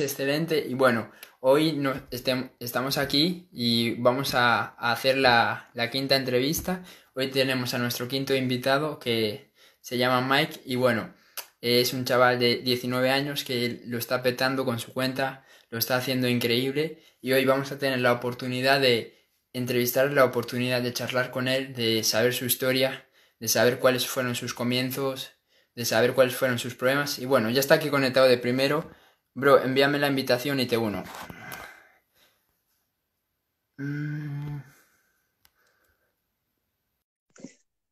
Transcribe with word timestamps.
excelente 0.00 0.64
y 0.68 0.74
bueno, 0.74 1.10
hoy 1.40 1.72
no, 1.72 1.92
estamos 2.10 2.98
aquí 2.98 3.48
y 3.52 3.94
vamos 3.94 4.34
a, 4.34 4.74
hacer 4.78 5.18
la, 5.18 5.70
quinta 5.90 6.16
entrevista. 6.16 6.84
Hoy 7.14 7.28
tenemos 7.28 7.74
a 7.74 7.78
nuestro 7.78 8.06
quinto 8.08 8.34
invitado 8.34 8.98
que 8.98 9.52
se 9.80 9.98
llama 9.98 10.20
Mike 10.20 10.60
y 10.64 10.76
bueno, 10.76 11.14
es 11.60 11.92
un 11.92 12.04
chaval 12.04 12.38
de 12.38 12.58
19 12.58 13.10
años 13.10 13.44
que 13.44 13.82
lo 13.86 13.98
está 13.98 14.22
petando 14.22 14.64
con 14.64 14.78
su 14.78 14.92
cuenta, 14.92 15.44
lo 15.70 15.78
está 15.78 15.96
haciendo 15.96 16.28
increíble 16.28 17.02
y 17.20 17.32
hoy 17.32 17.44
vamos 17.44 17.72
a 17.72 17.78
tener 17.78 17.98
la 18.00 18.12
oportunidad 18.12 18.80
de 18.80 19.18
entrevistar, 19.52 20.12
la 20.12 20.24
oportunidad 20.24 20.80
de 20.80 20.92
charlar 20.92 21.30
con 21.30 21.48
él, 21.48 21.74
de 21.74 22.04
saber 22.04 22.34
su 22.34 22.44
historia, 22.44 23.08
de 23.40 23.48
saber 23.48 23.78
cuáles 23.78 24.06
fueron 24.06 24.34
sus 24.36 24.54
comienzos, 24.54 25.32
de 25.74 25.84
saber 25.84 26.14
cuáles 26.14 26.36
fueron 26.36 26.58
sus 26.58 26.74
problemas 26.74 27.18
y 27.18 27.26
bueno, 27.26 27.50
ya 27.50 27.60
está 27.60 27.74
aquí 27.74 27.88
conectado 27.90 28.28
de 28.28 28.38
primero. 28.38 28.90
Bro, 29.34 29.62
envíame 29.62 29.98
la 29.98 30.08
invitación 30.08 30.60
y 30.60 30.66
te 30.66 30.76
uno. 30.76 31.02
Mm. 33.78 34.60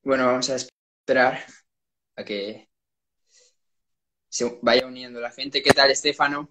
Bueno, 0.03 0.27
vamos 0.27 0.51
a 0.51 0.57
esperar 0.57 1.39
a 2.16 2.25
que 2.25 2.69
se 4.29 4.59
vaya 4.61 4.87
uniendo 4.87 5.19
la 5.19 5.30
gente. 5.30 5.63
¿Qué 5.63 5.71
tal, 5.71 5.91
Estefano? 5.91 6.51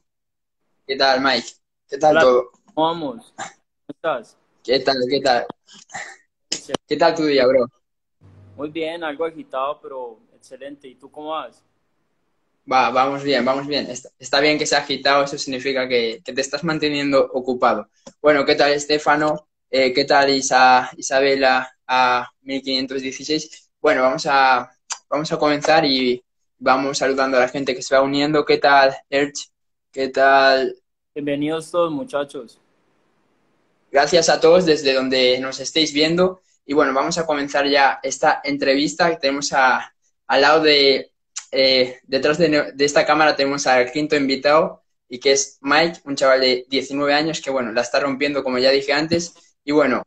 ¿Qué 0.87 0.95
tal, 0.95 1.21
Mike? 1.21 1.47
¿Qué 1.87 1.97
tal 1.97 2.19
todo? 2.19 2.51
¿Cómo 2.73 2.87
vamos? 2.87 3.33
¿Cómo 3.35 3.89
estás? 3.89 4.37
¿Qué 4.63 4.79
tal? 4.79 4.97
¿Qué 5.07 5.21
tal? 5.21 5.45
¿Qué 6.87 6.97
tal 6.97 7.15
tu 7.15 7.25
día, 7.25 7.45
bro? 7.45 7.67
Muy 8.55 8.69
bien, 8.71 9.03
algo 9.03 9.25
agitado, 9.25 9.79
pero 9.81 10.19
excelente. 10.33 10.87
¿Y 10.87 10.95
tú 10.95 11.11
cómo 11.11 11.29
vas? 11.29 11.63
Va, 12.71 12.89
vamos 12.91 13.23
bien, 13.23 13.43
vamos 13.43 13.67
bien. 13.67 13.87
Está, 14.19 14.39
bien 14.39 14.57
que 14.57 14.65
se 14.65 14.75
ha 14.75 14.79
agitado, 14.79 15.23
eso 15.23 15.37
significa 15.37 15.87
que, 15.87 16.21
te 16.23 16.39
estás 16.39 16.63
manteniendo 16.63 17.19
ocupado. 17.33 17.89
Bueno, 18.21 18.45
¿qué 18.45 18.55
tal, 18.55 18.71
Estefano? 18.73 19.47
Eh, 19.69 19.93
¿Qué 19.93 20.05
tal, 20.05 20.29
Isa, 20.29 20.89
Isabela 20.97 21.71
a 21.87 22.29
1516? 22.41 23.71
Bueno, 23.81 24.03
vamos 24.03 24.25
a, 24.27 24.69
vamos 25.09 25.31
a 25.31 25.37
comenzar 25.37 25.85
y 25.85 26.23
vamos 26.57 26.97
saludando 26.99 27.37
a 27.37 27.41
la 27.41 27.47
gente 27.47 27.75
que 27.75 27.81
se 27.81 27.95
va 27.95 28.01
uniendo. 28.01 28.45
¿Qué 28.45 28.57
tal, 28.57 28.95
Erch? 29.09 29.49
¿Qué 29.91 30.09
tal? 30.09 30.75
Bienvenidos 31.15 31.71
todos, 31.71 31.91
muchachos. 31.91 32.59
Gracias 33.91 34.29
a 34.29 34.39
todos 34.39 34.65
desde 34.65 34.93
donde 34.93 35.39
nos 35.39 35.59
estéis 35.59 35.91
viendo. 35.91 36.41
Y 36.65 36.73
bueno, 36.73 36.93
vamos 36.93 37.17
a 37.17 37.25
comenzar 37.25 37.67
ya 37.67 37.99
esta 38.03 38.41
entrevista. 38.43 39.17
Tenemos 39.17 39.51
a, 39.53 39.91
al 40.27 40.41
lado 40.41 40.61
de 40.61 41.11
eh, 41.51 41.99
detrás 42.03 42.37
de, 42.37 42.73
esta 42.79 43.05
cámara 43.05 43.35
tenemos 43.35 43.67
al 43.67 43.91
quinto 43.91 44.15
invitado 44.15 44.83
y 45.07 45.19
que 45.19 45.31
es 45.31 45.57
Mike, 45.61 45.99
un 46.05 46.15
chaval 46.15 46.41
de 46.41 46.65
19 46.69 47.13
años 47.13 47.41
que, 47.41 47.49
bueno, 47.49 47.71
la 47.71 47.81
está 47.81 47.99
rompiendo, 47.99 48.43
como 48.43 48.59
ya 48.59 48.71
dije 48.71 48.93
antes. 48.93 49.33
Y 49.63 49.71
bueno, 49.71 50.03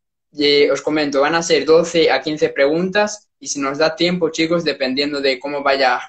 os 0.72 0.82
comento, 0.82 1.20
van 1.20 1.34
a 1.34 1.42
ser 1.42 1.64
12 1.64 2.10
a 2.10 2.22
15 2.22 2.50
preguntas 2.50 3.28
y 3.38 3.48
si 3.48 3.60
nos 3.60 3.78
da 3.78 3.96
tiempo, 3.96 4.30
chicos, 4.30 4.64
dependiendo 4.64 5.20
de 5.20 5.38
cómo 5.38 5.62
vaya, 5.62 6.00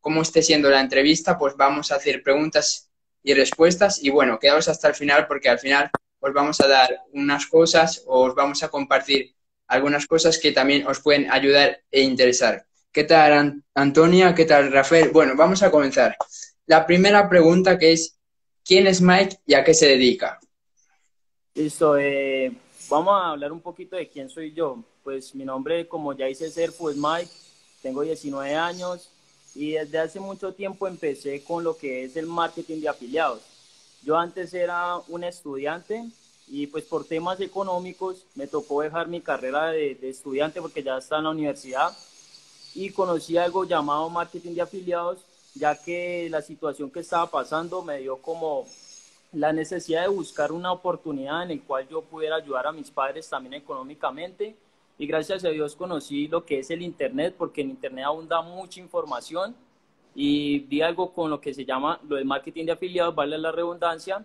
cómo 0.00 0.22
esté 0.22 0.42
siendo 0.42 0.70
la 0.70 0.80
entrevista, 0.80 1.38
pues 1.38 1.56
vamos 1.56 1.90
a 1.90 1.96
hacer 1.96 2.22
preguntas 2.22 2.90
y 3.22 3.34
respuestas. 3.34 4.02
Y 4.02 4.10
bueno, 4.10 4.38
quedaos 4.38 4.68
hasta 4.68 4.88
el 4.88 4.94
final 4.94 5.26
porque 5.26 5.48
al 5.48 5.58
final 5.58 5.90
os 6.20 6.32
vamos 6.32 6.60
a 6.60 6.68
dar 6.68 7.00
unas 7.12 7.46
cosas 7.46 8.04
o 8.06 8.24
os 8.24 8.34
vamos 8.34 8.62
a 8.62 8.68
compartir 8.68 9.34
algunas 9.66 10.06
cosas 10.06 10.38
que 10.38 10.52
también 10.52 10.86
os 10.86 11.00
pueden 11.00 11.30
ayudar 11.30 11.80
e 11.90 12.02
interesar. 12.02 12.66
¿Qué 12.94 13.02
tal, 13.02 13.60
Antonia? 13.74 14.36
¿Qué 14.36 14.44
tal, 14.44 14.70
Rafael? 14.70 15.10
Bueno, 15.10 15.34
vamos 15.36 15.64
a 15.64 15.70
comenzar. 15.72 16.16
La 16.66 16.86
primera 16.86 17.28
pregunta 17.28 17.76
que 17.76 17.90
es, 17.90 18.16
¿quién 18.64 18.86
es 18.86 19.00
Mike 19.00 19.40
y 19.46 19.54
a 19.54 19.64
qué 19.64 19.74
se 19.74 19.88
dedica? 19.88 20.38
Listo, 21.56 21.98
eh, 21.98 22.52
vamos 22.88 23.14
a 23.20 23.30
hablar 23.30 23.50
un 23.50 23.60
poquito 23.60 23.96
de 23.96 24.08
quién 24.08 24.30
soy 24.30 24.52
yo. 24.52 24.78
Pues 25.02 25.34
mi 25.34 25.44
nombre, 25.44 25.88
como 25.88 26.12
ya 26.12 26.28
hice 26.28 26.48
ser, 26.52 26.70
pues 26.78 26.96
Mike, 26.96 27.28
tengo 27.82 28.02
19 28.02 28.54
años 28.54 29.10
y 29.56 29.72
desde 29.72 29.98
hace 29.98 30.20
mucho 30.20 30.54
tiempo 30.54 30.86
empecé 30.86 31.42
con 31.42 31.64
lo 31.64 31.76
que 31.76 32.04
es 32.04 32.16
el 32.16 32.28
marketing 32.28 32.80
de 32.80 32.90
afiliados. 32.90 33.42
Yo 34.04 34.16
antes 34.16 34.54
era 34.54 34.98
un 35.08 35.24
estudiante 35.24 36.04
y 36.46 36.68
pues 36.68 36.84
por 36.84 37.04
temas 37.04 37.40
económicos 37.40 38.24
me 38.36 38.46
tocó 38.46 38.82
dejar 38.82 39.08
mi 39.08 39.20
carrera 39.20 39.72
de, 39.72 39.96
de 39.96 40.10
estudiante 40.10 40.60
porque 40.60 40.84
ya 40.84 40.96
está 40.98 41.18
en 41.18 41.24
la 41.24 41.30
universidad 41.30 41.92
y 42.74 42.90
conocí 42.90 43.36
algo 43.36 43.64
llamado 43.64 44.10
marketing 44.10 44.54
de 44.54 44.62
afiliados, 44.62 45.18
ya 45.54 45.80
que 45.80 46.28
la 46.30 46.42
situación 46.42 46.90
que 46.90 47.00
estaba 47.00 47.30
pasando 47.30 47.82
me 47.82 47.98
dio 47.98 48.16
como 48.16 48.66
la 49.32 49.52
necesidad 49.52 50.02
de 50.02 50.08
buscar 50.08 50.52
una 50.52 50.72
oportunidad 50.72 51.42
en 51.42 51.58
la 51.58 51.64
cual 51.64 51.88
yo 51.88 52.02
pudiera 52.02 52.36
ayudar 52.36 52.66
a 52.66 52.72
mis 52.72 52.90
padres 52.90 53.28
también 53.28 53.54
económicamente. 53.54 54.56
Y 54.96 55.06
gracias 55.06 55.44
a 55.44 55.48
Dios 55.48 55.74
conocí 55.74 56.28
lo 56.28 56.44
que 56.44 56.60
es 56.60 56.70
el 56.70 56.82
Internet 56.82 57.34
porque 57.36 57.60
en 57.60 57.70
Internet 57.70 58.04
abunda 58.06 58.42
mucha 58.42 58.80
información. 58.80 59.54
Y 60.14 60.60
vi 60.60 60.80
algo 60.80 61.12
con 61.12 61.30
lo 61.30 61.40
que 61.40 61.52
se 61.52 61.64
llama 61.64 62.00
lo 62.08 62.16
del 62.16 62.24
marketing 62.24 62.66
de 62.66 62.72
afiliados, 62.72 63.14
vale 63.14 63.36
la 63.36 63.50
redundancia, 63.50 64.24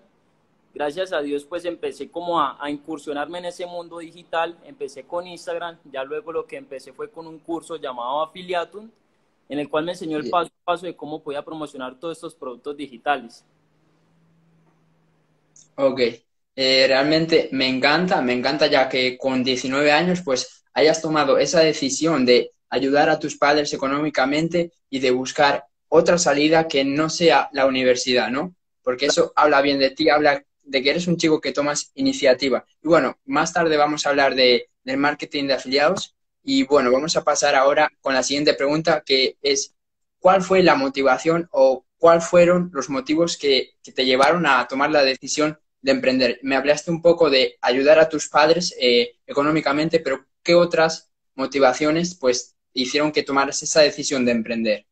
gracias 0.73 1.13
a 1.13 1.21
Dios 1.21 1.45
pues 1.45 1.65
empecé 1.65 2.09
como 2.09 2.39
a, 2.39 2.57
incursionarme 2.69 3.39
en 3.39 3.45
ese 3.45 3.65
mundo 3.65 3.99
digital, 3.99 4.57
empecé 4.65 5.03
con 5.03 5.27
Instagram, 5.27 5.77
ya 5.91 6.03
luego 6.03 6.31
lo 6.31 6.45
que 6.45 6.57
empecé 6.57 6.93
fue 6.93 7.09
con 7.09 7.27
un 7.27 7.39
curso 7.39 7.75
llamado 7.75 8.21
Affiliatum, 8.21 8.89
en 9.47 9.59
el 9.59 9.69
cual 9.69 9.85
me 9.85 9.93
enseñó 9.93 10.17
el 10.17 10.29
paso 10.29 10.51
a 10.61 10.65
paso 10.65 10.85
de 10.85 10.95
cómo 10.95 11.21
podía 11.21 11.43
promocionar 11.43 11.99
todos 11.99 12.17
estos 12.17 12.35
productos 12.35 12.77
digitales. 12.77 13.43
Ok, 15.75 16.01
eh, 16.55 16.85
realmente 16.87 17.49
me 17.51 17.67
encanta, 17.67 18.21
me 18.21 18.33
encanta 18.33 18.67
ya 18.67 18.89
que 18.89 19.17
con 19.17 19.43
19 19.43 19.91
años 19.91 20.21
pues 20.23 20.65
hayas 20.73 21.01
tomado 21.01 21.37
esa 21.37 21.61
decisión 21.61 22.25
de 22.25 22.51
ayudar 22.69 23.09
a 23.09 23.19
tus 23.19 23.37
padres 23.37 23.73
económicamente 23.73 24.71
y 24.89 24.99
de 24.99 25.11
buscar 25.11 25.65
otra 25.87 26.17
salida 26.17 26.67
que 26.67 26.85
no 26.85 27.09
sea 27.09 27.49
la 27.53 27.65
universidad, 27.65 28.29
¿no? 28.29 28.53
Porque 28.83 29.07
eso 29.07 29.33
habla 29.35 29.61
bien 29.61 29.79
de 29.79 29.89
ti, 29.91 30.09
habla 30.09 30.43
de 30.69 30.83
que 30.83 30.91
eres 30.91 31.07
un 31.07 31.17
chico 31.17 31.41
que 31.41 31.51
tomas 31.51 31.91
iniciativa. 31.95 32.65
Y 32.83 32.87
bueno, 32.87 33.17
más 33.25 33.53
tarde 33.53 33.75
vamos 33.75 34.05
a 34.05 34.09
hablar 34.09 34.35
de, 34.35 34.69
del 34.83 34.97
marketing 34.97 35.47
de 35.47 35.53
afiliados. 35.53 36.15
Y 36.43 36.63
bueno, 36.63 36.91
vamos 36.91 37.17
a 37.17 37.23
pasar 37.23 37.55
ahora 37.55 37.91
con 38.01 38.13
la 38.13 38.23
siguiente 38.23 38.53
pregunta, 38.53 39.03
que 39.05 39.37
es, 39.41 39.75
¿cuál 40.19 40.41
fue 40.41 40.63
la 40.63 40.75
motivación 40.75 41.49
o 41.51 41.85
cuáles 41.97 42.25
fueron 42.25 42.69
los 42.73 42.89
motivos 42.89 43.37
que, 43.37 43.71
te 43.83 44.05
llevaron 44.05 44.45
a 44.45 44.67
tomar 44.67 44.91
la 44.91 45.03
decisión 45.03 45.59
de 45.81 45.91
emprender? 45.91 46.39
Me 46.43 46.55
hablaste 46.55 46.91
un 46.91 47.01
poco 47.01 47.29
de 47.29 47.57
ayudar 47.61 47.99
a 47.99 48.07
tus 48.07 48.29
padres 48.29 48.75
eh, 48.79 49.15
económicamente, 49.25 49.99
pero 49.99 50.25
¿qué 50.43 50.53
otras 50.53 51.09
motivaciones 51.33 52.13
pues 52.15 52.55
hicieron 52.73 53.11
que 53.11 53.23
tomaras 53.23 53.63
esa 53.63 53.81
decisión 53.81 54.23
de 54.23 54.31
emprender? 54.31 54.85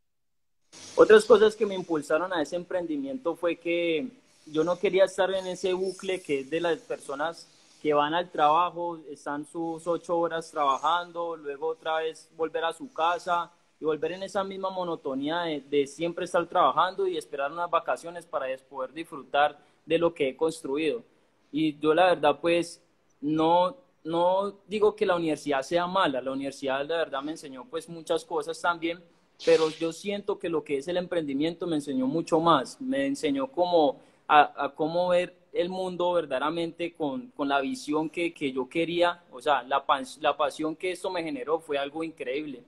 Otras 0.95 1.25
cosas 1.25 1.55
que 1.55 1.67
me 1.67 1.75
impulsaron 1.75 2.33
a 2.33 2.41
ese 2.41 2.55
emprendimiento 2.55 3.35
fue 3.35 3.57
que 3.57 4.07
yo 4.51 4.63
no 4.63 4.77
quería 4.77 5.05
estar 5.05 5.31
en 5.33 5.47
ese 5.47 5.73
bucle 5.73 6.21
que 6.21 6.41
es 6.41 6.49
de 6.49 6.61
las 6.61 6.77
personas 6.79 7.47
que 7.81 7.93
van 7.93 8.13
al 8.13 8.29
trabajo, 8.31 8.99
están 9.09 9.45
sus 9.45 9.85
ocho 9.87 10.17
horas 10.17 10.49
trabajando, 10.49 11.35
luego 11.35 11.67
otra 11.67 11.97
vez 11.97 12.29
volver 12.35 12.65
a 12.65 12.73
su 12.73 12.91
casa 12.91 13.51
y 13.79 13.85
volver 13.85 14.13
en 14.13 14.23
esa 14.23 14.43
misma 14.43 14.69
monotonía 14.69 15.41
de, 15.41 15.87
siempre 15.87 16.25
estar 16.25 16.45
trabajando 16.47 17.07
y 17.07 17.17
esperar 17.17 17.51
unas 17.51 17.69
vacaciones 17.69 18.25
para 18.25 18.47
poder 18.69 18.93
disfrutar 18.93 19.59
de 19.85 19.97
lo 19.99 20.13
que 20.13 20.29
he 20.29 20.35
construido. 20.35 21.03
Y 21.51 21.77
yo 21.77 21.93
la 21.93 22.05
verdad 22.07 22.39
pues 22.41 22.81
no, 23.21 23.77
no 24.03 24.55
digo 24.67 24.95
que 24.95 25.05
la 25.05 25.15
universidad 25.15 25.61
sea 25.61 25.85
mala, 25.85 26.21
la 26.21 26.31
universidad 26.31 26.85
la 26.85 26.97
verdad 26.97 27.21
me 27.21 27.33
enseñó 27.33 27.65
pues 27.69 27.87
muchas 27.87 28.25
cosas 28.25 28.59
también, 28.59 29.03
pero 29.45 29.69
yo 29.69 29.93
siento 29.93 30.39
que 30.39 30.49
lo 30.49 30.63
que 30.63 30.77
es 30.77 30.87
el 30.87 30.97
emprendimiento 30.97 31.67
me 31.67 31.75
enseñó 31.75 32.07
mucho 32.07 32.39
más, 32.39 32.81
me 32.81 33.05
enseñó 33.05 33.47
como 33.51 33.99
a, 34.27 34.73
cómo 34.75 35.09
ver 35.09 35.35
el 35.53 35.69
mundo 35.69 36.13
verdaderamente 36.13 36.93
con, 36.93 37.29
con 37.29 37.47
la 37.47 37.61
visión 37.61 38.09
que, 38.09 38.33
que, 38.33 38.51
yo 38.51 38.67
quería, 38.67 39.23
o 39.31 39.41
sea, 39.41 39.63
la, 39.63 39.83
la 40.19 40.37
pasión 40.37 40.75
que 40.75 40.91
esto 40.91 41.09
me 41.09 41.23
generó 41.23 41.59
fue 41.59 41.77
algo 41.77 42.03
increíble, 42.03 42.63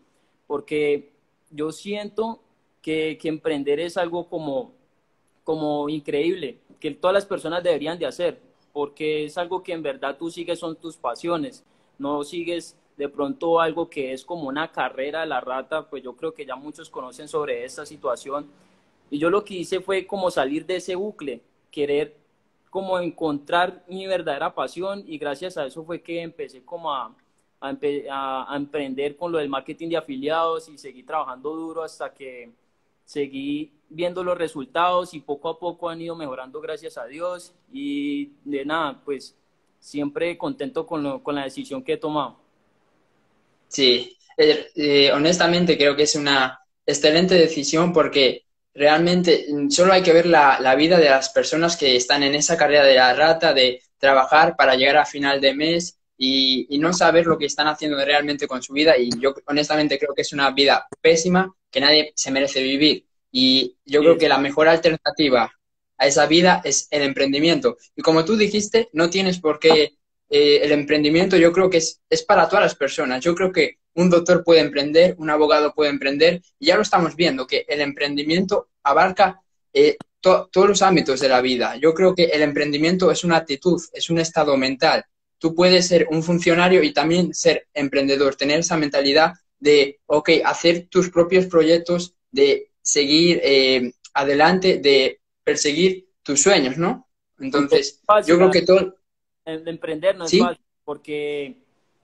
porque 0.47 1.11
yo 1.51 1.71
siento 1.71 2.39
que, 2.81 3.17
que 3.21 3.27
emprender 3.27 3.79
es 3.79 3.97
algo 3.97 4.27
como, 4.27 4.71
como 5.43 5.89
increíble, 5.89 6.59
que 6.79 6.91
todas 6.91 7.13
las 7.13 7.25
personas 7.25 7.63
deberían 7.63 7.99
de 7.99 8.05
hacer, 8.05 8.39
porque 8.71 9.25
es 9.25 9.37
algo 9.37 9.61
que 9.61 9.73
en 9.73 9.83
verdad 9.83 10.17
tú 10.17 10.31
sigues 10.31 10.59
son 10.59 10.75
tus 10.75 10.95
pasiones, 10.95 11.63
no 11.97 12.23
sigues 12.23 12.77
de 12.99 13.09
pronto 13.09 13.59
algo 13.59 13.89
que 13.89 14.13
es 14.13 14.25
como 14.25 14.47
una 14.47 14.71
carrera 14.71 15.21
de 15.21 15.27
la 15.27 15.39
rata, 15.39 15.89
pues 15.89 16.03
yo 16.03 16.15
creo 16.15 16.33
que 16.33 16.45
ya 16.45 16.55
muchos 16.55 16.89
conocen 16.89 17.27
sobre 17.27 17.63
esta 17.63 17.85
situación. 17.85 18.49
Y 19.09 19.17
yo 19.17 19.29
lo 19.29 19.45
que 19.45 19.55
hice 19.55 19.79
fue 19.79 20.05
como 20.05 20.29
salir 20.29 20.65
de 20.65 20.75
ese 20.75 20.95
bucle, 20.95 21.41
querer 21.71 22.15
como 22.69 22.99
encontrar 22.99 23.83
mi 23.87 24.05
verdadera 24.05 24.53
pasión 24.53 25.03
y 25.07 25.17
gracias 25.17 25.57
a 25.57 25.65
eso 25.65 25.83
fue 25.83 26.01
que 26.01 26.21
empecé 26.21 26.63
como 26.63 26.93
a, 26.93 27.15
a, 27.61 28.55
emprender 28.55 29.15
con 29.15 29.31
lo 29.31 29.37
del 29.39 29.49
marketing 29.49 29.89
de 29.89 29.97
afiliados 29.97 30.69
y 30.69 30.77
seguí 30.77 31.03
trabajando 31.03 31.55
duro 31.55 31.83
hasta 31.83 32.13
que 32.13 32.51
seguí 33.05 33.71
viendo 33.89 34.23
los 34.23 34.37
resultados 34.37 35.13
y 35.13 35.19
poco 35.19 35.49
a 35.49 35.59
poco 35.59 35.89
han 35.89 36.01
ido 36.01 36.15
mejorando 36.15 36.61
gracias 36.61 36.97
a 36.97 37.05
Dios 37.05 37.53
y 37.71 38.33
de 38.45 38.65
nada, 38.65 39.01
pues 39.03 39.35
siempre 39.79 40.37
contento 40.37 40.85
con, 40.85 41.19
con 41.21 41.35
la 41.35 41.43
decisión 41.43 41.83
que 41.83 41.93
he 41.93 41.97
tomado. 41.97 42.37
Sí, 43.67 44.15
eh, 44.37 44.67
eh, 44.75 45.11
honestamente 45.11 45.77
creo 45.77 45.95
que 45.95 46.03
es 46.03 46.15
una 46.15 46.59
excelente 46.85 47.35
decisión 47.35 47.93
porque 47.93 48.43
realmente 48.73 49.47
solo 49.69 49.93
hay 49.93 50.03
que 50.03 50.13
ver 50.13 50.25
la, 50.25 50.59
la, 50.59 50.75
vida 50.75 50.97
de 50.97 51.09
las 51.09 51.29
personas 51.29 51.75
que 51.75 51.95
están 51.95 52.23
en 52.23 52.35
esa 52.35 52.57
carrera 52.57 52.85
de 52.85 52.95
la 52.95 53.13
rata, 53.13 53.53
de 53.53 53.81
trabajar 53.97 54.55
para 54.55 54.75
llegar 54.75 54.97
a 54.97 55.05
final 55.05 55.41
de 55.41 55.53
mes 55.53 55.99
y, 56.17 56.67
y, 56.69 56.79
no 56.79 56.93
saber 56.93 57.25
lo 57.25 57.37
que 57.37 57.45
están 57.45 57.67
haciendo 57.67 58.03
realmente 58.03 58.47
con 58.47 58.61
su 58.61 58.73
vida. 58.73 58.97
Y 58.97 59.09
yo 59.19 59.33
honestamente 59.45 59.97
creo 59.97 60.13
que 60.13 60.21
es 60.21 60.33
una 60.33 60.51
vida 60.51 60.87
pésima 61.01 61.53
que 61.71 61.81
nadie 61.81 62.13
se 62.15 62.31
merece 62.31 62.61
vivir. 62.61 63.05
Y 63.31 63.77
yo 63.85 64.01
creo 64.01 64.17
que 64.17 64.29
la 64.29 64.37
mejor 64.37 64.67
alternativa 64.67 65.51
a 65.97 66.07
esa 66.07 66.25
vida 66.25 66.61
es 66.63 66.87
el 66.91 67.03
emprendimiento. 67.03 67.77
Y 67.95 68.01
como 68.01 68.25
tú 68.25 68.35
dijiste, 68.37 68.89
no 68.93 69.09
tienes 69.09 69.39
por 69.39 69.59
qué 69.59 69.97
eh, 70.29 70.59
el 70.63 70.71
emprendimiento, 70.71 71.37
yo 71.37 71.51
creo 71.51 71.69
que 71.69 71.77
es, 71.77 72.01
es 72.09 72.23
para 72.23 72.47
todas 72.47 72.63
las 72.63 72.75
personas. 72.75 73.23
Yo 73.23 73.35
creo 73.35 73.51
que 73.51 73.79
un 73.99 74.09
doctor 74.09 74.45
puede 74.45 74.61
emprender, 74.61 75.15
un 75.17 75.29
abogado 75.29 75.73
puede 75.73 75.89
emprender, 75.89 76.41
y 76.57 76.67
ya 76.67 76.77
lo 76.77 76.83
estamos 76.83 77.17
viendo, 77.17 77.45
que 77.45 77.65
el 77.67 77.81
emprendimiento 77.81 78.69
abarca 78.81 79.41
eh, 79.73 79.97
todos 80.21 80.67
los 80.67 80.81
ámbitos 80.81 81.19
de 81.19 81.27
la 81.27 81.41
vida. 81.41 81.75
Yo 81.75 81.93
creo 81.93 82.15
que 82.15 82.25
el 82.25 82.41
emprendimiento 82.41 83.11
es 83.11 83.25
una 83.25 83.37
actitud, 83.37 83.81
es 83.93 84.09
un 84.09 84.19
estado 84.19 84.55
mental. 84.55 85.03
Tú 85.37 85.53
puedes 85.53 85.87
ser 85.87 86.07
un 86.11 86.23
funcionario 86.23 86.81
y 86.81 86.93
también 86.93 87.33
ser 87.33 87.67
emprendedor, 87.73 88.35
tener 88.35 88.59
esa 88.59 88.77
mentalidad 88.77 89.33
de, 89.59 89.99
ok, 90.05 90.29
hacer 90.45 90.87
tus 90.89 91.09
propios 91.09 91.45
proyectos, 91.47 92.15
de 92.31 92.71
seguir 92.81 93.41
eh, 93.43 93.91
adelante, 94.13 94.77
de 94.77 95.19
perseguir 95.43 96.07
tus 96.23 96.41
sueños, 96.41 96.77
¿no? 96.77 97.05
Entonces, 97.37 98.01
yo 98.25 98.37
creo 98.37 98.51
que 98.51 98.61
todo... 98.61 98.95
emprender 99.45 100.15
no 100.17 100.25
es 100.25 100.37
fácil, 100.37 100.63
porque, 100.85 101.57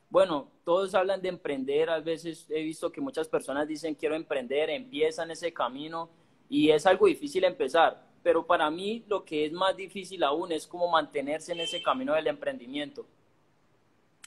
bueno, 0.09 0.54
todos 0.65 0.95
hablan 0.95 1.21
de 1.21 1.29
emprender, 1.29 1.91
a 1.91 1.99
veces 1.99 2.47
he 2.49 2.63
visto 2.63 2.91
que 2.91 2.99
muchas 2.99 3.27
personas 3.27 3.67
dicen 3.67 3.93
quiero 3.93 4.15
emprender, 4.15 4.71
empiezan 4.71 5.29
ese 5.29 5.53
camino 5.53 6.09
y 6.49 6.71
es 6.71 6.87
algo 6.87 7.05
difícil 7.05 7.43
empezar, 7.43 8.03
pero 8.23 8.45
para 8.45 8.69
mí 8.71 9.05
lo 9.07 9.23
que 9.23 9.45
es 9.45 9.53
más 9.53 9.77
difícil 9.77 10.23
aún 10.23 10.51
es 10.51 10.65
como 10.65 10.89
mantenerse 10.89 11.51
en 11.53 11.59
ese 11.59 11.83
camino 11.83 12.15
del 12.15 12.25
emprendimiento. 12.25 13.05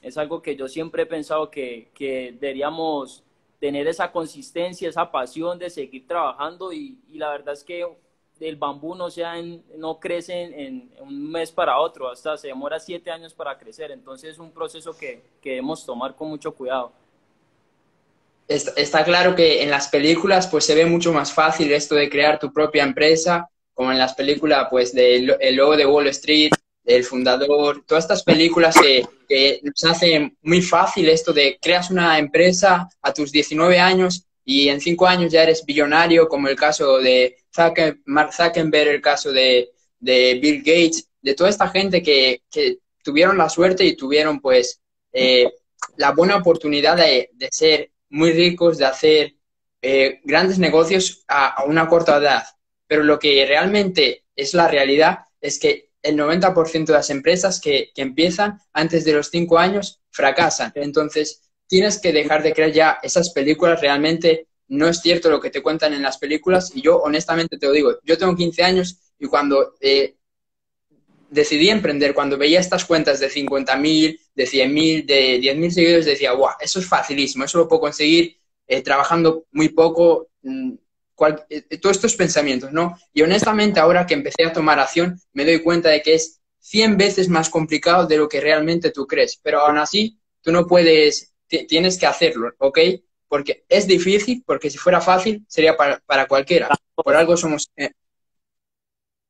Es 0.01 0.17
algo 0.17 0.41
que 0.41 0.55
yo 0.55 0.69
siempre 0.69 1.03
he 1.03 1.05
pensado 1.05 1.51
que, 1.51 1.91
que 1.93 2.31
deberíamos 2.39 3.21
tener 3.59 3.85
esa 3.87 4.09
consistencia, 4.09 4.87
esa 4.87 5.11
pasión 5.11 5.59
de 5.59 5.69
seguir 5.69 6.07
trabajando 6.07 6.71
y, 6.71 6.99
y 7.09 7.17
la 7.17 7.31
verdad 7.31 7.53
es 7.53 7.65
que 7.65 7.85
el 8.39 8.55
bambú 8.55 8.95
no, 8.95 9.09
sea 9.09 9.35
no 9.77 9.99
crece 9.99 10.41
en, 10.41 10.91
un 11.01 11.31
mes 11.31 11.51
para 11.51 11.79
otro, 11.79 12.09
hasta 12.09 12.37
se 12.37 12.47
demora 12.47 12.79
siete 12.79 13.11
años 13.11 13.33
para 13.33 13.57
crecer, 13.57 13.91
entonces 13.91 14.31
es 14.31 14.39
un 14.39 14.51
proceso 14.51 14.95
que, 14.97 15.21
que 15.41 15.51
debemos 15.51 15.85
tomar 15.85 16.15
con 16.15 16.29
mucho 16.29 16.53
cuidado. 16.53 16.91
Está, 18.47 19.03
claro 19.03 19.35
que 19.35 19.61
en 19.61 19.69
las 19.69 19.89
películas 19.89 20.47
pues 20.47 20.65
se 20.65 20.73
ve 20.73 20.85
mucho 20.85 21.13
más 21.13 21.31
fácil 21.31 21.71
esto 21.71 21.93
de 21.93 22.09
crear 22.09 22.39
tu 22.39 22.51
propia 22.51 22.83
empresa, 22.83 23.47
como 23.75 23.91
en 23.91 23.99
las 23.99 24.15
películas 24.15 24.67
pues 24.71 24.93
de 24.93 25.17
El 25.39 25.55
Lobo 25.55 25.77
de 25.77 25.85
Wall 25.85 26.07
Street, 26.07 26.51
El 26.83 27.03
Fundador, 27.03 27.83
todas 27.85 28.05
estas 28.05 28.23
películas 28.23 28.75
que, 28.81 29.07
que 29.27 29.59
nos 29.61 29.83
hacen 29.83 30.35
muy 30.41 30.63
fácil 30.63 31.09
esto 31.09 31.31
de 31.31 31.59
creas 31.61 31.91
una 31.91 32.17
empresa 32.17 32.89
a 33.03 33.13
tus 33.13 33.31
19 33.31 33.79
años 33.79 34.25
y 34.49 34.67
en 34.67 34.81
cinco 34.81 35.05
años 35.05 35.31
ya 35.31 35.43
eres 35.43 35.63
billonario, 35.63 36.27
como 36.27 36.47
el 36.47 36.55
caso 36.55 36.97
de 36.97 37.37
Mark 38.05 38.33
Zuckerberg, 38.33 38.87
el 38.87 38.99
caso 39.01 39.31
de, 39.31 39.69
Bill 39.99 40.63
Gates, 40.65 41.07
de 41.21 41.35
toda 41.35 41.51
esta 41.51 41.69
gente 41.69 42.01
que, 42.01 42.41
tuvieron 43.03 43.37
la 43.37 43.47
suerte 43.47 43.85
y 43.85 43.95
tuvieron 43.95 44.41
pues 44.41 44.81
eh, 45.13 45.51
la 45.97 46.13
buena 46.13 46.35
oportunidad 46.35 46.97
de, 46.97 47.29
ser 47.51 47.91
muy 48.09 48.31
ricos, 48.31 48.79
de 48.79 48.85
hacer 48.85 49.35
eh, 49.83 50.19
grandes 50.23 50.57
negocios 50.57 51.23
a, 51.27 51.63
una 51.67 51.87
corta 51.87 52.17
edad. 52.17 52.43
Pero 52.87 53.03
lo 53.03 53.19
que 53.19 53.45
realmente 53.45 54.25
es 54.35 54.55
la 54.55 54.67
realidad 54.67 55.19
es 55.41 55.59
que 55.59 55.91
el 56.01 56.17
90% 56.17 56.85
de 56.85 56.93
las 56.93 57.11
empresas 57.11 57.61
que, 57.61 57.91
que 57.93 58.01
empiezan 58.01 58.59
antes 58.73 59.05
de 59.05 59.13
los 59.13 59.27
cinco 59.29 59.59
años 59.59 60.01
fracasan. 60.09 60.71
Entonces, 60.73 61.48
tienes 61.69 62.01
que 62.01 62.11
dejar 62.11 62.41
de 62.43 62.51
creer 62.51 62.73
ya 62.73 62.99
esas 63.03 63.29
películas, 63.29 63.79
realmente 63.79 64.47
no 64.67 64.87
es 64.87 64.99
cierto 65.01 65.29
lo 65.29 65.39
que 65.39 65.51
te 65.51 65.61
cuentan 65.61 65.93
en 65.93 66.01
las 66.01 66.17
películas 66.17 66.71
y 66.75 66.81
yo 66.81 66.97
honestamente 66.97 67.57
te 67.57 67.67
lo 67.67 67.71
digo, 67.71 67.99
yo 68.03 68.17
tengo 68.17 68.35
15 68.35 68.63
años 68.63 68.99
y 69.19 69.27
cuando 69.27 69.75
eh, 69.79 70.15
decidí 71.29 71.69
emprender, 71.69 72.13
cuando 72.15 72.37
veía 72.37 72.59
estas 72.59 72.85
cuentas 72.85 73.19
de 73.19 73.29
50.000, 73.29 74.19
de 74.33 74.47
100.000, 74.47 75.05
de 75.05 75.39
10.000 75.39 75.69
seguidores, 75.71 76.05
decía, 76.05 76.31
guau, 76.33 76.55
eso 76.59 76.79
es 76.79 76.87
facilísimo, 76.87 77.45
eso 77.45 77.59
lo 77.59 77.67
puedo 77.67 77.81
conseguir 77.81 78.37
eh, 78.67 78.81
trabajando 78.81 79.45
muy 79.51 79.69
poco, 79.69 80.29
mm, 80.41 80.73
eh, 81.49 81.77
todos 81.77 81.97
estos 81.97 82.15
pensamientos, 82.15 82.71
¿no? 82.71 82.97
Y 83.13 83.21
honestamente 83.21 83.79
ahora 83.79 84.07
que 84.07 84.13
empecé 84.15 84.45
a 84.45 84.53
tomar 84.53 84.79
acción, 84.79 85.19
me 85.33 85.45
doy 85.45 85.61
cuenta 85.61 85.89
de 85.89 86.01
que 86.01 86.15
es 86.15 86.39
100 86.59 86.97
veces 86.97 87.29
más 87.29 87.49
complicado 87.49 88.07
de 88.07 88.17
lo 88.17 88.27
que 88.27 88.41
realmente 88.41 88.91
tú 88.91 89.05
crees, 89.05 89.39
pero 89.43 89.59
aún 89.59 89.77
así, 89.77 90.17
tú 90.41 90.51
no 90.51 90.65
puedes 90.65 91.33
tienes 91.49 91.97
que 91.97 92.05
hacerlo, 92.05 92.53
¿ok? 92.59 92.79
Porque 93.27 93.65
es 93.67 93.87
difícil, 93.87 94.43
porque 94.45 94.69
si 94.69 94.77
fuera 94.77 95.01
fácil 95.01 95.45
sería 95.47 95.75
para, 95.75 95.99
para 95.99 96.27
cualquiera. 96.27 96.69
Por 96.95 97.15
algo 97.15 97.37
somos 97.37 97.71
eh, 97.75 97.91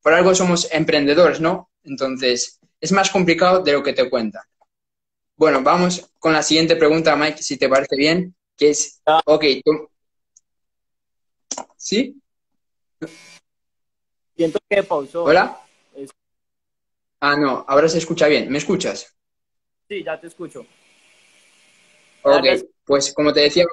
por 0.02 0.14
algo 0.14 0.34
somos 0.34 0.72
emprendedores, 0.72 1.42
¿no? 1.42 1.72
Entonces, 1.84 2.60
es 2.80 2.92
más 2.92 3.10
complicado 3.10 3.62
de 3.62 3.74
lo 3.74 3.84
que 3.84 3.94
te 3.94 4.10
cuentan. 4.10 4.44
Bueno, 5.36 5.62
vamos 5.62 6.10
con 6.20 6.34
la 6.34 6.44
siguiente 6.44 6.76
pregunta, 6.76 7.16
Mike, 7.16 7.44
si 7.44 7.58
te 7.58 7.70
parece 7.70 7.96
bien, 7.96 8.36
que 8.58 8.72
es, 8.72 9.02
ah. 9.06 9.22
ok, 9.26 9.46
tú... 9.64 9.90
¿Sí? 11.76 12.22
Siento 14.36 14.60
que 14.70 14.84
pausó. 14.84 15.24
¿Hola? 15.24 15.62
Ah, 17.22 17.36
no, 17.36 17.66
ahora 17.68 17.90
se 17.90 17.98
escucha 17.98 18.28
bien. 18.28 18.50
¿Me 18.50 18.58
escuchas? 18.58 19.16
Sí, 19.88 20.04
ya 20.04 20.20
te 20.20 20.28
escucho. 20.28 20.66
Ok, 22.24 22.46
pues 22.86 23.14
como 23.14 23.34
te 23.34 23.42
decía, 23.42 23.66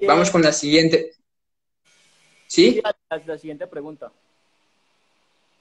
vamos, 0.00 0.30
con 0.30 0.42
la 0.42 0.52
siguiente. 0.52 1.12
¿Sí? 2.46 2.82
La, 3.26 3.38
siguiente 3.38 3.66
pregunta. 3.66 4.12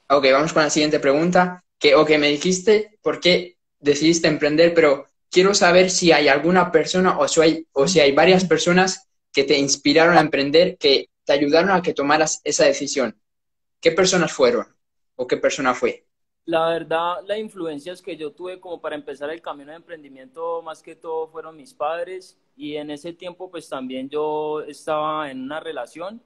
Ok, 0.09 0.25
vamos 0.31 0.53
con 0.53 0.63
la 0.63 0.69
siguiente 0.69 0.99
pregunta. 0.99 1.63
Que, 1.79 1.95
ok, 1.95 2.09
me 2.19 2.27
dijiste 2.27 2.97
por 3.01 3.19
qué 3.19 3.57
decidiste 3.79 4.27
emprender, 4.27 4.73
pero 4.73 5.07
quiero 5.29 5.53
saber 5.53 5.89
si 5.89 6.11
hay 6.11 6.27
alguna 6.27 6.71
persona 6.71 7.17
o 7.17 7.27
si 7.27 7.41
hay, 7.41 7.67
o 7.71 7.87
si 7.87 7.99
hay 7.99 8.11
varias 8.11 8.45
personas 8.45 9.07
que 9.31 9.43
te 9.45 9.57
inspiraron 9.57 10.17
a 10.17 10.21
emprender, 10.21 10.77
que 10.77 11.09
te 11.23 11.33
ayudaron 11.33 11.71
a 11.71 11.81
que 11.81 11.93
tomaras 11.93 12.41
esa 12.43 12.65
decisión. 12.65 13.19
¿Qué 13.79 13.91
personas 13.91 14.31
fueron 14.31 14.67
o 15.15 15.27
qué 15.27 15.37
persona 15.37 15.73
fue? 15.73 16.05
La 16.45 16.69
verdad, 16.69 17.17
las 17.27 17.37
influencias 17.37 18.01
que 18.01 18.17
yo 18.17 18.31
tuve 18.31 18.59
como 18.59 18.81
para 18.81 18.95
empezar 18.95 19.29
el 19.29 19.41
camino 19.41 19.71
de 19.71 19.77
emprendimiento, 19.77 20.61
más 20.63 20.81
que 20.81 20.95
todo, 20.95 21.27
fueron 21.27 21.55
mis 21.55 21.73
padres. 21.73 22.37
Y 22.57 22.75
en 22.75 22.89
ese 22.89 23.13
tiempo, 23.13 23.49
pues 23.51 23.69
también 23.69 24.09
yo 24.09 24.61
estaba 24.61 25.29
en 25.29 25.41
una 25.43 25.59
relación. 25.59 26.21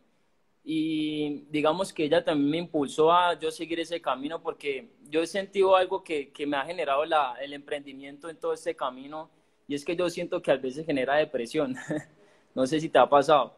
Y 0.63 1.45
digamos 1.51 1.93
que 1.93 2.05
ella 2.05 2.23
también 2.23 2.49
me 2.49 2.57
impulsó 2.57 3.11
a 3.11 3.37
yo 3.37 3.51
seguir 3.51 3.79
ese 3.79 4.01
camino 4.01 4.41
porque 4.41 4.89
yo 5.09 5.21
he 5.21 5.27
sentido 5.27 5.75
algo 5.75 6.03
que, 6.03 6.31
que 6.31 6.47
me 6.47 6.57
ha 6.57 6.65
generado 6.65 7.05
la, 7.05 7.35
el 7.39 7.53
emprendimiento 7.53 8.29
en 8.29 8.39
todo 8.39 8.53
este 8.53 8.75
camino. 8.75 9.29
Y 9.67 9.75
es 9.75 9.85
que 9.85 9.95
yo 9.95 10.09
siento 10.09 10.41
que 10.41 10.51
a 10.51 10.57
veces 10.57 10.85
genera 10.85 11.17
depresión. 11.17 11.75
no 12.55 12.65
sé 12.65 12.79
si 12.79 12.89
te 12.89 12.99
ha 12.99 13.09
pasado. 13.09 13.55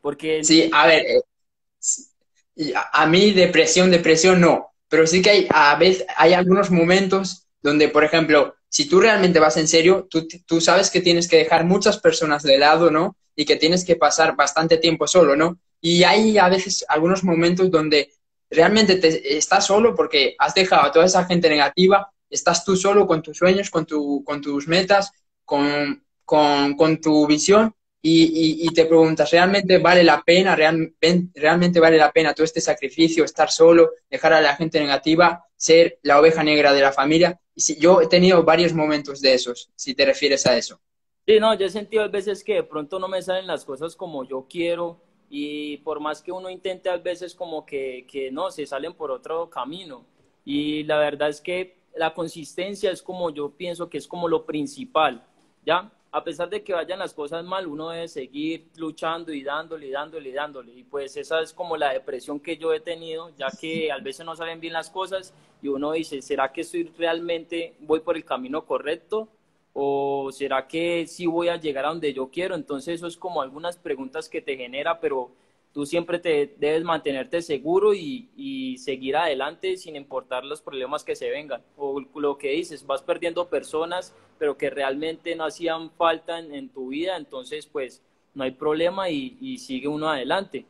Porque... 0.00 0.42
Sí, 0.42 0.70
a 0.72 0.86
ver, 0.86 1.04
eh, 1.06 2.72
a 2.92 3.06
mí 3.06 3.32
depresión, 3.32 3.90
depresión 3.90 4.40
no 4.40 4.73
pero 4.88 5.06
sí 5.06 5.22
que 5.22 5.30
hay, 5.30 5.48
a 5.50 5.74
veces, 5.76 6.06
hay 6.16 6.32
algunos 6.34 6.70
momentos 6.70 7.46
donde, 7.62 7.88
por 7.88 8.04
ejemplo, 8.04 8.54
si 8.68 8.88
tú 8.88 9.00
realmente 9.00 9.40
vas 9.40 9.56
en 9.56 9.68
serio, 9.68 10.06
tú, 10.10 10.26
tú 10.46 10.60
sabes 10.60 10.90
que 10.90 11.00
tienes 11.00 11.28
que 11.28 11.36
dejar 11.36 11.64
muchas 11.64 11.98
personas 11.98 12.42
de 12.42 12.58
lado, 12.58 12.90
¿no? 12.90 13.16
Y 13.36 13.44
que 13.44 13.56
tienes 13.56 13.84
que 13.84 13.96
pasar 13.96 14.36
bastante 14.36 14.78
tiempo 14.78 15.06
solo, 15.06 15.36
¿no? 15.36 15.58
Y 15.80 16.02
hay 16.04 16.38
a 16.38 16.48
veces 16.48 16.84
algunos 16.88 17.24
momentos 17.24 17.70
donde 17.70 18.10
realmente 18.50 18.96
te, 18.96 19.36
estás 19.36 19.66
solo 19.66 19.94
porque 19.94 20.34
has 20.38 20.54
dejado 20.54 20.82
a 20.82 20.92
toda 20.92 21.06
esa 21.06 21.24
gente 21.24 21.48
negativa, 21.48 22.10
estás 22.28 22.64
tú 22.64 22.76
solo 22.76 23.06
con 23.06 23.22
tus 23.22 23.38
sueños, 23.38 23.70
con, 23.70 23.86
tu, 23.86 24.22
con 24.24 24.40
tus 24.40 24.66
metas, 24.66 25.12
con, 25.44 26.04
con, 26.24 26.76
con 26.76 27.00
tu 27.00 27.26
visión 27.26 27.74
y, 28.06 28.68
te 28.74 28.84
preguntas, 28.84 29.30
¿realmente 29.30 29.78
vale 29.78 30.04
la 30.04 30.22
pena, 30.22 30.54
realmente 30.54 31.80
vale 31.80 31.96
la 31.96 32.12
pena 32.12 32.34
todo 32.34 32.44
este 32.44 32.60
sacrificio, 32.60 33.24
estar 33.24 33.50
solo, 33.50 33.92
dejar 34.10 34.34
a 34.34 34.42
la 34.42 34.54
gente 34.56 34.78
negativa, 34.78 35.42
ser 35.56 36.00
la 36.02 36.20
oveja 36.20 36.44
negra 36.44 36.74
de 36.74 36.82
la 36.82 36.92
familia? 36.92 37.40
Y 37.54 37.62
si, 37.62 37.80
yo 37.80 38.02
he 38.02 38.06
tenido 38.06 38.42
varios 38.42 38.74
momentos 38.74 39.22
de 39.22 39.32
esos, 39.32 39.70
si 39.74 39.94
te 39.94 40.04
refieres 40.04 40.46
a 40.46 40.54
eso. 40.54 40.78
Sí, 41.26 41.40
no, 41.40 41.54
yo 41.54 41.64
he 41.64 41.70
sentido 41.70 42.02
a 42.02 42.08
veces 42.08 42.44
que 42.44 42.56
de 42.56 42.62
pronto 42.64 42.98
no 42.98 43.08
me 43.08 43.22
salen 43.22 43.46
las 43.46 43.64
cosas 43.64 43.96
como 43.96 44.28
yo 44.28 44.46
quiero 44.50 45.00
y 45.30 45.78
por 45.78 45.98
más 45.98 46.20
que 46.20 46.30
uno 46.30 46.50
intente 46.50 46.90
a 46.90 46.98
veces 46.98 47.34
como 47.34 47.64
que, 47.64 48.06
que 48.06 48.30
no, 48.30 48.50
se 48.50 48.66
salen 48.66 48.92
por 48.92 49.10
otro 49.10 49.48
camino. 49.48 50.04
Y 50.44 50.82
la 50.84 50.98
verdad 50.98 51.30
es 51.30 51.40
que 51.40 51.78
la 51.96 52.12
consistencia 52.12 52.90
es 52.90 53.00
como 53.00 53.30
yo 53.30 53.50
pienso 53.50 53.88
que 53.88 53.96
es 53.96 54.06
como 54.06 54.28
lo 54.28 54.44
principal, 54.44 55.26
¿ya? 55.64 55.90
A 56.14 56.22
pesar 56.22 56.48
de 56.48 56.62
que 56.62 56.72
vayan 56.72 57.00
las 57.00 57.12
cosas 57.12 57.44
mal, 57.44 57.66
uno 57.66 57.88
debe 57.88 58.06
seguir 58.06 58.68
luchando 58.76 59.32
y 59.32 59.42
dándole 59.42 59.88
y 59.88 59.90
dándole 59.90 60.28
y 60.28 60.32
dándole. 60.32 60.72
Y 60.72 60.84
pues 60.84 61.16
esa 61.16 61.40
es 61.40 61.52
como 61.52 61.76
la 61.76 61.92
depresión 61.92 62.38
que 62.38 62.56
yo 62.56 62.72
he 62.72 62.78
tenido, 62.78 63.30
ya 63.36 63.48
que 63.50 63.90
a 63.90 63.98
veces 63.98 64.24
no 64.24 64.36
salen 64.36 64.60
bien 64.60 64.74
las 64.74 64.90
cosas 64.90 65.34
y 65.60 65.66
uno 65.66 65.90
dice, 65.90 66.22
¿será 66.22 66.52
que 66.52 66.60
estoy 66.60 66.84
realmente, 66.96 67.74
voy 67.80 67.98
por 67.98 68.14
el 68.14 68.24
camino 68.24 68.64
correcto? 68.64 69.28
¿O 69.72 70.30
será 70.30 70.68
que 70.68 71.04
sí 71.08 71.26
voy 71.26 71.48
a 71.48 71.56
llegar 71.56 71.84
a 71.84 71.88
donde 71.88 72.14
yo 72.14 72.30
quiero? 72.30 72.54
Entonces 72.54 72.94
eso 72.94 73.08
es 73.08 73.16
como 73.16 73.42
algunas 73.42 73.76
preguntas 73.76 74.28
que 74.28 74.40
te 74.40 74.56
genera, 74.56 75.00
pero 75.00 75.32
tú 75.74 75.84
siempre 75.84 76.20
te 76.20 76.54
debes 76.56 76.84
mantenerte 76.84 77.42
seguro 77.42 77.92
y, 77.92 78.30
y, 78.36 78.78
seguir 78.78 79.16
adelante 79.16 79.76
sin 79.76 79.96
importar 79.96 80.44
los 80.44 80.62
problemas 80.62 81.02
que 81.02 81.16
se 81.16 81.28
vengan. 81.28 81.62
O 81.76 82.00
lo 82.14 82.38
que 82.38 82.50
dices, 82.50 82.86
vas 82.86 83.02
perdiendo 83.02 83.48
personas, 83.48 84.14
pero 84.38 84.56
que 84.56 84.70
realmente 84.70 85.34
no 85.34 85.44
hacían 85.44 85.90
falta 85.90 86.38
en, 86.38 86.68
tu 86.68 86.88
vida, 86.88 87.16
entonces 87.16 87.66
pues 87.66 88.02
no 88.34 88.44
hay 88.44 88.52
problema 88.52 89.10
y, 89.10 89.58
sigue 89.58 89.88
uno 89.88 90.08
adelante. 90.08 90.64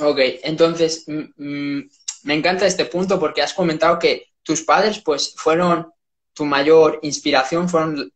Ok, 0.00 0.18
entonces 0.42 1.04
me 1.06 2.34
encanta 2.34 2.66
este 2.66 2.84
punto 2.86 3.20
porque 3.20 3.42
has 3.42 3.54
comentado 3.54 3.98
que 3.98 4.26
tus 4.42 4.62
padres 4.62 5.00
pues 5.04 5.34
fueron 5.36 5.92
tu 6.32 6.44
mayor 6.44 6.98
inspiración 7.02 7.68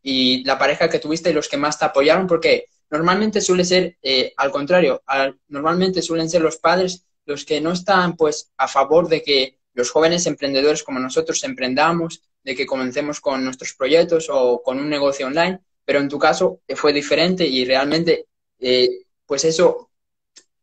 y 0.02 0.42
la 0.44 0.58
pareja 0.58 0.88
que 0.88 0.98
tuviste 0.98 1.30
y 1.30 1.34
los 1.34 1.48
que 1.48 1.56
más 1.56 1.78
te 1.78 1.84
apoyaron 1.84 2.26
porque 2.26 2.66
normalmente 2.90 3.40
suele 3.40 3.64
ser 3.64 3.96
eh, 4.02 4.32
al 4.36 4.50
contrario, 4.50 5.02
normalmente 5.48 6.02
suelen 6.02 6.30
ser 6.30 6.42
los 6.42 6.58
padres 6.58 7.04
los 7.26 7.44
que 7.44 7.60
no 7.60 7.72
están 7.72 8.16
pues 8.16 8.52
a 8.56 8.68
favor 8.68 9.08
de 9.08 9.22
que 9.22 9.58
los 9.74 9.90
jóvenes 9.90 10.26
emprendedores 10.26 10.82
como 10.82 11.00
nosotros 11.00 11.42
emprendamos, 11.44 12.22
de 12.42 12.54
que 12.54 12.66
comencemos 12.66 13.20
con 13.20 13.44
nuestros 13.44 13.74
proyectos 13.74 14.28
o 14.30 14.62
con 14.62 14.78
un 14.78 14.88
negocio 14.88 15.26
online, 15.26 15.60
pero 15.84 16.00
en 16.00 16.08
tu 16.08 16.18
caso 16.18 16.60
eh, 16.68 16.76
fue 16.76 16.92
diferente 16.92 17.46
y 17.46 17.64
realmente 17.64 18.26
eh, 18.58 19.06
pues 19.26 19.44
eso 19.44 19.90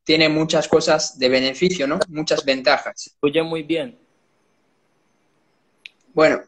tiene 0.04 0.30
muchas 0.30 0.68
cosas 0.68 1.18
de 1.18 1.30
beneficio, 1.30 1.88
¿no? 1.88 2.00
Muchas 2.10 2.44
ventajas. 2.46 3.16
Oye, 3.22 3.42
muy 3.44 3.64
bien. 3.64 4.00
Bueno, 6.14 6.42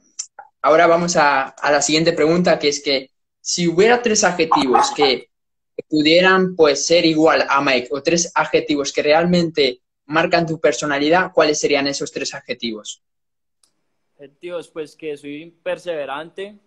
ahora 0.62 0.88
vamos 0.88 1.16
a, 1.16 1.50
a 1.50 1.72
la 1.72 1.82
siguiente 1.82 2.14
pregunta, 2.14 2.60
que 2.60 2.70
es 2.70 2.82
que 2.82 3.12
si 3.42 3.68
hubiera 3.68 4.02
tres 4.02 4.24
adjetivos 4.24 4.92
que 4.96 5.30
pudieran 5.82 6.56
pues 6.56 6.86
ser 6.86 7.06
igual 7.06 7.46
a 7.50 7.62
Mike 7.62 7.90
o 7.92 8.04
tres 8.04 8.32
adjetivos 8.36 8.94
que 8.94 9.02
realmente 9.02 9.82
marcan 10.06 10.46
tu 10.46 10.60
personalidad, 10.60 11.32
¿cuáles 11.34 11.60
serían 11.60 11.88
esos 11.88 12.12
tres 12.12 12.34
adjetivos? 12.34 13.02
Adjetivos, 14.16 14.70
pues 14.70 14.96
que 14.96 15.18
soy 15.18 15.54
perseverante, 15.64 16.58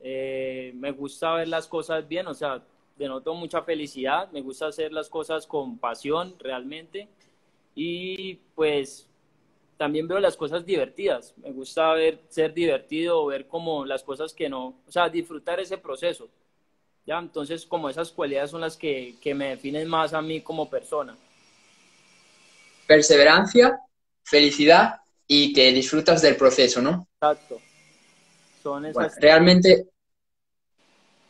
eh, 0.00 0.72
me 0.74 0.92
gusta 0.92 1.34
ver 1.34 1.48
las 1.48 1.66
cosas 1.66 2.06
bien, 2.06 2.26
o 2.26 2.34
sea, 2.34 2.62
denoto 2.96 3.34
mucha 3.34 3.62
felicidad, 3.62 4.30
me 4.32 4.42
gusta 4.42 4.66
hacer 4.66 4.92
las 4.92 5.08
cosas 5.08 5.46
con 5.46 5.78
pasión 5.78 6.34
realmente 6.38 7.08
y 7.74 8.34
pues 8.54 9.06
también 9.76 10.06
veo 10.06 10.20
las 10.20 10.36
cosas 10.36 10.66
divertidas, 10.66 11.34
me 11.38 11.52
gusta 11.52 11.92
ver, 11.94 12.20
ser 12.28 12.52
divertido, 12.52 13.24
ver 13.26 13.46
como 13.46 13.86
las 13.86 14.02
cosas 14.02 14.34
que 14.34 14.48
no, 14.48 14.74
o 14.86 14.92
sea, 14.92 15.08
disfrutar 15.08 15.58
ese 15.60 15.78
proceso. 15.78 16.28
¿Ya? 17.06 17.18
Entonces, 17.18 17.66
como 17.66 17.88
esas 17.88 18.10
cualidades 18.10 18.50
son 18.50 18.60
las 18.60 18.76
que, 18.76 19.14
que 19.20 19.34
me 19.34 19.50
definen 19.50 19.88
más 19.88 20.12
a 20.12 20.22
mí 20.22 20.40
como 20.40 20.68
persona. 20.68 21.16
Perseverancia, 22.86 23.78
felicidad 24.24 25.00
y 25.26 25.52
que 25.52 25.72
disfrutas 25.72 26.22
del 26.22 26.36
proceso, 26.36 26.82
¿no? 26.82 27.06
Exacto. 27.14 27.60
Son 28.62 28.84
esas... 28.86 29.16
realmente, 29.20 29.86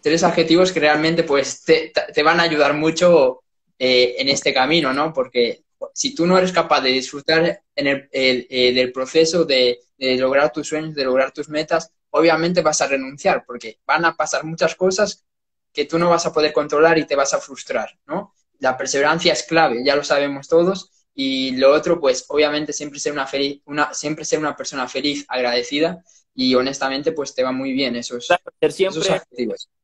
tres 0.01 0.23
adjetivos 0.23 0.73
que 0.73 0.81
realmente 0.81 1.23
pues 1.23 1.63
te, 1.63 1.93
te 2.13 2.23
van 2.23 2.41
a 2.41 2.45
ayudar 2.45 2.75
mucho 2.75 3.43
eh, 3.79 4.17
en 4.19 4.29
este 4.29 4.53
camino, 4.53 4.93
¿no? 4.93 5.13
Porque 5.13 5.65
si 5.95 6.15
tú 6.15 6.27
no 6.27 6.37
eres 6.37 6.53
capaz 6.53 6.81
de 6.83 6.91
disfrutar 6.91 7.63
en 7.75 7.87
el, 7.87 8.09
eh, 8.13 8.73
del 8.75 8.93
proceso 8.93 9.45
de, 9.45 9.81
de, 9.97 10.17
lograr 10.17 10.53
tus 10.53 10.69
sueños, 10.69 10.95
de 10.95 11.05
lograr 11.05 11.33
tus 11.33 11.49
metas, 11.49 11.93
obviamente 12.11 12.61
vas 12.61 12.81
a 12.81 12.89
renunciar, 12.89 13.45
porque 13.47 13.79
van 13.87 14.05
a 14.05 14.17
pasar 14.17 14.45
muchas 14.45 14.75
cosas 14.75 15.25
que 15.73 15.85
tú 15.85 15.99
no 15.99 16.11
vas 16.11 16.27
a 16.27 16.33
poder 16.33 16.53
controlar 16.53 16.99
y 16.99 17.07
te 17.07 17.17
vas 17.17 17.33
a 17.35 17.41
frustrar, 17.41 17.91
¿no? 18.07 18.35
La 18.59 18.77
perseverancia 18.77 19.33
es 19.33 19.45
clave, 19.45 19.83
ya 19.85 19.97
lo 19.97 20.05
sabemos 20.05 20.49
todos, 20.49 20.91
y 21.15 21.57
lo 21.57 21.73
otro, 21.73 22.01
pues 22.01 22.25
obviamente 22.29 22.73
siempre 22.73 22.99
ser 22.99 23.13
una, 23.13 23.27
feliz, 23.27 23.63
una, 23.67 23.93
siempre 23.95 24.25
ser 24.25 24.39
una 24.39 24.57
persona 24.57 24.87
feliz, 24.89 25.25
agradecida, 25.29 26.03
y 26.35 26.55
honestamente 26.55 27.13
pues 27.13 27.35
te 27.35 27.43
va 27.43 27.53
muy 27.53 27.73
bien 27.73 27.97
esos, 27.97 28.27
claro, 28.27 28.71
siempre 28.71 29.01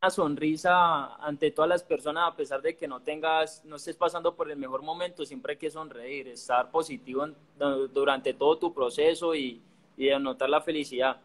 una 0.00 0.10
sonrisa 0.10 1.16
ante 1.16 1.50
todas 1.50 1.68
las 1.68 1.82
personas 1.82 2.32
a 2.32 2.36
pesar 2.36 2.62
de 2.62 2.76
que 2.76 2.86
no 2.86 3.02
tengas 3.02 3.64
no 3.64 3.76
estés 3.76 3.96
pasando 3.96 4.34
por 4.34 4.50
el 4.50 4.56
mejor 4.56 4.82
momento 4.82 5.26
siempre 5.26 5.52
hay 5.52 5.58
que 5.58 5.70
sonreír 5.70 6.28
estar 6.28 6.70
positivo 6.70 7.26
durante 7.92 8.32
todo 8.34 8.58
tu 8.58 8.72
proceso 8.72 9.34
y, 9.34 9.60
y 9.96 10.10
anotar 10.10 10.48
la 10.48 10.60
felicidad. 10.60 11.20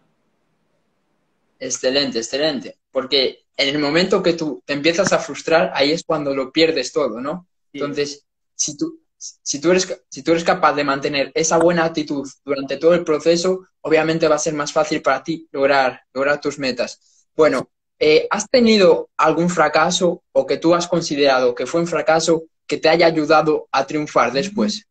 Excelente 1.59 2.17
excelente 2.17 2.77
porque 2.91 3.45
en 3.57 3.69
el 3.69 3.79
momento 3.79 4.23
que 4.23 4.33
tú 4.33 4.61
te 4.65 4.73
empiezas 4.73 5.11
a 5.13 5.19
frustrar, 5.19 5.71
ahí 5.73 5.91
es 5.91 6.03
cuando 6.03 6.33
lo 6.33 6.51
pierdes 6.51 6.91
todo, 6.91 7.19
¿no? 7.19 7.47
Entonces, 7.73 8.25
si 8.55 8.75
tú, 8.75 9.01
si, 9.17 9.59
tú 9.59 9.71
eres, 9.71 10.01
si 10.09 10.23
tú 10.23 10.31
eres 10.31 10.43
capaz 10.43 10.73
de 10.73 10.83
mantener 10.83 11.31
esa 11.35 11.57
buena 11.57 11.85
actitud 11.85 12.27
durante 12.43 12.77
todo 12.77 12.93
el 12.93 13.03
proceso, 13.03 13.67
obviamente 13.81 14.27
va 14.27 14.35
a 14.35 14.39
ser 14.39 14.53
más 14.53 14.71
fácil 14.71 15.01
para 15.01 15.23
ti 15.23 15.47
lograr, 15.51 16.01
lograr 16.13 16.41
tus 16.41 16.57
metas. 16.59 17.27
Bueno, 17.35 17.69
eh, 17.99 18.27
¿has 18.29 18.49
tenido 18.49 19.09
algún 19.17 19.49
fracaso 19.49 20.23
o 20.31 20.45
que 20.45 20.57
tú 20.57 20.73
has 20.73 20.87
considerado 20.87 21.53
que 21.53 21.65
fue 21.65 21.81
un 21.81 21.87
fracaso 21.87 22.43
que 22.65 22.77
te 22.77 22.89
haya 22.89 23.05
ayudado 23.05 23.67
a 23.71 23.85
triunfar 23.85 24.31
después? 24.31 24.87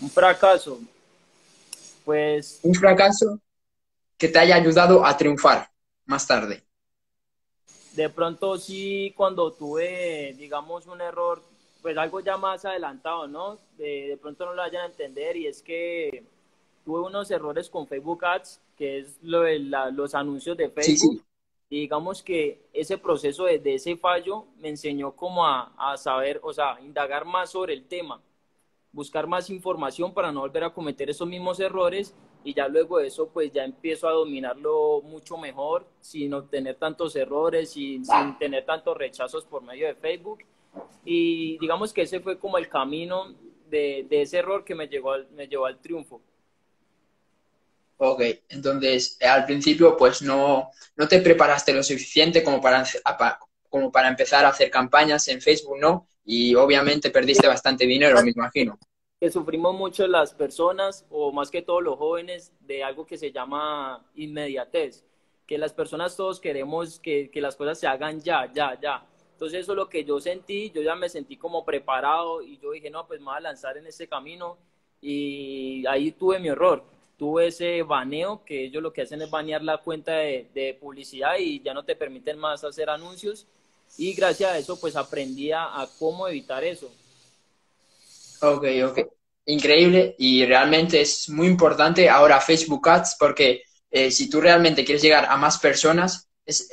Un 0.00 0.10
fracaso. 0.10 0.80
Pues. 2.04 2.58
Un 2.62 2.74
fracaso 2.74 3.40
que 4.18 4.28
te 4.28 4.38
haya 4.38 4.56
ayudado 4.56 5.04
a 5.04 5.16
triunfar 5.16 5.68
más 6.04 6.26
tarde? 6.26 6.62
De 7.94 8.08
pronto 8.08 8.56
sí, 8.56 9.12
cuando 9.16 9.52
tuve, 9.52 10.34
digamos, 10.38 10.86
un 10.86 11.00
error, 11.00 11.42
pues 11.82 11.96
algo 11.98 12.20
ya 12.20 12.36
más 12.36 12.64
adelantado, 12.64 13.28
¿no? 13.28 13.58
De, 13.76 14.18
pronto 14.20 14.46
no 14.46 14.54
lo 14.54 14.62
vayan 14.62 14.82
a 14.82 14.86
entender 14.86 15.36
y 15.36 15.46
es 15.46 15.62
que 15.62 16.24
tuve 16.84 17.00
unos 17.00 17.30
errores 17.30 17.68
con 17.68 17.86
Facebook 17.86 18.24
Ads, 18.24 18.60
que 18.76 19.00
es 19.00 19.18
lo 19.22 19.42
de 19.42 19.58
los 19.58 20.14
anuncios 20.14 20.56
de 20.56 20.70
Facebook. 20.70 21.22
Y 21.68 21.80
digamos 21.80 22.22
que 22.22 22.66
ese 22.72 22.98
proceso 22.98 23.44
de, 23.44 23.60
ese 23.74 23.96
fallo 23.96 24.46
me 24.58 24.68
enseñó 24.68 25.12
como 25.12 25.46
a, 25.46 25.72
a 25.76 25.96
saber, 25.96 26.40
o 26.42 26.52
sea, 26.52 26.78
indagar 26.80 27.24
más 27.24 27.50
sobre 27.50 27.74
el 27.74 27.84
tema, 27.84 28.20
buscar 28.92 29.26
más 29.26 29.50
información 29.50 30.12
para 30.14 30.32
no 30.32 30.40
volver 30.40 30.64
a 30.64 30.72
cometer 30.72 31.10
esos 31.10 31.28
mismos 31.28 31.60
errores 31.60 32.14
y 32.44 32.54
ya 32.54 32.68
luego 32.68 32.98
de 32.98 33.08
eso 33.08 33.28
pues 33.28 33.52
ya 33.52 33.64
empiezo 33.64 34.08
a 34.08 34.12
dominarlo 34.12 35.02
mucho 35.02 35.36
mejor 35.36 35.86
sin 36.00 36.34
obtener 36.34 36.76
tantos 36.76 37.14
errores 37.16 37.70
sin 37.70 38.04
tener 38.38 38.64
tantos 38.64 38.96
rechazos 38.96 39.44
por 39.44 39.62
medio 39.62 39.86
de 39.86 39.94
Facebook 39.94 40.44
y 41.04 41.58
digamos 41.58 41.92
que 41.92 42.02
ese 42.02 42.20
fue 42.20 42.38
como 42.38 42.58
el 42.58 42.68
camino 42.68 43.34
de, 43.68 44.06
de 44.08 44.22
ese 44.22 44.38
error 44.38 44.64
que 44.64 44.74
me, 44.74 44.88
llegó 44.88 45.12
al, 45.12 45.28
me 45.30 45.46
llevó 45.46 45.66
al 45.66 45.80
triunfo. 45.80 46.22
Ok, 47.98 48.22
entonces 48.48 49.18
al 49.20 49.44
principio 49.44 49.96
pues 49.96 50.22
no, 50.22 50.70
no 50.96 51.08
te 51.08 51.20
preparaste 51.20 51.72
lo 51.72 51.82
suficiente 51.82 52.42
como 52.42 52.60
para, 52.60 52.84
como 53.68 53.92
para 53.92 54.08
empezar 54.08 54.44
a 54.44 54.48
hacer 54.48 54.70
campañas 54.70 55.28
en 55.28 55.40
Facebook, 55.40 55.78
¿no? 55.78 56.08
Y 56.24 56.54
obviamente 56.54 57.10
perdiste 57.10 57.46
bastante 57.46 57.86
dinero, 57.86 58.20
me 58.22 58.30
imagino 58.30 58.78
que 59.22 59.30
sufrimos 59.30 59.72
mucho 59.72 60.04
las 60.08 60.34
personas, 60.34 61.06
o 61.08 61.30
más 61.30 61.48
que 61.48 61.62
todos 61.62 61.80
los 61.80 61.96
jóvenes, 61.96 62.52
de 62.58 62.82
algo 62.82 63.06
que 63.06 63.16
se 63.16 63.30
llama 63.30 64.04
inmediatez, 64.16 65.04
que 65.46 65.58
las 65.58 65.72
personas 65.72 66.16
todos 66.16 66.40
queremos 66.40 66.98
que, 66.98 67.30
que 67.30 67.40
las 67.40 67.54
cosas 67.54 67.78
se 67.78 67.86
hagan 67.86 68.20
ya, 68.20 68.52
ya, 68.52 68.76
ya. 68.80 69.06
Entonces 69.34 69.60
eso 69.60 69.74
es 69.74 69.76
lo 69.76 69.88
que 69.88 70.04
yo 70.04 70.18
sentí, 70.18 70.72
yo 70.72 70.82
ya 70.82 70.96
me 70.96 71.08
sentí 71.08 71.36
como 71.36 71.64
preparado 71.64 72.42
y 72.42 72.58
yo 72.58 72.72
dije, 72.72 72.90
no, 72.90 73.06
pues 73.06 73.20
me 73.20 73.26
voy 73.26 73.36
a 73.36 73.40
lanzar 73.42 73.76
en 73.76 73.86
ese 73.86 74.08
camino 74.08 74.58
y 75.00 75.86
ahí 75.86 76.10
tuve 76.10 76.40
mi 76.40 76.48
error. 76.48 76.82
Tuve 77.16 77.46
ese 77.46 77.84
baneo, 77.84 78.42
que 78.44 78.64
ellos 78.64 78.82
lo 78.82 78.92
que 78.92 79.02
hacen 79.02 79.22
es 79.22 79.30
banear 79.30 79.62
la 79.62 79.78
cuenta 79.78 80.16
de, 80.16 80.48
de 80.52 80.74
publicidad 80.74 81.38
y 81.38 81.62
ya 81.62 81.72
no 81.72 81.84
te 81.84 81.94
permiten 81.94 82.40
más 82.40 82.64
hacer 82.64 82.90
anuncios. 82.90 83.46
Y 83.96 84.14
gracias 84.14 84.50
a 84.50 84.58
eso, 84.58 84.80
pues 84.80 84.96
aprendí 84.96 85.52
a 85.52 85.88
cómo 86.00 86.26
evitar 86.26 86.64
eso. 86.64 86.90
Ok, 88.42 88.64
ok. 88.84 88.98
Increíble 89.46 90.16
y 90.18 90.44
realmente 90.44 91.00
es 91.00 91.28
muy 91.28 91.46
importante 91.46 92.08
ahora 92.08 92.40
Facebook 92.40 92.88
Ads 92.88 93.16
porque 93.18 93.62
eh, 93.90 94.10
si 94.10 94.28
tú 94.28 94.40
realmente 94.40 94.84
quieres 94.84 95.02
llegar 95.02 95.26
a 95.26 95.36
más 95.36 95.58
personas, 95.58 96.28
es, 96.44 96.68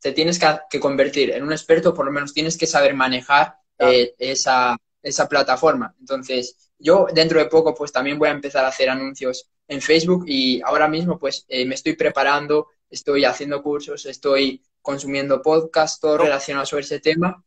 te 0.00 0.12
tienes 0.12 0.40
que, 0.68 0.80
convertir 0.80 1.30
en 1.30 1.44
un 1.44 1.52
experto, 1.52 1.94
por 1.94 2.06
lo 2.06 2.12
menos 2.12 2.34
tienes 2.34 2.56
que 2.56 2.66
saber 2.66 2.94
manejar 2.94 3.54
eh, 3.78 4.14
esa, 4.18 4.76
esa 5.00 5.28
plataforma. 5.28 5.94
Entonces, 6.00 6.70
yo 6.78 7.06
dentro 7.12 7.38
de 7.38 7.46
poco 7.46 7.72
pues 7.74 7.92
también 7.92 8.18
voy 8.18 8.28
a 8.28 8.32
empezar 8.32 8.64
a 8.64 8.68
hacer 8.68 8.90
anuncios 8.90 9.48
en 9.68 9.80
Facebook 9.80 10.24
y 10.26 10.60
ahora 10.62 10.88
mismo 10.88 11.18
pues 11.20 11.44
eh, 11.48 11.64
me 11.66 11.76
estoy 11.76 11.94
preparando, 11.94 12.68
estoy 12.90 13.24
haciendo 13.24 13.62
cursos, 13.62 14.06
estoy 14.06 14.60
consumiendo 14.82 15.40
podcasts, 15.40 16.00
todo 16.00 16.18
relacionado 16.18 16.66
sobre 16.66 16.82
ese 16.82 16.98
tema 16.98 17.44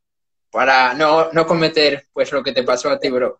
para 0.58 0.96
no, 0.96 1.32
no 1.34 1.46
cometer 1.46 2.08
pues 2.12 2.32
lo 2.32 2.42
que 2.42 2.52
te 2.52 2.64
pasó 2.64 2.90
a 2.90 3.00
ti, 3.00 3.12
bro. 3.12 3.40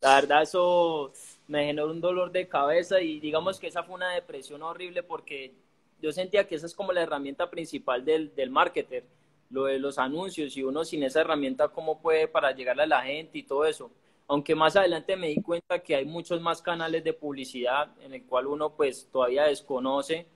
La 0.00 0.14
verdad 0.20 0.42
eso 0.42 1.12
me 1.48 1.64
generó 1.66 1.90
un 1.90 2.00
dolor 2.00 2.30
de 2.30 2.48
cabeza 2.48 3.00
y 3.00 3.18
digamos 3.20 3.58
que 3.58 3.66
esa 3.68 3.82
fue 3.82 3.94
una 3.96 4.10
depresión 4.12 4.62
horrible 4.62 5.02
porque 5.02 5.54
yo 6.00 6.12
sentía 6.12 6.46
que 6.46 6.54
esa 6.54 6.66
es 6.66 6.74
como 6.74 6.92
la 6.92 7.02
herramienta 7.02 7.50
principal 7.50 8.04
del, 8.04 8.34
del 8.34 8.50
marketer, 8.50 9.04
lo 9.50 9.64
de 9.64 9.78
los 9.78 9.98
anuncios 9.98 10.56
y 10.56 10.62
uno 10.62 10.84
sin 10.84 11.02
esa 11.02 11.22
herramienta 11.22 11.68
cómo 11.68 12.00
puede 12.00 12.28
para 12.28 12.52
llegarle 12.52 12.84
a 12.84 12.86
la 12.86 13.02
gente 13.02 13.38
y 13.38 13.42
todo 13.42 13.64
eso. 13.64 13.90
Aunque 14.28 14.54
más 14.54 14.76
adelante 14.76 15.16
me 15.16 15.28
di 15.28 15.40
cuenta 15.42 15.78
que 15.80 15.94
hay 15.96 16.04
muchos 16.04 16.40
más 16.40 16.60
canales 16.62 17.02
de 17.04 17.12
publicidad 17.12 17.90
en 18.00 18.12
el 18.14 18.24
cual 18.24 18.46
uno 18.46 18.70
pues 18.76 19.08
todavía 19.10 19.44
desconoce 19.44 20.26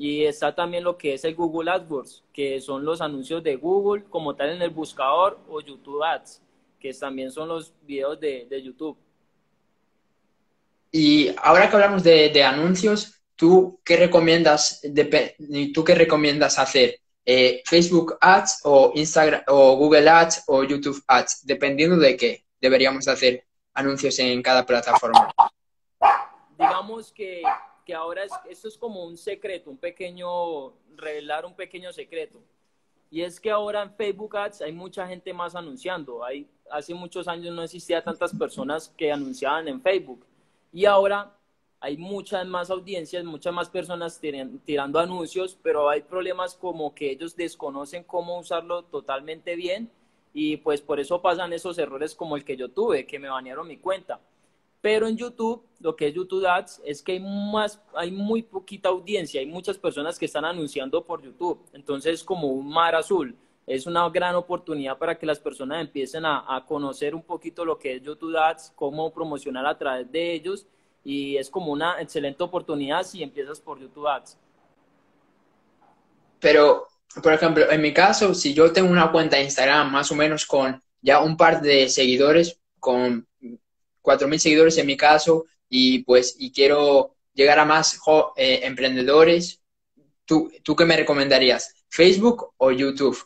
y 0.00 0.24
está 0.24 0.54
también 0.54 0.84
lo 0.84 0.96
que 0.96 1.14
es 1.14 1.24
el 1.24 1.34
Google 1.34 1.72
AdWords, 1.72 2.22
que 2.32 2.60
son 2.60 2.84
los 2.84 3.00
anuncios 3.00 3.42
de 3.42 3.56
Google 3.56 4.04
como 4.04 4.36
tal 4.36 4.50
en 4.50 4.62
el 4.62 4.70
buscador 4.70 5.40
o 5.48 5.60
YouTube 5.60 6.04
Ads, 6.04 6.40
que 6.78 6.94
también 6.94 7.32
son 7.32 7.48
los 7.48 7.74
videos 7.82 8.20
de, 8.20 8.46
de 8.48 8.62
YouTube. 8.62 8.96
Y 10.92 11.34
ahora 11.42 11.68
que 11.68 11.74
hablamos 11.74 12.04
de, 12.04 12.44
anuncios, 12.44 13.20
¿tú 13.34 13.80
qué 13.84 13.96
recomiendas, 13.96 14.80
¿tú 15.74 15.82
qué 15.82 15.96
recomiendas 15.96 16.60
hacer? 16.60 17.00
Eh, 17.26 17.60
¿Facebook 17.66 18.16
Ads 18.20 18.60
o 18.64 18.92
Instagram 18.94 19.42
o 19.48 19.74
Google 19.74 20.08
Ads 20.08 20.44
o 20.46 20.62
YouTube 20.62 21.02
Ads? 21.08 21.44
Dependiendo 21.44 21.96
de 21.96 22.16
qué 22.16 22.44
deberíamos 22.60 23.08
hacer 23.08 23.44
anuncios 23.74 24.16
en 24.20 24.40
cada 24.42 24.64
plataforma. 24.64 25.28
Digamos 26.56 27.12
que, 27.12 27.42
que 27.88 27.94
ahora 27.94 28.22
es, 28.22 28.32
esto 28.50 28.68
es 28.68 28.76
como 28.76 29.02
un 29.02 29.16
secreto, 29.16 29.70
un 29.70 29.78
pequeño, 29.78 30.74
revelar 30.94 31.46
un 31.46 31.54
pequeño 31.54 31.90
secreto. 31.90 32.38
Y 33.10 33.22
es 33.22 33.40
que 33.40 33.50
ahora 33.50 33.80
en 33.80 33.94
Facebook 33.94 34.36
Ads 34.36 34.60
hay 34.60 34.72
mucha 34.72 35.08
gente 35.08 35.32
más 35.32 35.54
anunciando. 35.54 36.22
Hay, 36.22 36.46
hace 36.70 36.92
muchos 36.92 37.26
años 37.26 37.54
no 37.54 37.62
existía 37.62 38.04
tantas 38.04 38.36
personas 38.36 38.92
que 38.94 39.10
anunciaban 39.10 39.68
en 39.68 39.80
Facebook. 39.80 40.26
Y 40.70 40.84
ahora 40.84 41.34
hay 41.80 41.96
muchas 41.96 42.46
más 42.46 42.68
audiencias, 42.68 43.24
muchas 43.24 43.54
más 43.54 43.70
personas 43.70 44.20
tirando 44.66 44.98
anuncios, 44.98 45.58
pero 45.62 45.88
hay 45.88 46.02
problemas 46.02 46.54
como 46.56 46.94
que 46.94 47.12
ellos 47.12 47.34
desconocen 47.36 48.04
cómo 48.04 48.38
usarlo 48.38 48.82
totalmente 48.82 49.56
bien 49.56 49.90
y 50.34 50.58
pues 50.58 50.82
por 50.82 51.00
eso 51.00 51.22
pasan 51.22 51.54
esos 51.54 51.78
errores 51.78 52.14
como 52.14 52.36
el 52.36 52.44
que 52.44 52.58
yo 52.58 52.68
tuve, 52.68 53.06
que 53.06 53.18
me 53.18 53.30
banearon 53.30 53.66
mi 53.66 53.78
cuenta. 53.78 54.20
Pero 54.80 55.08
en 55.08 55.16
YouTube, 55.16 55.64
lo 55.80 55.96
que 55.96 56.08
es 56.08 56.14
YouTube 56.14 56.46
Ads, 56.46 56.82
es 56.84 57.02
que 57.02 57.12
hay, 57.12 57.20
más, 57.20 57.80
hay 57.94 58.10
muy 58.10 58.42
poquita 58.42 58.88
audiencia, 58.88 59.40
hay 59.40 59.46
muchas 59.46 59.76
personas 59.76 60.18
que 60.18 60.26
están 60.26 60.44
anunciando 60.44 61.04
por 61.04 61.22
YouTube. 61.22 61.60
Entonces, 61.72 62.22
como 62.22 62.48
un 62.48 62.68
mar 62.68 62.94
azul, 62.94 63.36
es 63.68 63.86
una 63.86 64.08
gran 64.08 64.34
oportunidad 64.34 64.96
para 64.96 65.18
que 65.18 65.26
las 65.26 65.38
personas 65.38 65.80
empiecen 65.82 66.24
a, 66.24 66.64
conocer 66.66 67.14
un 67.14 67.22
poquito 67.22 67.64
lo 67.64 67.78
que 67.78 67.96
es 67.96 68.02
YouTube 68.02 68.36
Ads, 68.36 68.72
cómo 68.74 69.12
promocionar 69.12 69.66
a 69.66 69.76
través 69.76 70.10
de 70.10 70.32
ellos 70.32 70.66
y 71.04 71.36
es 71.36 71.50
como 71.50 71.72
una 71.72 72.00
excelente 72.00 72.42
oportunidad 72.42 73.02
si 73.02 73.22
empiezas 73.22 73.60
por 73.60 73.78
YouTube 73.78 74.06
Ads. 74.06 74.38
Pero, 76.40 76.88
por 77.22 77.32
ejemplo, 77.32 77.70
en 77.70 77.82
mi 77.82 77.92
caso, 77.92 78.32
si 78.32 78.54
yo 78.54 78.72
tengo 78.72 78.90
una 78.90 79.12
cuenta 79.12 79.36
de 79.36 79.44
Instagram 79.44 79.92
más 79.92 80.10
o 80.10 80.14
menos 80.14 80.46
con 80.46 80.82
ya 81.02 81.20
un 81.20 81.36
par 81.36 81.60
de 81.60 81.88
seguidores, 81.88 82.58
con 82.80 83.26
4.000 84.08 84.38
seguidores 84.38 84.78
en 84.78 84.86
mi 84.86 84.96
caso, 84.96 85.44
y 85.68 86.04
pues 86.04 86.36
y 86.38 86.50
quiero 86.50 87.14
llegar 87.34 87.58
a 87.58 87.66
más 87.66 88.00
eh, 88.36 88.60
emprendedores, 88.62 89.60
¿tú, 90.24 90.50
¿tú 90.62 90.74
qué 90.74 90.84
me 90.86 90.96
recomendarías? 90.96 91.74
¿Facebook 91.88 92.52
o 92.56 92.70
YouTube? 92.70 93.18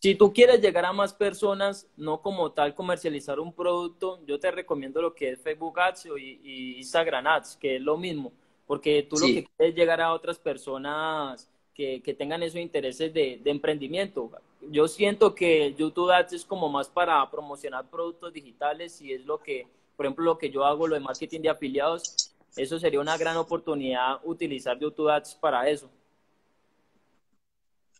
Si 0.00 0.14
tú 0.14 0.32
quieres 0.32 0.60
llegar 0.62 0.86
a 0.86 0.92
más 0.92 1.12
personas, 1.12 1.86
no 1.96 2.22
como 2.22 2.52
tal 2.52 2.74
comercializar 2.74 3.38
un 3.38 3.52
producto, 3.52 4.20
yo 4.26 4.40
te 4.40 4.50
recomiendo 4.50 5.02
lo 5.02 5.14
que 5.14 5.32
es 5.32 5.40
Facebook 5.42 5.78
Ads 5.78 6.06
y, 6.18 6.76
Instagram 6.78 7.26
Ads, 7.26 7.56
que 7.56 7.76
es 7.76 7.82
lo 7.82 7.98
mismo, 7.98 8.32
porque 8.66 9.02
tú 9.02 9.16
lo 9.16 9.26
que 9.26 9.44
quieres 9.44 9.50
es 9.58 9.74
llegar 9.74 10.00
a 10.00 10.14
otras 10.14 10.38
personas 10.38 11.50
que, 11.74 12.14
tengan 12.18 12.42
esos 12.42 12.60
intereses 12.60 13.12
de, 13.12 13.40
emprendimiento. 13.44 14.30
Yo 14.70 14.88
siento 14.88 15.34
que 15.34 15.74
YouTube 15.74 16.10
Ads 16.10 16.32
es 16.32 16.44
como 16.44 16.68
más 16.68 16.88
para 16.88 17.30
promocionar 17.30 17.88
productos 17.90 18.32
digitales 18.32 19.00
y 19.00 19.12
es 19.12 19.24
lo 19.24 19.38
que, 19.38 19.66
por 20.00 20.06
ejemplo, 20.06 20.24
lo 20.24 20.38
que 20.38 20.48
yo 20.48 20.64
hago, 20.64 20.88
lo 20.88 20.94
de 20.94 21.02
marketing 21.02 21.42
de 21.42 21.50
afiliados, 21.50 22.32
eso 22.56 22.80
sería 22.80 23.00
una 23.00 23.18
gran 23.18 23.36
oportunidad 23.36 24.18
utilizar 24.24 24.78
YouTube 24.78 25.10
Ads 25.10 25.34
para 25.34 25.68
eso. 25.68 25.90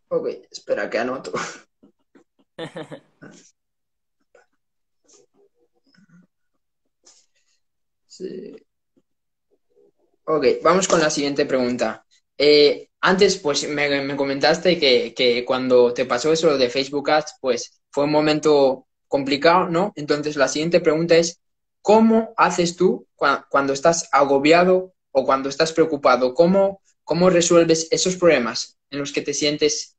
Ok, 0.08 0.28
espera 0.50 0.88
que 0.88 0.96
anoto. 0.98 1.30
Sí. 8.06 8.56
Ok, 10.24 10.46
vamos 10.62 10.88
con 10.88 11.00
la 11.00 11.10
siguiente 11.10 11.44
pregunta. 11.44 12.06
Eh, 12.38 12.88
antes, 13.02 13.36
pues 13.36 13.68
me, 13.68 14.16
comentaste 14.16 14.78
que, 14.78 15.44
cuando 15.46 15.92
te 15.92 16.06
pasó 16.06 16.32
eso 16.32 16.56
de 16.56 16.70
Facebook 16.70 17.10
Ads, 17.10 17.34
pues 17.42 17.82
fue 17.90 18.04
un 18.04 18.10
momento 18.10 18.86
complicado, 19.06 19.68
¿no? 19.68 19.92
Entonces, 19.96 20.36
la 20.36 20.48
siguiente 20.48 20.80
pregunta 20.80 21.16
es, 21.16 21.40
¿cómo 21.82 22.34
haces 22.36 22.76
tú 22.76 23.06
cuando 23.16 23.72
estás 23.72 24.08
agobiado 24.12 24.94
o 25.12 25.24
cuando 25.24 25.48
estás 25.48 25.72
preocupado? 25.72 26.34
¿Cómo, 26.34 26.82
¿Cómo 27.04 27.30
resuelves 27.30 27.88
esos 27.90 28.16
problemas 28.16 28.78
en 28.90 28.98
los 28.98 29.12
que 29.12 29.22
te 29.22 29.34
sientes 29.34 29.96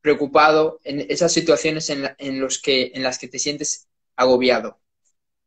preocupado, 0.00 0.80
en 0.84 1.00
esas 1.10 1.32
situaciones 1.32 1.90
en, 1.90 2.08
en, 2.18 2.40
los 2.40 2.60
que, 2.60 2.92
en 2.94 3.02
las 3.02 3.18
que 3.18 3.28
te 3.28 3.38
sientes 3.38 3.88
agobiado? 4.16 4.78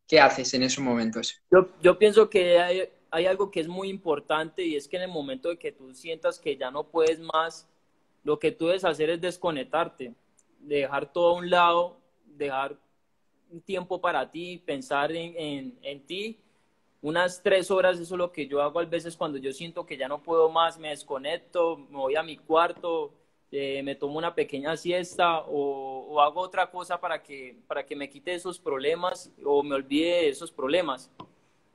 ¿Qué 0.07 0.19
haces 0.19 0.53
en 0.53 0.63
esos 0.63 0.83
momentos? 0.83 1.41
Yo, 1.51 1.69
yo 1.81 1.97
pienso 1.97 2.29
que 2.29 2.59
hay, 2.59 2.89
hay, 3.09 3.25
algo 3.25 3.49
que 3.49 3.61
es 3.61 3.67
muy 3.67 3.89
importante 3.89 4.63
y 4.63 4.75
es 4.75 4.87
que 4.87 4.97
en 4.97 5.03
el 5.03 5.09
momento 5.09 5.49
de 5.49 5.57
que 5.57 5.71
tú 5.71 5.93
sientas 5.93 6.39
que 6.39 6.57
ya 6.57 6.71
no 6.71 6.83
puedes 6.89 7.19
más, 7.19 7.67
lo 8.23 8.37
que 8.37 8.51
tú 8.51 8.67
debes 8.67 8.85
hacer 8.85 9.09
es 9.09 9.21
desconectarte, 9.21 10.13
dejar 10.59 11.11
todo 11.11 11.29
a 11.29 11.39
un 11.39 11.49
lado, 11.49 11.99
dejar 12.25 12.77
un 13.53 13.61
tiempo 13.61 14.01
para 14.01 14.29
ti, 14.29 14.57
pensar 14.65 15.11
en, 15.11 15.33
en, 15.37 15.79
en 15.81 16.05
ti 16.05 16.39
unas 17.03 17.43
tres 17.43 17.69
horas, 17.69 17.99
eso 17.99 18.15
es 18.15 18.17
lo 18.17 18.31
que 18.31 18.47
yo 18.47 18.61
hago 18.61 18.79
a 18.79 18.85
veces 18.85 19.17
cuando 19.17 19.37
yo 19.37 19.51
siento 19.51 19.85
que 19.85 19.97
ya 19.97 20.07
no 20.07 20.23
puedo 20.23 20.49
más, 20.49 20.79
me 20.79 20.89
desconecto, 20.89 21.75
me 21.77 21.97
voy 21.97 22.15
a 22.15 22.23
mi 22.23 22.37
cuarto, 22.37 23.13
eh, 23.51 23.83
me 23.83 23.95
tomo 23.95 24.17
una 24.17 24.33
pequeña 24.33 24.77
siesta 24.77 25.41
o, 25.41 26.21
hago 26.21 26.39
otra 26.39 26.71
cosa 26.71 27.01
para 27.01 27.21
que, 27.21 27.57
para 27.67 27.85
que 27.85 27.95
me 27.95 28.09
quite 28.09 28.33
esos 28.33 28.57
problemas 28.57 29.33
o 29.43 29.63
me 29.63 29.75
olvide 29.75 30.21
de 30.21 30.29
esos 30.29 30.49
problemas. 30.51 31.11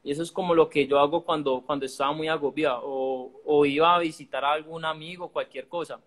Y 0.03 0.13
eso 0.13 0.23
es 0.23 0.33
como 0.33 0.55
lo 0.55 0.71
que 0.71 0.87
yo 0.87 0.99
hago 0.99 1.23
cuando, 1.25 1.61
cuando 1.61 1.85
estaba 1.85 2.13
muy 2.13 2.29
agobiado 2.29 2.81
o, 2.85 3.33
o 3.45 3.67
iba 3.67 3.95
a 3.95 3.99
visitar 3.99 4.45
a 4.45 4.53
algún 4.53 4.87
amigo, 4.87 5.29
cualquier 5.29 5.69
cosa, 5.69 6.01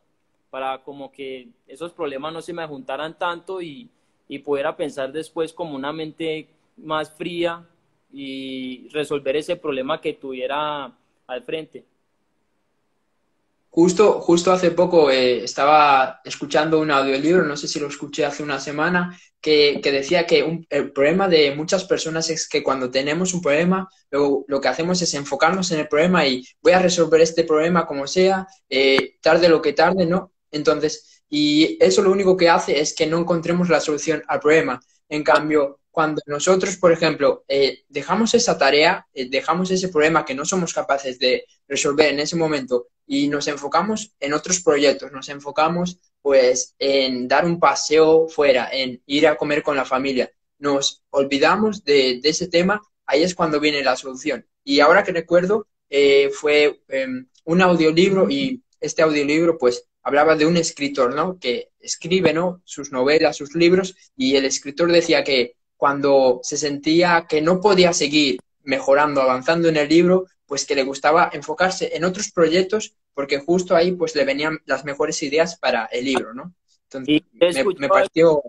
para 0.49 0.81
como 0.81 1.11
que 1.11 1.49
esos 1.67 1.93
problemas 1.93 2.33
no 2.33 2.41
se 2.41 2.53
me 2.53 2.65
juntaran 2.65 3.15
tanto 3.19 3.61
y, 3.61 3.91
y 4.31 4.39
poder 4.39 4.65
pensar 4.77 5.11
después 5.11 5.51
como 5.51 5.75
una 5.75 5.91
mente 5.91 6.47
más 6.77 7.11
fría 7.11 7.67
y 8.13 8.87
resolver 8.93 9.35
ese 9.35 9.57
problema 9.57 9.99
que 9.99 10.13
tuviera 10.13 10.89
al 11.27 11.43
frente. 11.43 11.83
Justo, 13.69 14.21
justo 14.21 14.53
hace 14.53 14.71
poco 14.71 15.11
eh, 15.11 15.43
estaba 15.43 16.21
escuchando 16.23 16.79
un 16.79 16.91
audiolibro, 16.91 17.43
no 17.43 17.57
sé 17.57 17.67
si 17.67 17.77
lo 17.81 17.87
escuché 17.87 18.23
hace 18.23 18.41
una 18.41 18.57
semana, 18.61 19.19
que, 19.41 19.81
decía 19.83 20.25
que 20.25 20.65
el 20.69 20.93
problema 20.93 21.27
de 21.27 21.53
muchas 21.53 21.83
personas 21.83 22.29
es 22.29 22.47
que 22.47 22.63
cuando 22.63 22.89
tenemos 22.89 23.33
un 23.33 23.41
problema, 23.41 23.89
lo, 24.11 24.45
lo, 24.47 24.61
que 24.61 24.69
hacemos 24.69 25.01
es 25.01 25.13
enfocarnos 25.13 25.71
en 25.71 25.81
el 25.81 25.89
problema 25.89 26.25
y 26.25 26.41
voy 26.61 26.71
a 26.71 26.79
resolver 26.79 27.19
este 27.19 27.43
problema 27.43 27.85
como 27.85 28.07
sea, 28.07 28.47
eh, 28.69 29.17
tarde 29.21 29.49
lo 29.49 29.61
que 29.61 29.73
tarde, 29.73 30.05
¿no? 30.05 30.31
Entonces, 30.51 31.10
y 31.33 31.77
eso 31.79 32.01
lo 32.03 32.11
único 32.11 32.35
que 32.35 32.49
hace 32.49 32.81
es 32.81 32.93
que 32.93 33.07
no 33.07 33.17
encontremos 33.17 33.69
la 33.69 33.79
solución 33.79 34.21
al 34.27 34.41
problema. 34.41 34.81
En 35.07 35.23
cambio, 35.23 35.79
cuando 35.89 36.21
nosotros, 36.25 36.75
por 36.75 36.91
ejemplo, 36.91 37.45
eh, 37.47 37.83
dejamos 37.87 38.33
esa 38.33 38.57
tarea, 38.57 39.07
dejamos 39.13 39.71
ese 39.71 39.87
problema 39.87 40.25
que 40.25 40.35
no 40.35 40.43
somos 40.43 40.73
capaces 40.73 41.17
de 41.19 41.45
resolver 41.69 42.11
en 42.11 42.19
ese 42.19 42.35
momento 42.35 42.87
y 43.07 43.29
nos 43.29 43.47
enfocamos 43.47 44.13
en 44.19 44.33
otros 44.33 44.61
proyectos, 44.61 45.13
nos 45.13 45.29
enfocamos 45.29 45.99
pues 46.21 46.75
en 46.77 47.29
dar 47.29 47.45
un 47.45 47.59
paseo 47.59 48.27
fuera, 48.27 48.69
en 48.71 49.01
ir 49.05 49.25
a 49.25 49.37
comer 49.37 49.63
con 49.63 49.77
la 49.77 49.85
familia, 49.85 50.31
nos 50.59 51.01
olvidamos 51.11 51.85
de, 51.85 52.19
ese 52.23 52.49
tema, 52.49 52.81
ahí 53.05 53.23
es 53.23 53.33
cuando 53.35 53.61
viene 53.61 53.83
la 53.83 53.95
solución. 53.95 54.45
Y 54.65 54.81
ahora 54.81 55.03
que 55.03 55.13
recuerdo, 55.13 55.67
eh, 55.89 56.29
fue 56.33 56.83
em, 56.89 57.27
un 57.45 57.61
audiolibro 57.61 58.29
y 58.29 58.61
este 58.81 59.01
audiolibro 59.01 59.57
pues 59.57 59.87
hablaba 60.03 60.35
de 60.35 60.45
un 60.45 60.57
escritor, 60.57 61.15
¿no? 61.15 61.39
Que 61.39 61.69
escribe, 61.79 62.33
¿no? 62.33 62.61
Sus 62.65 62.91
novelas, 62.91 63.37
sus 63.37 63.55
libros, 63.55 63.95
y 64.15 64.35
el 64.35 64.45
escritor 64.45 64.91
decía 64.91 65.23
que 65.23 65.55
cuando 65.77 66.39
se 66.43 66.57
sentía 66.57 67.25
que 67.27 67.41
no 67.41 67.59
podía 67.59 67.93
seguir 67.93 68.39
mejorando, 68.63 69.21
avanzando 69.21 69.67
en 69.67 69.77
el 69.77 69.89
libro, 69.89 70.25
pues 70.45 70.65
que 70.65 70.75
le 70.75 70.83
gustaba 70.83 71.29
enfocarse 71.33 71.95
en 71.95 72.03
otros 72.03 72.31
proyectos 72.31 72.93
porque 73.13 73.39
justo 73.39 73.75
ahí 73.75 73.91
pues 73.91 74.15
le 74.15 74.25
venían 74.25 74.59
las 74.65 74.85
mejores 74.85 75.21
ideas 75.23 75.57
para 75.57 75.85
el 75.85 76.05
libro, 76.05 76.33
¿no? 76.33 76.53
Entonces, 76.83 77.23
me, 77.33 77.63
me 77.77 77.87
pareció 77.87 78.41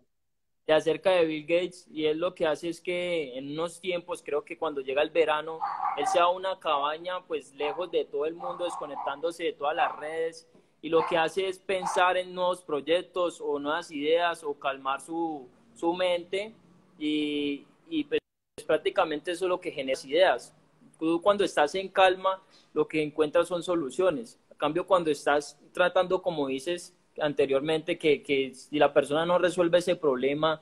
de 0.67 0.73
acerca 0.73 1.11
de 1.11 1.25
Bill 1.25 1.47
Gates 1.47 1.87
y 1.91 2.07
él 2.07 2.19
lo 2.19 2.35
que 2.35 2.47
hace 2.47 2.69
es 2.69 2.81
que 2.81 3.37
en 3.37 3.53
unos 3.53 3.81
tiempos, 3.81 4.23
creo 4.25 4.45
que 4.45 4.57
cuando 4.57 4.81
llega 4.81 5.03
el 5.03 5.11
verano, 5.11 5.59
él 5.97 6.07
se 6.07 6.19
va 6.19 6.27
a 6.27 6.31
una 6.31 6.59
cabaña 6.61 7.25
pues 7.27 7.53
lejos 7.55 7.91
de 7.91 8.05
todo 8.05 8.27
el 8.27 8.35
mundo, 8.35 8.65
desconectándose 8.65 9.45
de 9.45 9.53
todas 9.55 9.75
las 9.75 9.97
redes 9.97 10.47
y 10.83 10.89
lo 10.89 11.07
que 11.07 11.17
hace 11.17 11.49
es 11.49 11.59
pensar 11.59 12.17
en 12.17 12.35
nuevos 12.35 12.61
proyectos 12.61 13.41
o 13.41 13.59
nuevas 13.61 13.91
ideas 13.93 14.43
o 14.43 14.53
calmar 14.55 15.01
su, 15.01 15.49
su 15.75 15.95
mente 15.95 16.53
y, 16.99 17.65
y 17.89 18.05
pues, 18.05 18.21
prácticamente 18.67 19.31
eso 19.31 19.45
es 19.45 19.49
lo 19.49 19.61
que 19.61 19.71
genera 19.71 20.01
ideas. 20.05 20.53
Tú 20.99 21.23
cuando 21.23 21.45
estás 21.45 21.75
en 21.77 21.89
calma 21.89 22.43
lo 22.75 22.89
que 22.89 23.03
encuentras 23.03 23.49
son 23.49 23.63
soluciones. 23.63 24.39
A 24.51 24.57
cambio 24.57 24.87
cuando 24.87 25.11
estás 25.11 25.59
tratando, 25.73 26.21
como 26.21 26.49
dices, 26.49 26.95
anteriormente 27.21 27.99
que, 27.99 28.23
que, 28.23 28.53
si 28.55 28.79
la 28.79 28.93
persona 28.93 29.25
no 29.25 29.39
resuelve 29.39 29.79
ese 29.79 29.97
problema, 29.97 30.61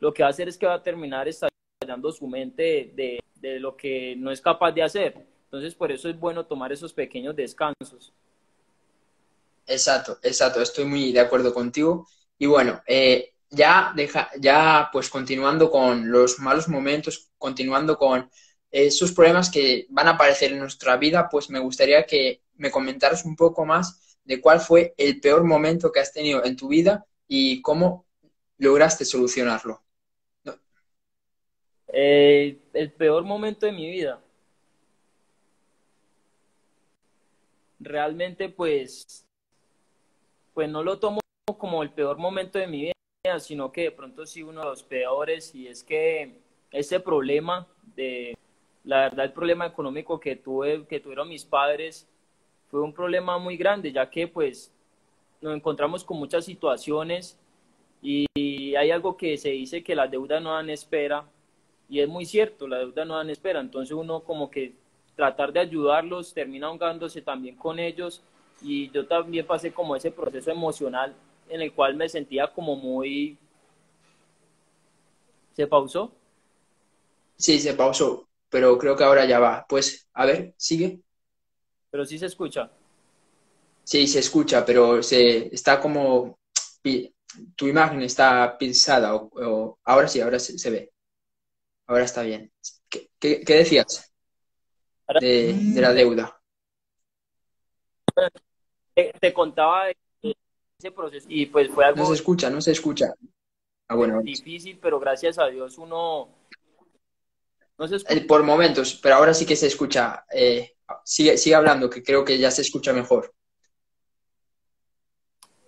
lo 0.00 0.12
que 0.12 0.22
va 0.22 0.28
a 0.28 0.30
hacer 0.30 0.48
es 0.48 0.58
que 0.58 0.66
va 0.66 0.74
a 0.74 0.82
terminar 0.82 1.28
estallando 1.28 2.12
su 2.12 2.26
mente 2.26 2.92
de, 2.94 3.20
de, 3.36 3.60
lo 3.60 3.76
que 3.76 4.16
no 4.16 4.30
es 4.30 4.40
capaz 4.40 4.72
de 4.72 4.82
hacer. 4.82 5.14
Entonces, 5.44 5.74
por 5.74 5.92
eso 5.92 6.08
es 6.08 6.18
bueno 6.18 6.44
tomar 6.44 6.72
esos 6.72 6.92
pequeños 6.92 7.36
descansos. 7.36 8.12
Exacto, 9.66 10.18
exacto, 10.22 10.60
estoy 10.60 10.84
muy 10.84 11.12
de 11.12 11.20
acuerdo 11.20 11.54
contigo. 11.54 12.06
Y 12.38 12.46
bueno, 12.46 12.82
eh, 12.86 13.34
ya, 13.50 13.92
deja, 13.94 14.30
ya 14.38 14.88
pues 14.92 15.08
continuando 15.08 15.70
con 15.70 16.10
los 16.10 16.38
malos 16.38 16.68
momentos, 16.68 17.30
continuando 17.38 17.96
con 17.96 18.30
esos 18.70 19.12
problemas 19.12 19.50
que 19.50 19.86
van 19.90 20.08
a 20.08 20.12
aparecer 20.12 20.52
en 20.52 20.60
nuestra 20.60 20.96
vida, 20.96 21.28
pues 21.30 21.50
me 21.50 21.60
gustaría 21.60 22.06
que 22.06 22.42
me 22.56 22.70
comentaras 22.70 23.24
un 23.24 23.36
poco 23.36 23.64
más 23.64 24.18
de 24.24 24.40
cuál 24.40 24.60
fue 24.60 24.94
el 24.96 25.20
peor 25.20 25.44
momento 25.44 25.92
que 25.92 26.00
has 26.00 26.12
tenido 26.12 26.44
en 26.44 26.56
tu 26.56 26.68
vida 26.68 27.04
y 27.28 27.60
cómo 27.60 28.06
lograste 28.58 29.04
solucionarlo. 29.04 29.82
Eh, 31.88 32.58
el 32.72 32.92
peor 32.92 33.24
momento 33.24 33.66
de 33.66 33.72
mi 33.72 33.90
vida. 33.90 34.18
Realmente 37.80 38.48
pues, 38.48 39.26
pues 40.54 40.68
no 40.68 40.82
lo 40.82 40.98
tomo 40.98 41.20
como 41.58 41.82
el 41.82 41.90
peor 41.90 42.18
momento 42.18 42.58
de 42.58 42.66
mi 42.66 42.80
vida, 42.82 43.40
sino 43.40 43.72
que 43.72 43.82
de 43.82 43.90
pronto 43.90 44.26
sí 44.26 44.42
uno 44.42 44.60
de 44.60 44.66
los 44.66 44.82
peores 44.82 45.54
y 45.54 45.66
es 45.66 45.82
que 45.82 46.40
ese 46.70 47.00
problema 47.00 47.66
de, 47.94 48.36
la 48.84 49.00
verdad, 49.02 49.26
el 49.26 49.32
problema 49.32 49.66
económico 49.66 50.18
que 50.18 50.36
tuve, 50.36 50.86
que 50.86 51.00
tuvieron 51.00 51.28
mis 51.28 51.44
padres, 51.44 52.08
fue 52.68 52.80
un 52.80 52.92
problema 52.92 53.38
muy 53.38 53.56
grande, 53.56 53.92
ya 53.92 54.08
que 54.08 54.28
pues 54.28 54.72
nos 55.40 55.54
encontramos 55.54 56.04
con 56.04 56.18
muchas 56.18 56.44
situaciones 56.44 57.38
y 58.00 58.74
hay 58.74 58.90
algo 58.90 59.16
que 59.16 59.36
se 59.36 59.50
dice 59.50 59.84
que 59.84 59.94
la 59.94 60.08
deuda 60.08 60.40
no 60.40 60.54
dan 60.54 60.70
espera 60.70 61.24
y 61.88 62.00
es 62.00 62.08
muy 62.08 62.24
cierto, 62.24 62.66
la 62.66 62.78
deuda 62.78 63.04
no 63.04 63.16
dan 63.16 63.30
espera, 63.30 63.60
entonces 63.60 63.94
uno 63.94 64.20
como 64.20 64.50
que 64.50 64.72
tratar 65.14 65.52
de 65.52 65.60
ayudarlos 65.60 66.32
termina 66.32 66.68
ahogándose 66.68 67.20
también 67.20 67.54
con 67.56 67.78
ellos 67.78 68.22
y 68.62 68.90
yo 68.90 69.06
también 69.06 69.46
pasé 69.46 69.72
como 69.72 69.96
ese 69.96 70.10
proceso 70.10 70.50
emocional 70.50 71.14
en 71.48 71.60
el 71.60 71.72
cual 71.72 71.94
me 71.96 72.08
sentía 72.08 72.46
como 72.48 72.76
muy... 72.76 73.36
¿Se 75.54 75.66
pausó? 75.66 76.12
Sí, 77.36 77.58
se 77.58 77.74
pausó, 77.74 78.28
pero 78.48 78.78
creo 78.78 78.96
que 78.96 79.04
ahora 79.04 79.24
ya 79.26 79.38
va. 79.38 79.66
Pues, 79.68 80.08
a 80.14 80.24
ver, 80.24 80.54
sigue 80.56 81.00
pero 81.92 82.06
sí 82.06 82.18
se 82.18 82.24
escucha. 82.24 82.70
Sí, 83.84 84.06
se 84.06 84.20
escucha, 84.20 84.64
pero 84.64 85.02
se 85.02 85.54
está 85.54 85.78
como 85.78 86.38
tu 87.54 87.68
imagen 87.68 88.00
está 88.00 88.56
pisada 88.58 89.14
o, 89.14 89.78
ahora 89.84 90.08
sí, 90.08 90.20
ahora 90.20 90.38
se, 90.38 90.70
ve. 90.70 90.90
Ahora 91.86 92.04
está 92.04 92.22
bien. 92.22 92.50
¿Qué, 92.88 93.44
decías 93.46 94.10
de, 95.20 95.54
la 95.76 95.92
deuda? 95.92 96.40
Te, 98.94 99.32
contaba 99.32 99.90
ese 99.90 100.90
proceso 100.90 101.26
y 101.30 101.46
pues 101.46 101.70
fue 101.70 101.84
algo... 101.84 102.00
No 102.00 102.06
se 102.06 102.14
escucha, 102.14 102.50
no 102.50 102.60
se 102.60 102.72
escucha. 102.72 103.14
Ah, 103.88 103.94
bueno. 103.94 104.20
Difícil, 104.22 104.78
pero 104.78 105.00
gracias 105.00 105.38
a 105.38 105.46
Dios 105.46 105.78
uno... 105.78 106.28
No 107.78 107.88
se 107.88 107.96
escucha. 107.96 108.26
Por 108.26 108.42
momentos, 108.42 108.98
pero 109.02 109.16
ahora 109.16 109.32
sí 109.34 109.46
que 109.46 109.56
se 109.56 109.66
escucha. 109.66 110.24
Eh, 110.32 110.76
Sigue, 111.04 111.36
sigue 111.38 111.54
hablando, 111.54 111.88
que 111.88 112.02
creo 112.02 112.24
que 112.24 112.38
ya 112.38 112.50
se 112.50 112.62
escucha 112.62 112.92
mejor. 112.92 113.34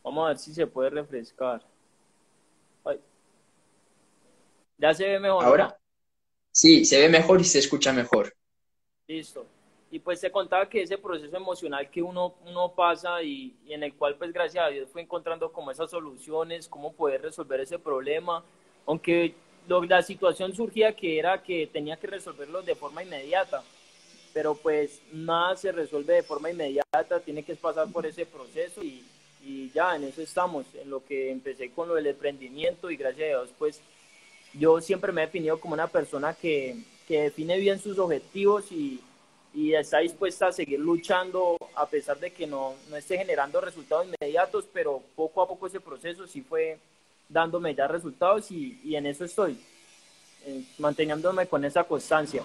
Vamos 0.03 0.25
a 0.25 0.29
ver 0.29 0.39
si 0.39 0.55
se 0.55 0.67
puede 0.67 0.91
refrescar. 0.91 1.63
Ya 4.77 4.93
se 4.93 5.07
ve 5.07 5.21
mejor. 5.21 5.45
Ahora. 5.45 5.79
Sí, 6.51 6.85
se 6.85 6.99
ve 6.99 7.09
mejor 7.09 7.41
y 7.41 7.45
se 7.45 7.61
escucha 7.61 7.93
mejor. 7.93 8.35
Listo. 9.07 9.47
Y 9.95 10.01
pues 10.01 10.19
se 10.19 10.33
contaba 10.33 10.69
que 10.69 10.83
ese 10.83 10.99
proceso 10.99 11.37
emocional 11.37 11.89
que 11.89 12.03
uno, 12.03 12.35
uno 12.47 12.73
pasa 12.73 13.23
y, 13.23 13.55
y, 13.65 13.75
en 13.75 13.85
el 13.85 13.95
cual 13.95 14.17
pues 14.17 14.33
gracias 14.33 14.65
a 14.65 14.69
Dios 14.69 14.91
fue 14.91 15.03
encontrando 15.03 15.53
como 15.53 15.71
esas 15.71 15.89
soluciones, 15.89 16.67
cómo 16.67 16.93
poder 16.95 17.23
resolver 17.23 17.61
ese 17.61 17.79
problema, 17.79 18.43
aunque 18.87 19.37
lo, 19.69 19.85
la 19.85 20.03
situación 20.03 20.53
surgía 20.53 20.97
que 20.97 21.17
era 21.17 21.41
que 21.45 21.69
tenía 21.69 21.97
que 21.97 22.09
resolverlo 22.09 22.63
de 22.63 22.75
forma 22.75 23.05
inmediata 23.05 23.63
pero 24.33 24.57
pues 24.57 25.01
nada 25.13 25.57
se 25.57 25.71
resuelve 25.71 26.15
de 26.15 26.23
forma 26.25 26.51
inmediata, 26.51 27.21
tiene 27.25 27.45
que 27.45 27.55
pasar 27.55 27.87
por 27.93 28.05
ese 28.05 28.27
proceso 28.27 28.83
y, 28.83 29.05
y 29.45 29.71
ya 29.71 29.95
en 29.95 30.03
eso 30.03 30.23
estamos, 30.23 30.67
en 30.75 30.91
lo 30.91 31.05
que 31.05 31.31
empecé 31.31 31.71
con 31.71 31.87
lo 31.87 31.95
del 31.95 32.09
emprendimiento 32.09 32.91
y 32.91 32.97
gracias 32.97 33.27
a 33.27 33.29
Dios 33.29 33.51
pues 33.61 33.81
yo 34.55 34.81
siempre 34.81 35.13
me 35.13 35.23
he 35.23 35.27
definido 35.27 35.61
como 35.61 35.75
una 35.75 35.87
persona 35.87 36.35
que, 36.35 36.79
que 37.07 37.23
define 37.23 37.59
bien 37.59 37.79
sus 37.79 37.97
objetivos 38.01 38.73
y, 38.73 39.01
y, 39.55 39.75
está 39.75 39.99
dispuesta 39.99 40.49
a 40.49 40.53
seguir 40.53 40.81
luchando 40.81 41.57
a 41.75 41.87
pesar 41.87 42.19
de 42.19 42.31
que 42.31 42.47
no, 42.47 42.75
no 42.91 42.97
esté 42.97 43.19
generando 43.19 43.61
resultados 43.61 44.07
inmediatos, 44.07 44.67
pero 44.73 45.03
poco 45.15 45.43
a 45.43 45.49
poco 45.49 45.67
ese 45.67 45.81
proceso 45.81 46.27
sí 46.27 46.43
fue 46.43 46.79
dándome 47.29 47.75
ya 47.75 47.89
resultados 47.89 48.51
y, 48.51 48.81
y 48.85 48.97
en 48.97 49.07
eso 49.07 49.25
estoy, 49.25 49.59
eh, 50.47 50.63
manteniéndome 50.79 51.47
con 51.47 51.65
esa 51.65 51.85
constancia. 51.85 52.43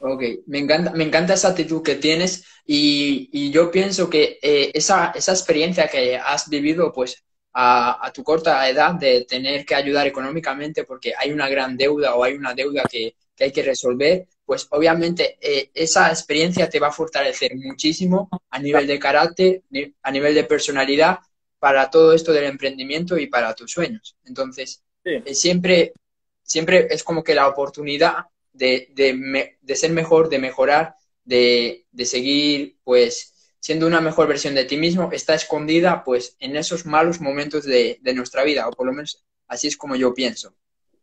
Ok, 0.00 0.22
me 0.46 0.58
encanta, 0.58 0.92
me 0.92 1.04
encanta 1.04 1.34
esa 1.34 1.48
actitud 1.48 1.82
que 1.82 1.94
tienes 1.94 2.44
y, 2.66 3.30
y 3.32 3.50
yo 3.50 3.70
pienso 3.70 4.10
que 4.10 4.38
eh, 4.42 4.70
esa, 4.74 5.12
esa, 5.14 5.32
experiencia 5.32 5.88
que 5.88 6.16
has 6.16 6.50
vivido 6.50 6.92
pues 6.92 7.24
a, 7.54 8.06
a, 8.06 8.12
tu 8.12 8.22
corta 8.22 8.68
edad 8.68 8.94
de 8.94 9.24
tener 9.24 9.64
que 9.64 9.74
ayudar 9.74 10.06
económicamente 10.06 10.84
porque 10.84 11.14
hay 11.16 11.32
una 11.32 11.48
gran 11.48 11.78
deuda 11.78 12.14
o 12.14 12.24
hay 12.24 12.34
una 12.34 12.52
deuda 12.52 12.82
que, 12.90 13.16
que 13.34 13.44
hay 13.44 13.52
que 13.52 13.62
resolver, 13.62 14.26
pues 14.46 14.68
obviamente 14.70 15.36
eh, 15.40 15.70
esa 15.74 16.08
experiencia 16.08 16.70
te 16.70 16.78
va 16.78 16.88
a 16.88 16.92
fortalecer 16.92 17.56
muchísimo 17.56 18.30
a 18.48 18.58
nivel 18.60 18.86
de 18.86 18.98
carácter, 18.98 19.62
a 20.02 20.10
nivel 20.12 20.34
de 20.34 20.44
personalidad 20.44 21.18
para 21.58 21.90
todo 21.90 22.12
esto 22.12 22.32
del 22.32 22.44
emprendimiento 22.44 23.18
y 23.18 23.26
para 23.26 23.54
tus 23.54 23.72
sueños. 23.72 24.16
Entonces, 24.24 24.84
eh, 25.04 25.34
siempre, 25.34 25.94
siempre 26.42 26.86
es 26.90 27.02
como 27.02 27.24
que 27.24 27.34
la 27.34 27.48
oportunidad 27.48 28.26
de, 28.52 28.88
de, 28.94 29.56
de 29.60 29.76
ser 29.76 29.90
mejor, 29.90 30.28
de 30.28 30.38
mejorar, 30.38 30.94
de, 31.24 31.86
de, 31.90 32.04
seguir, 32.04 32.78
pues, 32.84 33.50
siendo 33.58 33.86
una 33.86 34.00
mejor 34.00 34.28
versión 34.28 34.54
de 34.54 34.64
ti 34.64 34.76
mismo, 34.76 35.10
está 35.12 35.34
escondida, 35.34 36.04
pues, 36.04 36.36
en 36.38 36.56
esos 36.56 36.86
malos 36.86 37.20
momentos 37.20 37.64
de, 37.64 37.98
de 38.00 38.14
nuestra 38.14 38.44
vida, 38.44 38.68
o 38.68 38.70
por 38.70 38.86
lo 38.86 38.92
menos 38.92 39.24
así 39.48 39.66
es 39.66 39.76
como 39.76 39.96
yo 39.96 40.14
pienso. 40.14 40.54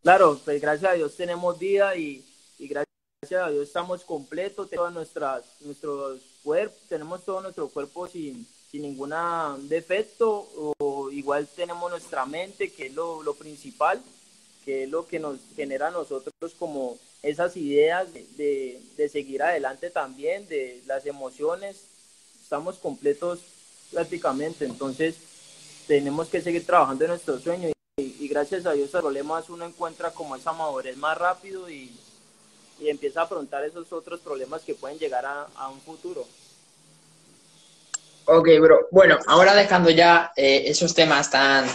Claro, 0.01 0.39
pues 0.43 0.61
gracias 0.61 0.91
a 0.91 0.95
Dios 0.95 1.15
tenemos 1.15 1.59
vida 1.59 1.95
y 1.95 2.23
gracias 3.23 3.41
a 3.41 3.51
Dios 3.51 3.67
estamos 3.67 4.03
completos, 4.03 4.69
tenemos 4.69 4.91
nuestras, 4.91 5.45
nuestros 5.61 6.19
cuerpos, 6.43 6.77
tenemos 6.89 7.23
todo 7.23 7.39
nuestro 7.39 7.69
cuerpo 7.69 8.05
sin, 8.05 8.45
sin 8.69 8.81
ningún 8.81 9.13
defecto, 9.69 10.49
o 10.77 11.09
igual 11.09 11.47
tenemos 11.55 11.89
nuestra 11.89 12.25
mente, 12.25 12.73
que 12.73 12.87
es 12.87 12.93
lo, 12.93 13.23
lo 13.23 13.33
principal, 13.33 14.01
que 14.65 14.83
es 14.83 14.89
lo 14.89 15.07
que 15.07 15.19
nos 15.19 15.39
genera 15.55 15.87
a 15.87 15.91
nosotros 15.91 16.33
como 16.59 16.97
esas 17.21 17.55
ideas 17.55 18.13
de, 18.13 18.81
de, 18.97 19.07
seguir 19.07 19.41
adelante 19.41 19.89
también, 19.89 20.45
de 20.49 20.83
las 20.85 21.05
emociones, 21.05 21.85
estamos 22.41 22.77
completos 22.77 23.39
prácticamente, 23.89 24.65
entonces 24.65 25.15
tenemos 25.87 26.27
que 26.27 26.41
seguir 26.41 26.65
trabajando 26.65 27.05
en 27.05 27.11
nuestro 27.11 27.39
sueño 27.39 27.69
y, 27.97 28.27
gracias 28.27 28.65
a 28.65 28.73
Dios 28.73 28.93
a 28.95 28.99
problemas 28.99 29.49
uno 29.49 29.65
encuentra 29.65 30.11
como 30.11 30.35
esa 30.35 30.51
madurez 30.51 30.97
más 30.97 31.17
rápido 31.17 31.69
y, 31.69 31.89
y 32.79 32.89
empieza 32.89 33.21
a 33.21 33.23
afrontar 33.23 33.63
esos 33.63 33.91
otros 33.91 34.19
problemas 34.19 34.61
que 34.61 34.75
pueden 34.75 34.97
llegar 34.97 35.25
a, 35.25 35.47
a 35.55 35.69
un 35.69 35.79
futuro. 35.81 36.25
Ok, 38.25 38.47
bro. 38.61 38.87
Bueno, 38.91 39.19
ahora 39.27 39.53
dejando 39.53 39.89
ya 39.89 40.31
eh, 40.35 40.63
esos 40.67 40.93
temas 40.93 41.29
tan, 41.29 41.65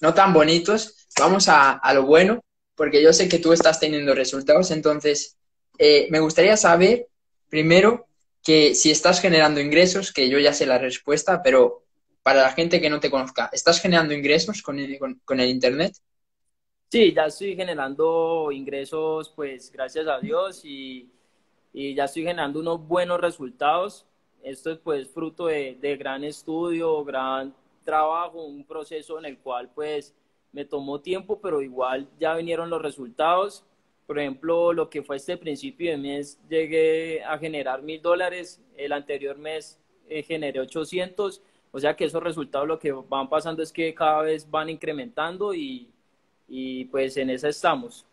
no 0.00 0.12
tan 0.12 0.32
bonitos, 0.32 1.06
vamos 1.18 1.48
a, 1.48 1.72
a, 1.72 1.94
lo 1.94 2.04
bueno, 2.04 2.40
porque 2.74 3.02
yo 3.02 3.12
sé 3.12 3.28
que 3.28 3.38
tú 3.38 3.52
estás 3.52 3.80
teniendo 3.80 4.14
resultados, 4.14 4.70
entonces 4.70 5.36
eh, 5.78 6.06
me 6.10 6.20
gustaría 6.20 6.56
saber, 6.56 7.08
primero, 7.48 8.06
que 8.42 8.74
si 8.74 8.90
estás 8.90 9.20
generando 9.20 9.60
ingresos, 9.60 10.12
que 10.12 10.28
yo 10.28 10.38
ya 10.38 10.52
sé 10.52 10.66
la 10.66 10.78
respuesta, 10.78 11.42
pero 11.42 11.84
para 12.22 12.42
la 12.42 12.52
gente 12.52 12.80
que 12.80 12.90
no 12.90 13.00
te 13.00 13.10
conozca, 13.10 13.48
¿estás 13.52 13.80
generando 13.80 14.12
ingresos 14.12 14.60
con 14.60 14.78
con 15.24 15.40
el 15.40 15.48
Internet? 15.48 15.94
Sí, 16.90 17.12
ya 17.12 17.26
estoy 17.26 17.56
generando 17.56 18.50
ingresos, 18.52 19.28
pues 19.30 19.70
gracias 19.72 20.06
a 20.06 20.20
Dios, 20.20 20.64
y, 20.64 21.10
y 21.72 21.94
ya 21.94 22.04
estoy 22.04 22.22
generando 22.22 22.60
unos 22.60 22.86
buenos 22.86 23.20
resultados 23.20 24.06
esto 24.44 24.70
es 24.70 24.78
pues 24.78 25.08
fruto 25.08 25.46
de, 25.46 25.78
de, 25.80 25.96
gran 25.96 26.22
estudio, 26.22 27.02
gran 27.02 27.54
trabajo, 27.82 28.44
un 28.44 28.62
proceso 28.64 29.18
en 29.18 29.24
el 29.24 29.38
cual 29.38 29.70
pues 29.74 30.14
me 30.52 30.66
tomó 30.66 31.00
tiempo, 31.00 31.40
pero 31.40 31.62
igual 31.62 32.06
ya 32.20 32.34
vinieron 32.34 32.68
los 32.68 32.82
resultados. 32.82 33.64
Por 34.06 34.18
ejemplo, 34.18 34.74
lo 34.74 34.90
que 34.90 35.02
fue 35.02 35.16
este 35.16 35.38
principio 35.38 35.90
de 35.90 35.96
mes, 35.96 36.38
llegué 36.46 37.24
a 37.24 37.38
generar 37.38 37.80
mil 37.80 38.02
dólares, 38.02 38.62
el 38.76 38.92
anterior 38.92 39.38
mes 39.38 39.80
eh, 40.10 40.22
generé 40.22 40.60
800, 40.60 41.40
o 41.72 41.80
sea 41.80 41.96
que 41.96 42.04
esos 42.04 42.22
resultados 42.22 42.68
lo 42.68 42.78
que 42.78 42.92
van 42.92 43.30
pasando 43.30 43.62
es 43.62 43.72
que 43.72 43.94
cada 43.94 44.22
vez 44.22 44.48
van 44.50 44.68
incrementando 44.68 45.54
y, 45.54 45.88
y 46.48 46.86
pues 46.86 47.16
en 47.16 47.30
esa 47.30 47.48
estamos. 47.48 48.04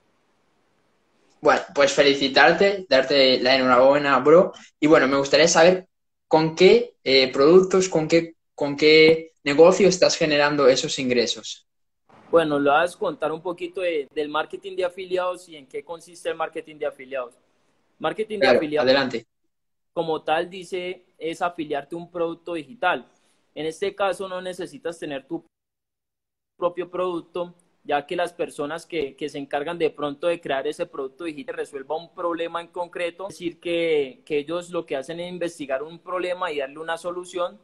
Bueno, 1.41 1.61
pues 1.73 1.91
felicitarte, 1.91 2.85
darte 2.87 3.39
la 3.39 3.55
enhorabuena, 3.55 4.19
bro. 4.19 4.53
Y 4.79 4.87
bueno, 4.87 5.07
me 5.07 5.17
gustaría 5.17 5.47
saber 5.47 5.87
con 6.27 6.55
qué 6.55 6.93
eh, 7.03 7.31
productos, 7.31 7.89
con 7.89 8.07
qué, 8.07 8.35
con 8.53 8.77
qué 8.77 9.31
negocio 9.43 9.87
estás 9.87 10.15
generando 10.15 10.67
esos 10.67 10.99
ingresos. 10.99 11.67
Bueno, 12.29 12.59
le 12.59 12.69
vas 12.69 12.95
a 12.95 12.99
contar 12.99 13.31
un 13.31 13.41
poquito 13.41 13.81
de, 13.81 14.07
del 14.13 14.29
marketing 14.29 14.75
de 14.75 14.85
afiliados 14.85 15.49
y 15.49 15.57
en 15.57 15.67
qué 15.67 15.83
consiste 15.83 16.29
el 16.29 16.35
marketing 16.35 16.77
de 16.77 16.85
afiliados. 16.85 17.33
Marketing 17.99 18.39
claro, 18.39 18.53
de 18.53 18.57
afiliados, 18.57 18.85
adelante. 18.85 19.25
como 19.91 20.21
tal, 20.21 20.49
dice, 20.49 21.03
es 21.17 21.41
afiliarte 21.41 21.95
un 21.95 22.09
producto 22.09 22.53
digital. 22.53 23.05
En 23.53 23.65
este 23.65 23.93
caso, 23.93 24.29
no 24.29 24.41
necesitas 24.41 24.97
tener 24.97 25.27
tu 25.27 25.43
propio 26.57 26.89
producto, 26.89 27.53
ya 27.83 28.05
que 28.05 28.15
las 28.15 28.33
personas 28.33 28.85
que, 28.85 29.15
que, 29.15 29.29
se 29.29 29.39
encargan 29.39 29.77
de 29.77 29.89
pronto 29.89 30.27
de 30.27 30.39
crear 30.39 30.67
ese 30.67 30.85
producto 30.85 31.23
digital 31.23 31.55
resuelva 31.55 31.97
un 31.97 32.13
problema 32.13 32.61
en 32.61 32.67
concreto, 32.67 33.27
es 33.27 33.35
decir, 33.35 33.59
que, 33.59 34.21
que 34.25 34.39
ellos 34.39 34.69
lo 34.69 34.85
que 34.85 34.95
hacen 34.95 35.19
es 35.19 35.29
investigar 35.31 35.81
un 35.81 35.99
problema 35.99 36.51
y 36.51 36.59
darle 36.59 36.79
una 36.79 36.97
solución 36.97 37.59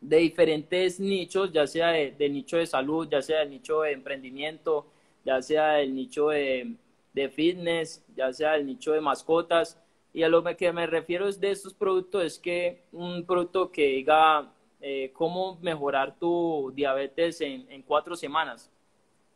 de 0.00 0.18
diferentes 0.18 1.00
nichos, 1.00 1.52
ya 1.52 1.66
sea 1.66 1.88
de, 1.88 2.28
nicho 2.28 2.56
de 2.56 2.66
salud, 2.66 3.08
ya 3.10 3.20
sea 3.20 3.40
del 3.40 3.50
nicho 3.50 3.80
de 3.80 3.92
emprendimiento, 3.92 4.86
ya 5.24 5.42
sea 5.42 5.72
del 5.74 5.92
nicho 5.92 6.28
de, 6.28 6.76
de 7.12 7.28
fitness, 7.28 8.04
ya 8.14 8.32
sea 8.32 8.52
del 8.52 8.66
nicho 8.66 8.92
de 8.92 9.00
mascotas. 9.00 9.76
Y 10.12 10.22
a 10.22 10.28
lo 10.28 10.44
que 10.56 10.72
me 10.72 10.86
refiero 10.86 11.26
es 11.26 11.40
de 11.40 11.50
estos 11.50 11.74
productos 11.74 12.24
es 12.24 12.38
que 12.38 12.84
un 12.92 13.26
producto 13.26 13.72
que 13.72 13.88
diga 13.88 14.52
eh, 14.80 15.10
cómo 15.12 15.58
mejorar 15.60 16.16
tu 16.16 16.72
diabetes 16.74 17.40
en 17.40 17.82
cuatro 17.82 18.14
semanas 18.14 18.70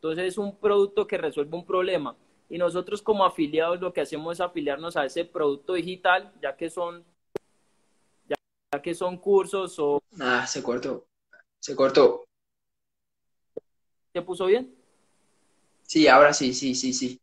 entonces 0.02 0.32
es 0.32 0.38
un 0.38 0.56
producto 0.56 1.06
que 1.06 1.16
resuelve 1.16 1.56
un 1.56 1.64
problema. 1.64 2.16
Y 2.48 2.58
nosotros 2.58 3.00
como 3.00 3.24
afiliados 3.24 3.80
lo 3.80 3.92
que 3.92 4.00
hacemos 4.00 4.32
es 4.32 4.40
afiliarnos 4.40 4.96
a 4.96 5.04
ese 5.04 5.24
producto 5.24 5.74
digital, 5.74 6.32
ya 6.42 6.56
que 6.56 6.68
son, 6.68 7.04
ya 8.24 8.82
que 8.82 8.96
son 8.96 9.16
cursos 9.16 9.78
o... 9.78 10.02
Ah, 10.20 10.44
se 10.44 10.60
cortó. 10.60 11.06
Se 11.60 11.76
cortó. 11.76 12.24
¿Se 14.12 14.22
puso 14.22 14.46
bien? 14.46 14.74
Sí, 15.82 16.08
ahora 16.08 16.32
sí, 16.32 16.52
sí, 16.52 16.74
sí, 16.74 16.92
sí. 16.92 17.20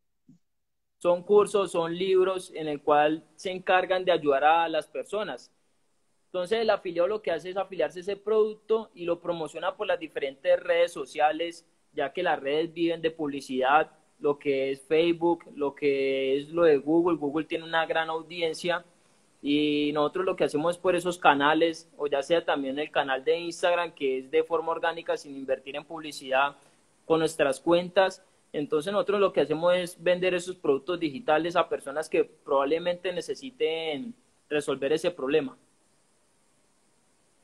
Son 0.99 1.21
cursos, 1.23 1.73
son 1.73 1.93
libros 1.93 2.49
en 2.55 2.69
el 2.69 2.81
cual 2.81 3.27
se 3.35 3.51
encargan 3.51 4.05
de 4.05 4.13
ayudar 4.13 4.45
a 4.45 4.69
las 4.69 4.87
personas. 4.87 5.51
Entonces 6.27 6.59
el 6.61 6.69
afiliado 6.69 7.09
lo 7.09 7.21
que 7.21 7.31
hace 7.31 7.49
es 7.49 7.57
afiliarse 7.57 7.99
a 7.99 8.03
ese 8.03 8.15
producto 8.15 8.89
y 8.93 9.03
lo 9.03 9.19
promociona 9.19 9.75
por 9.75 9.85
las 9.85 9.99
diferentes 9.99 10.57
redes 10.61 10.93
sociales, 10.93 11.65
ya 11.93 12.13
que 12.13 12.23
las 12.23 12.39
redes 12.39 12.73
viven 12.73 13.01
de 13.01 13.11
publicidad, 13.11 13.91
lo 14.19 14.37
que 14.37 14.71
es 14.71 14.81
Facebook, 14.81 15.45
lo 15.55 15.73
que 15.73 16.37
es 16.37 16.49
lo 16.49 16.63
de 16.63 16.77
Google. 16.77 17.17
Google 17.17 17.45
tiene 17.45 17.63
una 17.63 17.85
gran 17.85 18.09
audiencia 18.09 18.83
y 19.41 19.91
nosotros 19.93 20.25
lo 20.25 20.35
que 20.35 20.43
hacemos 20.43 20.75
es 20.75 20.81
por 20.81 20.95
esos 20.95 21.17
canales, 21.17 21.89
o 21.97 22.07
ya 22.07 22.21
sea 22.21 22.43
también 22.43 22.77
el 22.77 22.91
canal 22.91 23.23
de 23.23 23.39
Instagram, 23.39 23.93
que 23.93 24.19
es 24.19 24.31
de 24.31 24.43
forma 24.43 24.71
orgánica, 24.71 25.15
sin 25.15 25.35
invertir 25.35 25.75
en 25.75 25.85
publicidad, 25.85 26.57
con 27.05 27.19
nuestras 27.19 27.59
cuentas. 27.59 28.21
Entonces 28.51 28.91
nosotros 28.91 29.19
lo 29.19 29.31
que 29.31 29.41
hacemos 29.41 29.75
es 29.75 30.01
vender 30.01 30.33
esos 30.33 30.55
productos 30.57 30.99
digitales 30.99 31.55
a 31.55 31.69
personas 31.69 32.09
que 32.09 32.25
probablemente 32.25 33.13
necesiten 33.13 34.13
resolver 34.49 34.91
ese 34.91 35.11
problema. 35.11 35.57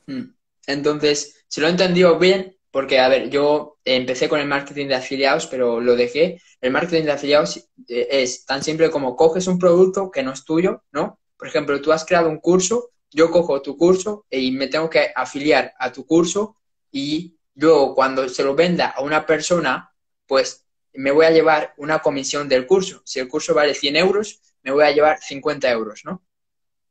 Hmm. 0.08 0.34
Entonces, 0.68 1.46
si 1.48 1.62
lo 1.62 1.68
he 1.68 1.70
entendido 1.70 2.18
bien, 2.18 2.56
porque, 2.76 3.00
a 3.00 3.08
ver, 3.08 3.30
yo 3.30 3.78
empecé 3.86 4.28
con 4.28 4.42
el 4.42 4.50
marketing 4.50 4.88
de 4.88 4.96
afiliados, 4.96 5.48
pero 5.48 5.80
lo 5.80 5.96
dejé. 5.96 6.42
El 6.60 6.72
marketing 6.74 7.06
de 7.06 7.14
afiliados 7.14 7.70
eh, 7.88 8.08
es 8.10 8.46
tan 8.46 8.62
simple 8.64 8.92
como 8.92 9.16
coges 9.16 9.48
un 9.48 9.58
producto 9.58 10.12
que 10.12 10.24
no 10.24 10.34
es 10.34 10.44
tuyo, 10.44 10.84
¿no? 10.92 11.18
Por 11.38 11.48
ejemplo, 11.48 11.82
tú 11.82 11.94
has 11.94 12.04
creado 12.04 12.28
un 12.28 12.40
curso, 12.40 12.90
yo 13.10 13.32
cojo 13.32 13.62
tu 13.62 13.78
curso 13.78 14.26
y 14.30 14.52
me 14.52 14.68
tengo 14.68 14.90
que 14.90 15.10
afiliar 15.16 15.74
a 15.80 15.90
tu 15.94 16.06
curso 16.06 16.58
y 16.92 17.38
luego 17.54 17.96
cuando 17.96 18.28
se 18.28 18.44
lo 18.44 18.56
venda 18.56 18.88
a 18.88 19.02
una 19.04 19.26
persona, 19.26 19.94
pues 20.28 20.66
me 20.96 21.12
voy 21.12 21.28
a 21.28 21.32
llevar 21.32 21.76
una 21.78 22.00
comisión 22.00 22.50
del 22.50 22.68
curso. 22.68 23.02
Si 23.06 23.22
el 23.22 23.30
curso 23.30 23.54
vale 23.54 23.74
100 23.74 23.96
euros, 23.96 24.42
me 24.64 24.74
voy 24.74 24.84
a 24.84 24.92
llevar 24.92 25.18
50 25.22 25.72
euros, 25.72 26.02
¿no? 26.04 26.26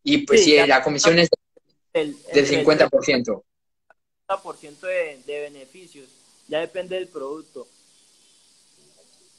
Y 0.02 0.24
pues 0.26 0.44
sí, 0.44 0.58
si 0.58 0.66
la 0.66 0.82
comisión 0.82 1.18
es 1.18 1.28
del, 1.92 2.16
del 2.32 2.48
50% 2.48 3.42
ciento 4.56 4.86
de, 4.86 5.20
de 5.26 5.40
beneficios. 5.40 6.08
Ya 6.48 6.60
depende 6.60 6.96
del 6.96 7.08
producto. 7.08 7.66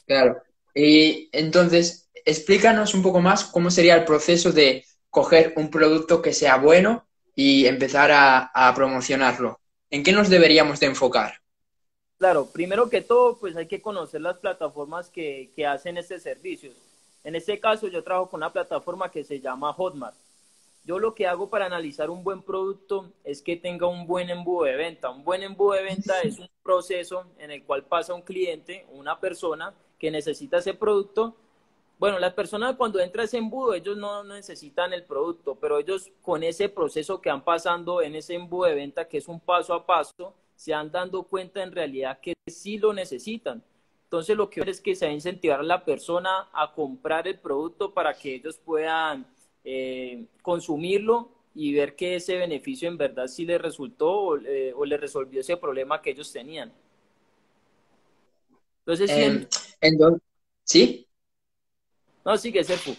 Claro. 0.06 0.42
Y 0.74 1.28
entonces, 1.32 2.08
explícanos 2.24 2.94
un 2.94 3.02
poco 3.02 3.20
más 3.20 3.44
cómo 3.44 3.70
sería 3.70 3.96
el 3.96 4.04
proceso 4.04 4.52
de 4.52 4.84
coger 5.10 5.54
un 5.56 5.70
producto 5.70 6.20
que 6.20 6.32
sea 6.32 6.56
bueno 6.56 7.06
y 7.34 7.66
empezar 7.66 8.10
a, 8.10 8.50
a, 8.54 8.74
promocionarlo. 8.74 9.60
¿En 9.90 10.02
qué 10.02 10.12
nos 10.12 10.28
deberíamos 10.28 10.80
de 10.80 10.86
enfocar? 10.86 11.40
Claro, 12.18 12.46
primero 12.46 12.88
que 12.88 13.02
todo, 13.02 13.38
pues 13.38 13.56
hay 13.56 13.66
que 13.66 13.82
conocer 13.82 14.20
las 14.20 14.38
plataformas 14.38 15.10
que, 15.10 15.50
que 15.54 15.66
hacen 15.66 15.98
este 15.98 16.18
servicio. 16.18 16.70
En 17.24 17.34
este 17.34 17.60
caso, 17.60 17.88
yo 17.88 18.02
trabajo 18.02 18.30
con 18.30 18.38
una 18.38 18.52
plataforma 18.52 19.10
que 19.10 19.24
se 19.24 19.40
llama 19.40 19.72
Hotmart. 19.72 20.16
Yo 20.86 21.00
lo 21.00 21.16
que 21.16 21.26
hago 21.26 21.50
para 21.50 21.66
analizar 21.66 22.10
un 22.10 22.22
buen 22.22 22.42
producto 22.42 23.12
es 23.24 23.42
que 23.42 23.56
tenga 23.56 23.88
un 23.88 24.06
buen 24.06 24.30
embudo 24.30 24.66
de 24.66 24.76
venta. 24.76 25.10
Un 25.10 25.24
buen 25.24 25.42
embudo 25.42 25.72
de 25.72 25.82
venta 25.82 26.20
es 26.22 26.38
un 26.38 26.48
proceso 26.62 27.26
en 27.38 27.50
el 27.50 27.64
cual 27.64 27.82
pasa 27.82 28.14
un 28.14 28.22
cliente, 28.22 28.86
una 28.92 29.18
persona 29.18 29.74
que 29.98 30.12
necesita 30.12 30.58
ese 30.58 30.74
producto. 30.74 31.34
Bueno, 31.98 32.20
las 32.20 32.34
personas 32.34 32.76
cuando 32.76 33.00
entra 33.00 33.24
ese 33.24 33.36
embudo, 33.36 33.74
ellos 33.74 33.96
no 33.96 34.22
necesitan 34.22 34.92
el 34.92 35.02
producto, 35.02 35.56
pero 35.56 35.80
ellos 35.80 36.12
con 36.22 36.44
ese 36.44 36.68
proceso 36.68 37.20
que 37.20 37.30
han 37.30 37.42
pasando 37.42 38.00
en 38.00 38.14
ese 38.14 38.34
embudo 38.34 38.68
de 38.68 38.76
venta, 38.76 39.08
que 39.08 39.18
es 39.18 39.26
un 39.26 39.40
paso 39.40 39.74
a 39.74 39.84
paso, 39.84 40.34
se 40.54 40.72
han 40.72 40.92
dando 40.92 41.24
cuenta 41.24 41.64
en 41.64 41.72
realidad 41.72 42.20
que 42.20 42.34
sí 42.46 42.78
lo 42.78 42.92
necesitan. 42.92 43.60
Entonces 44.04 44.36
lo 44.36 44.48
que 44.48 44.60
es 44.60 44.80
que 44.80 44.94
se 44.94 45.06
va 45.06 45.10
a 45.10 45.14
incentivar 45.14 45.58
a 45.58 45.64
la 45.64 45.84
persona 45.84 46.48
a 46.52 46.72
comprar 46.72 47.26
el 47.26 47.40
producto 47.40 47.92
para 47.92 48.14
que 48.14 48.36
ellos 48.36 48.56
puedan 48.56 49.26
eh, 49.66 50.24
consumirlo 50.42 51.32
y 51.54 51.74
ver 51.74 51.96
que 51.96 52.16
ese 52.16 52.36
beneficio 52.36 52.88
en 52.88 52.96
verdad 52.96 53.26
sí 53.26 53.44
le 53.44 53.58
resultó 53.58 54.10
o, 54.10 54.38
eh, 54.38 54.72
o 54.74 54.84
le 54.84 54.96
resolvió 54.96 55.40
ese 55.40 55.56
problema 55.56 56.00
que 56.00 56.10
ellos 56.10 56.32
tenían. 56.32 56.72
Entonces, 58.80 59.10
eh, 59.10 59.48
entonces 59.80 60.22
¿sí? 60.62 61.08
No, 62.24 62.36
sigue, 62.36 62.62
Serpu. 62.62 62.94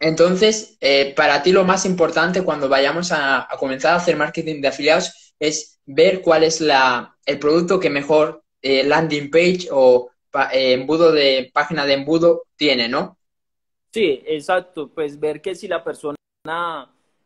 Entonces, 0.00 0.76
eh, 0.80 1.12
para 1.14 1.42
ti 1.42 1.52
lo 1.52 1.64
más 1.64 1.84
importante 1.84 2.42
cuando 2.42 2.68
vayamos 2.68 3.12
a, 3.12 3.52
a, 3.52 3.56
comenzar 3.56 3.92
a 3.92 3.96
hacer 3.96 4.16
marketing 4.16 4.60
de 4.60 4.68
afiliados 4.68 5.34
es 5.38 5.78
ver 5.86 6.22
cuál 6.22 6.42
es 6.42 6.60
la, 6.60 7.16
el 7.24 7.38
producto 7.38 7.78
que 7.78 7.90
mejor 7.90 8.42
eh, 8.62 8.82
landing 8.82 9.30
page 9.30 9.68
o 9.70 10.10
pa, 10.30 10.50
embudo 10.52 11.12
de 11.12 11.50
página 11.54 11.86
de 11.86 11.94
embudo 11.94 12.46
tiene, 12.56 12.88
¿no? 12.88 13.18
Sí, 13.92 14.22
exacto. 14.26 14.88
Pues 14.88 15.18
ver 15.18 15.40
que 15.42 15.54
si 15.54 15.66
la 15.68 15.82
persona, 15.82 16.16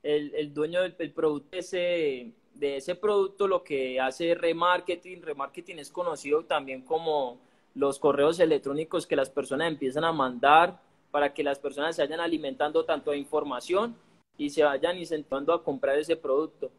el, 0.03 0.35
el 0.35 0.55
dueño 0.55 0.83
del, 0.83 0.96
del 0.96 1.12
producto 1.12 1.57
ese, 1.59 2.33
de 2.55 2.77
ese 2.77 2.94
producto, 2.94 3.46
lo 3.46 3.62
que 3.62 4.00
hace 4.00 4.35
remarketing, 4.35 5.22
remarketing 5.22 5.79
es 5.79 5.90
conocido 5.90 6.44
también 6.44 6.83
como 6.83 7.38
los 7.74 7.98
correos 7.98 8.38
electrónicos 8.40 9.07
que 9.07 9.16
las 9.16 9.31
personas 9.31 9.68
empiezan 9.68 10.05
a 10.05 10.12
mandar 10.12 10.81
para 11.11 11.33
que 11.35 11.42
las 11.42 11.59
personas 11.59 11.96
se 11.96 12.03
vayan 12.03 12.20
alimentando 12.20 12.85
tanto 12.85 13.11
de 13.11 13.18
información 13.18 13.96
y 14.38 14.50
se 14.50 14.64
vayan 14.64 14.98
incentivando 14.98 15.53
a 15.53 15.62
comprar 15.62 15.98
ese 15.98 16.16
producto. 16.16 16.70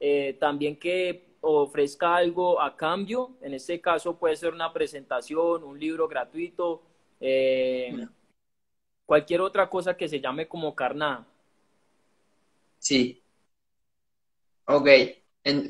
eh, 0.00 0.36
también 0.40 0.76
que 0.76 1.24
ofrezca 1.40 2.16
algo 2.16 2.60
a 2.60 2.76
cambio. 2.76 3.32
En 3.40 3.54
este 3.54 3.80
caso 3.80 4.16
puede 4.18 4.36
ser 4.36 4.52
una 4.54 4.72
presentación, 4.72 5.62
un 5.64 5.78
libro 5.78 6.08
gratuito, 6.08 6.82
eh, 7.20 8.06
cualquier 9.06 9.40
otra 9.40 9.68
cosa 9.68 9.96
que 9.96 10.08
se 10.08 10.20
llame 10.20 10.48
como 10.48 10.74
carnada. 10.74 11.26
Sí. 12.78 13.22
Ok. 14.66 14.88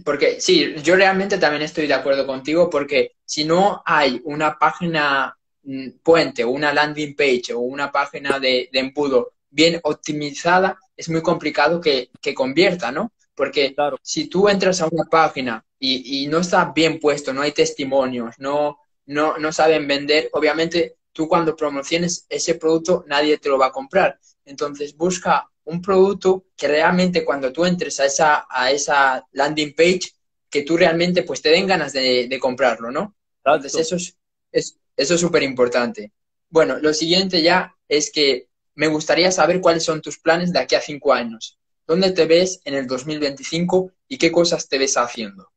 porque 0.05 0.41
sí, 0.41 0.75
yo 0.83 0.97
realmente 0.97 1.39
también 1.39 1.63
estoy 1.63 1.87
de 1.87 1.95
acuerdo 1.95 2.27
contigo 2.27 2.69
porque 2.69 3.13
si 3.25 3.45
no 3.45 3.83
hay 3.87 4.21
una 4.25 4.59
página 4.59 5.37
mm, 5.63 5.89
puente 6.03 6.45
una 6.45 6.73
landing 6.75 7.17
page 7.17 7.55
o 7.55 7.61
una 7.61 7.91
página 7.91 8.39
de, 8.39 8.69
embudo 8.73 9.33
bien 9.51 9.81
optimizada, 9.83 10.79
es 10.97 11.09
muy 11.09 11.23
complicado 11.23 11.81
que, 11.81 12.11
que 12.21 12.35
convierta, 12.35 12.93
¿no? 12.93 13.13
Porque 13.35 13.75
si 14.03 14.29
tú 14.29 14.49
entras 14.49 14.81
a 14.81 14.89
una 14.91 15.05
página 15.05 15.65
y, 15.79 16.27
no 16.29 16.39
está 16.39 16.73
bien 16.75 17.01
puesto, 17.01 17.33
no 17.33 17.43
hay 17.43 17.53
testimonios, 17.53 18.39
no, 18.39 18.79
no, 19.07 19.37
no 19.39 19.53
saben 19.53 19.87
vender, 19.89 20.29
obviamente 20.33 20.97
tú 21.13 21.29
cuando 21.29 21.57
promociones 21.57 22.27
ese 22.29 22.55
producto 22.55 23.05
nadie 23.07 23.39
te 23.39 23.49
lo 23.49 23.59
va 23.59 23.67
a 23.67 23.73
comprar. 23.73 24.19
Entonces 24.45 24.97
busca 24.97 25.49
un 25.65 25.81
producto 25.81 26.47
que 26.57 26.69
realmente 26.69 27.25
cuando 27.25 27.53
tú 27.53 27.65
entres 27.65 28.01
a 28.01 28.07
esa, 28.07 28.47
a 28.49 28.71
esa 28.71 29.27
landing 29.33 29.75
page, 29.75 30.13
que 30.51 30.63
tú 30.63 30.77
realmente 30.77 31.23
pues 31.23 31.41
te 31.41 31.51
den 31.51 31.67
ganas 31.67 31.93
de, 31.93 32.39
comprarlo, 32.41 32.91
¿no? 32.91 33.17
Entonces 33.45 33.75
eso 33.75 33.97
es, 33.97 34.77
eso 34.97 35.15
es 35.15 35.21
súper 35.21 35.43
importante. 35.43 36.13
Bueno, 36.51 36.79
lo 36.79 36.93
siguiente 36.93 37.43
ya 37.43 37.75
es 37.89 38.11
que 38.11 38.49
me 38.75 38.89
gustaría 38.89 39.31
saber 39.31 39.61
cuáles 39.61 39.85
son 39.85 40.03
tus 40.03 40.19
planes 40.19 40.53
de 40.53 40.59
aquí 40.59 40.75
a 40.75 40.81
cinco 40.81 41.13
años. 41.13 41.59
¿Dónde 41.87 42.11
te 42.13 42.27
ves 42.27 42.61
en 42.65 42.75
el 42.75 42.87
2025 42.87 43.93
y 44.09 44.19
qué 44.19 44.31
cosas 44.31 44.69
te 44.69 44.79
ves 44.79 44.97
haciendo? 44.97 45.52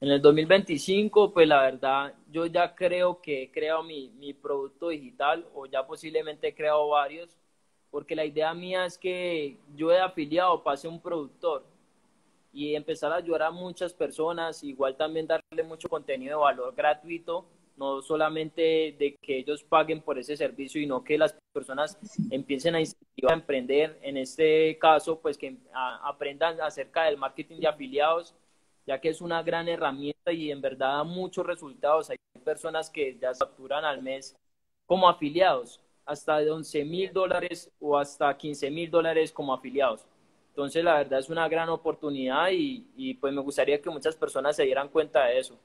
En 0.00 0.10
el 0.10 0.20
2025, 0.20 1.32
pues 1.32 1.48
la 1.48 1.62
verdad, 1.62 2.14
yo 2.30 2.46
ya 2.46 2.74
creo 2.74 3.20
que 3.20 3.44
he 3.44 3.50
creado 3.50 3.82
mi, 3.82 4.10
mi 4.10 4.34
producto 4.34 4.88
digital 4.88 5.46
o 5.54 5.66
ya 5.66 5.86
posiblemente 5.86 6.48
he 6.48 6.54
creado 6.54 6.88
varios, 6.88 7.36
porque 7.90 8.14
la 8.14 8.24
idea 8.24 8.52
mía 8.52 8.84
es 8.84 8.98
que 8.98 9.58
yo 9.74 9.90
he 9.90 9.98
afiliado 9.98 10.62
pase 10.62 10.86
un 10.86 11.00
productor 11.00 11.64
y 12.52 12.74
empezar 12.74 13.12
a 13.12 13.16
ayudar 13.16 13.44
a 13.44 13.50
muchas 13.50 13.94
personas, 13.94 14.62
igual 14.62 14.96
también 14.96 15.26
darle 15.26 15.62
mucho 15.64 15.88
contenido 15.88 16.38
de 16.38 16.44
valor 16.44 16.74
gratuito 16.74 17.46
no 17.76 18.00
solamente 18.02 18.96
de 18.98 19.16
que 19.20 19.38
ellos 19.38 19.62
paguen 19.62 20.00
por 20.00 20.18
ese 20.18 20.36
servicio, 20.36 20.80
sino 20.80 21.04
que 21.04 21.18
las 21.18 21.36
personas 21.52 21.98
empiecen 22.30 22.74
a 22.74 22.78
a 22.78 23.32
emprender, 23.32 23.98
en 24.02 24.16
este 24.16 24.78
caso, 24.78 25.20
pues 25.20 25.36
que 25.36 25.56
aprendan 25.72 26.60
acerca 26.60 27.04
del 27.04 27.16
marketing 27.16 27.60
de 27.60 27.66
afiliados, 27.66 28.34
ya 28.86 29.00
que 29.00 29.08
es 29.08 29.20
una 29.20 29.42
gran 29.42 29.68
herramienta 29.68 30.32
y 30.32 30.50
en 30.50 30.60
verdad 30.60 30.98
da 30.98 31.04
muchos 31.04 31.44
resultados. 31.46 32.10
Hay 32.10 32.18
personas 32.44 32.88
que 32.90 33.18
ya 33.20 33.34
facturan 33.34 33.84
al 33.84 34.02
mes 34.02 34.36
como 34.86 35.08
afiliados, 35.08 35.80
hasta 36.04 36.38
de 36.38 36.50
11 36.50 36.84
mil 36.84 37.12
dólares 37.12 37.70
o 37.80 37.98
hasta 37.98 38.36
15 38.36 38.70
mil 38.70 38.90
dólares 38.90 39.32
como 39.32 39.52
afiliados. 39.52 40.06
Entonces, 40.50 40.82
la 40.84 40.98
verdad 40.98 41.18
es 41.18 41.28
una 41.28 41.48
gran 41.48 41.68
oportunidad 41.68 42.48
y, 42.50 43.14
pues 43.20 43.32
me 43.34 43.42
gustaría 43.42 43.82
que 43.82 43.90
muchas 43.90 44.16
personas 44.16 44.56
se 44.56 44.62
dieran 44.62 44.88
cuenta 44.88 45.26
de 45.26 45.40
eso 45.40 45.58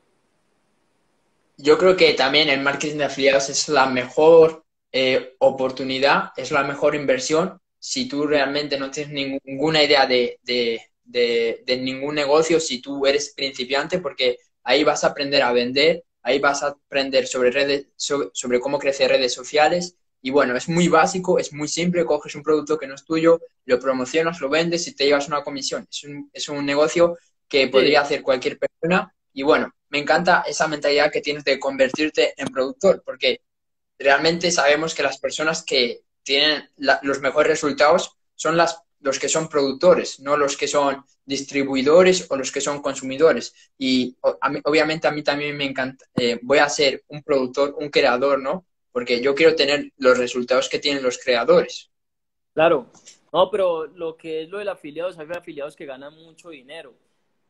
yo 1.58 1.78
creo 1.78 1.96
que 1.96 2.14
también 2.14 2.50
el 2.50 2.62
marketing 2.62 2.98
de 2.98 3.04
afiliados 3.04 3.50
es 3.50 3.70
la 3.70 3.86
mejor 3.86 4.64
eh, 4.92 5.36
oportunidad, 5.40 6.32
es 6.36 6.50
la 6.52 6.64
mejor 6.64 6.96
inversión 6.96 7.60
si 7.80 8.08
tú 8.08 8.28
realmente 8.28 8.78
no 8.78 8.92
tienes 8.92 9.42
ninguna 9.44 9.84
idea 9.84 10.06
de, 10.06 10.82
ningún 11.12 12.16
negocio, 12.16 12.60
si 12.60 12.82
tú 12.82 13.06
eres 13.06 13.34
principiante, 13.36 14.00
porque 14.00 14.38
ahí 14.64 14.84
vas 14.84 15.04
a 15.04 15.08
aprender 15.08 15.42
a 15.42 15.52
vender, 15.52 16.04
ahí 16.24 16.40
vas 16.40 16.64
a 16.64 16.68
aprender 16.68 17.28
sobre, 17.28 17.52
redes, 17.52 17.88
sobre, 17.96 18.60
cómo 18.60 18.80
crecer 18.80 19.10
redes 19.10 19.34
sociales. 19.34 19.96
Y 20.22 20.30
bueno, 20.30 20.56
es 20.56 20.70
muy 20.70 20.88
básico, 20.88 21.40
es 21.40 21.52
muy 21.52 21.68
simple, 21.68 22.06
coges 22.06 22.36
un 22.36 22.44
producto 22.44 22.78
que 22.78 22.86
no 22.88 22.96
es 22.96 23.04
tuyo, 23.04 23.42
lo 23.66 23.80
promocionas, 23.80 24.40
lo 24.40 24.50
vendes 24.50 24.88
y 24.88 24.96
te 24.96 25.06
llevas 25.06 25.28
una 25.28 25.44
comisión. 25.44 25.88
Es 25.90 26.04
un, 26.04 26.30
es 26.32 26.48
un 26.48 26.66
negocio 26.66 27.18
que 27.48 27.68
podría 27.68 28.02
hacer 28.02 28.22
cualquier 28.22 28.60
persona. 28.60 29.14
Y 29.34 29.44
bueno, 29.44 29.74
me 29.90 30.00
encanta 30.00 30.44
esa 30.48 30.68
mentalidad 30.68 31.12
que 31.12 31.22
tienes 31.22 31.44
de 31.44 31.60
convertirte 31.60 32.34
en 32.38 32.48
productor, 32.48 33.02
porque 33.04 33.42
realmente 33.98 34.52
sabemos 34.52 34.94
que 34.94 35.04
las 35.04 35.18
personas 35.18 35.64
que 35.64 36.02
tienen 36.24 36.70
los 36.78 37.20
mejores 37.20 37.50
resultados 37.50 38.18
son 38.36 38.58
las, 38.58 38.82
los 39.02 39.20
que 39.20 39.30
son 39.30 39.50
productores, 39.50 40.20
no 40.20 40.38
los 40.38 40.56
que 40.56 40.68
son 40.68 41.04
distribuidores 41.26 42.28
o 42.30 42.36
los 42.36 42.52
que 42.52 42.62
son 42.62 42.82
consumidores. 42.82 43.54
Y 43.78 44.16
obviamente 44.22 45.08
a 45.08 45.12
mí 45.12 45.24
también 45.24 45.58
me 45.58 45.66
encanta, 45.66 46.06
eh, 46.16 46.40
voy 46.42 46.60
a 46.60 46.70
ser 46.70 47.04
un 47.08 47.22
productor, 47.24 47.76
un 47.78 47.90
creador, 47.90 48.40
¿no? 48.40 48.66
Porque 48.92 49.22
yo 49.22 49.36
quiero 49.36 49.56
tener 49.56 49.92
los 49.98 50.18
resultados 50.18 50.70
que 50.70 50.80
tienen 50.80 51.04
los 51.04 51.18
creadores. 51.18 51.90
Claro, 52.54 52.88
no, 53.32 53.50
pero 53.50 53.88
lo 53.88 54.18
que 54.18 54.44
es 54.44 54.50
lo 54.50 54.60
del 54.60 54.70
afiliado, 54.70 55.10
hay 55.18 55.28
afiliados 55.32 55.76
que 55.76 55.86
ganan 55.86 56.14
mucho 56.14 56.50
dinero 56.50 56.94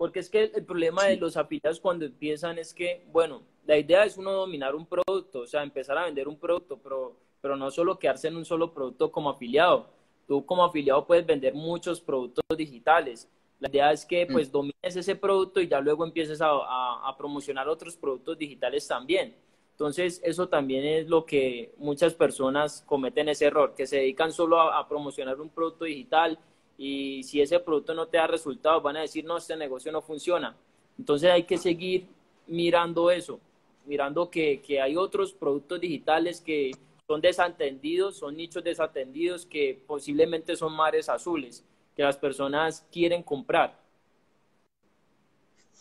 porque 0.02 0.18
es 0.18 0.32
que 0.32 0.46
el 0.56 0.66
problema 0.66 1.04
de 1.04 1.18
los 1.18 1.38
afiliados 1.38 1.80
cuando 1.80 2.06
empiezan 2.06 2.58
es 2.58 2.74
que, 2.74 3.06
bueno, 3.12 3.44
la 3.68 3.78
idea 3.78 4.04
es 4.04 4.18
uno 4.18 4.32
dominar 4.32 4.74
un 4.74 4.88
producto, 4.88 5.42
o 5.42 5.46
sea, 5.46 5.62
empezar 5.62 5.96
a 5.96 6.06
vender 6.06 6.28
un 6.28 6.40
producto, 6.40 6.80
pero, 6.82 7.16
pero 7.40 7.56
no 7.56 7.70
solo 7.70 8.00
quedarse 8.00 8.28
en 8.28 8.36
un 8.36 8.44
solo 8.44 8.74
producto 8.74 9.12
como 9.12 9.30
afiliado. 9.30 9.92
Tú 10.28 10.46
como 10.46 10.64
afiliado 10.64 11.06
puedes 11.06 11.26
vender 11.26 11.54
muchos 11.54 12.00
productos 12.00 12.44
digitales. 12.58 13.28
La 13.60 13.70
idea 13.70 13.92
es 13.92 14.06
que 14.06 14.26
mm. 14.26 14.32
pues 14.32 14.52
domines 14.52 14.96
ese 14.96 15.16
producto 15.16 15.62
y 15.62 15.68
ya 15.68 15.80
luego 15.82 16.04
empieces 16.04 16.42
a, 16.42 16.50
a, 16.50 17.16
promocionar 17.18 17.68
otros 17.68 17.96
productos 17.96 18.38
digitales 18.38 18.88
también. 18.88 19.36
Entonces, 19.72 20.22
eso 20.24 20.48
también 20.48 20.86
es 20.86 21.08
lo 21.08 21.26
que 21.26 21.74
muchas 21.78 22.14
personas 22.14 22.84
cometen 22.86 23.30
ese 23.30 23.46
error, 23.46 23.74
que 23.76 23.88
se 23.88 23.98
dedican 23.98 24.32
solo 24.32 24.60
a 24.60 24.88
promocionar 24.88 25.42
un 25.42 25.50
producto 25.50 25.86
digital 25.86 26.38
y 26.84 27.22
si 27.22 27.40
ese 27.40 27.60
producto 27.60 27.94
no 27.94 28.08
te 28.08 28.18
da 28.18 28.26
resultados, 28.26 28.82
van 28.82 28.98
a 28.98 29.02
decir, 29.02 29.24
no, 29.24 29.38
este 29.38 29.56
negocio 29.56 29.92
no 29.92 30.02
funciona. 30.02 30.56
Entonces 30.98 31.30
hay 31.30 31.44
que 31.44 31.60
seguir 31.60 32.08
mirando 32.48 33.12
eso, 33.12 33.40
mirando 33.86 34.32
que, 34.32 34.62
que 34.62 34.82
hay 34.82 34.98
otros 34.98 35.32
productos 35.32 35.80
digitales 35.80 36.42
que 36.42 36.72
son 37.12 37.20
desatendidos, 37.20 38.20
son 38.20 38.38
nichos 38.38 38.64
desatendidos 38.64 39.46
que 39.46 39.84
posiblemente 39.86 40.56
son 40.56 40.72
mares 40.72 41.10
azules, 41.10 41.62
que 41.94 42.04
las 42.04 42.16
personas 42.16 42.86
quieren 42.90 43.22
comprar. 43.22 43.78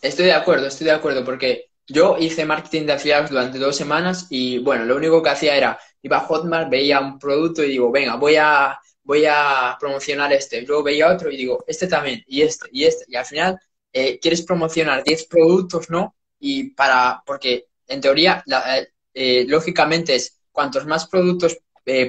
Estoy 0.03 0.25
de 0.25 0.33
acuerdo, 0.33 0.67
estoy 0.67 0.87
de 0.87 0.93
acuerdo, 0.93 1.25
porque 1.25 1.71
yo 1.87 2.17
hice 2.19 2.45
marketing 2.45 2.87
de 2.87 2.95
afiliados 2.95 3.31
durante 3.31 3.61
dos 3.61 3.77
semanas 3.77 4.27
y 4.29 4.59
bueno, 4.59 4.85
lo 4.85 4.97
único 4.97 5.23
que 5.23 5.29
hacía 5.29 5.57
era, 5.57 5.79
iba 6.03 6.17
a 6.17 6.27
Hotmart, 6.27 6.69
veía 6.69 6.99
un 6.99 7.17
producto 7.17 7.63
y 7.63 7.69
digo, 7.69 7.93
venga, 7.93 8.17
voy 8.17 8.35
a 8.35 8.81
voy 9.05 9.25
a 9.25 9.77
promocionar 9.79 10.33
este. 10.33 10.63
Luego 10.63 10.83
veía 10.83 11.13
otro 11.13 11.31
y 11.31 11.37
digo, 11.37 11.63
este 11.69 11.87
también, 11.87 12.25
y 12.27 12.43
este, 12.43 12.67
y 12.73 12.87
este. 12.87 13.05
Y 13.07 13.15
al 13.15 13.25
final 13.25 13.61
eh, 13.93 14.19
quieres 14.19 14.43
promocionar 14.43 15.05
10 15.05 15.27
productos, 15.27 15.91
¿no? 15.91 16.17
Y 16.41 16.71
para, 16.71 17.23
porque 17.25 17.69
en 17.87 18.01
teoría, 18.01 18.43
eh, 18.49 18.89
eh, 19.15 19.45
lógicamente 19.47 20.17
es 20.17 20.40
cuantos 20.53 20.87
más 20.87 21.07
productos 21.07 21.59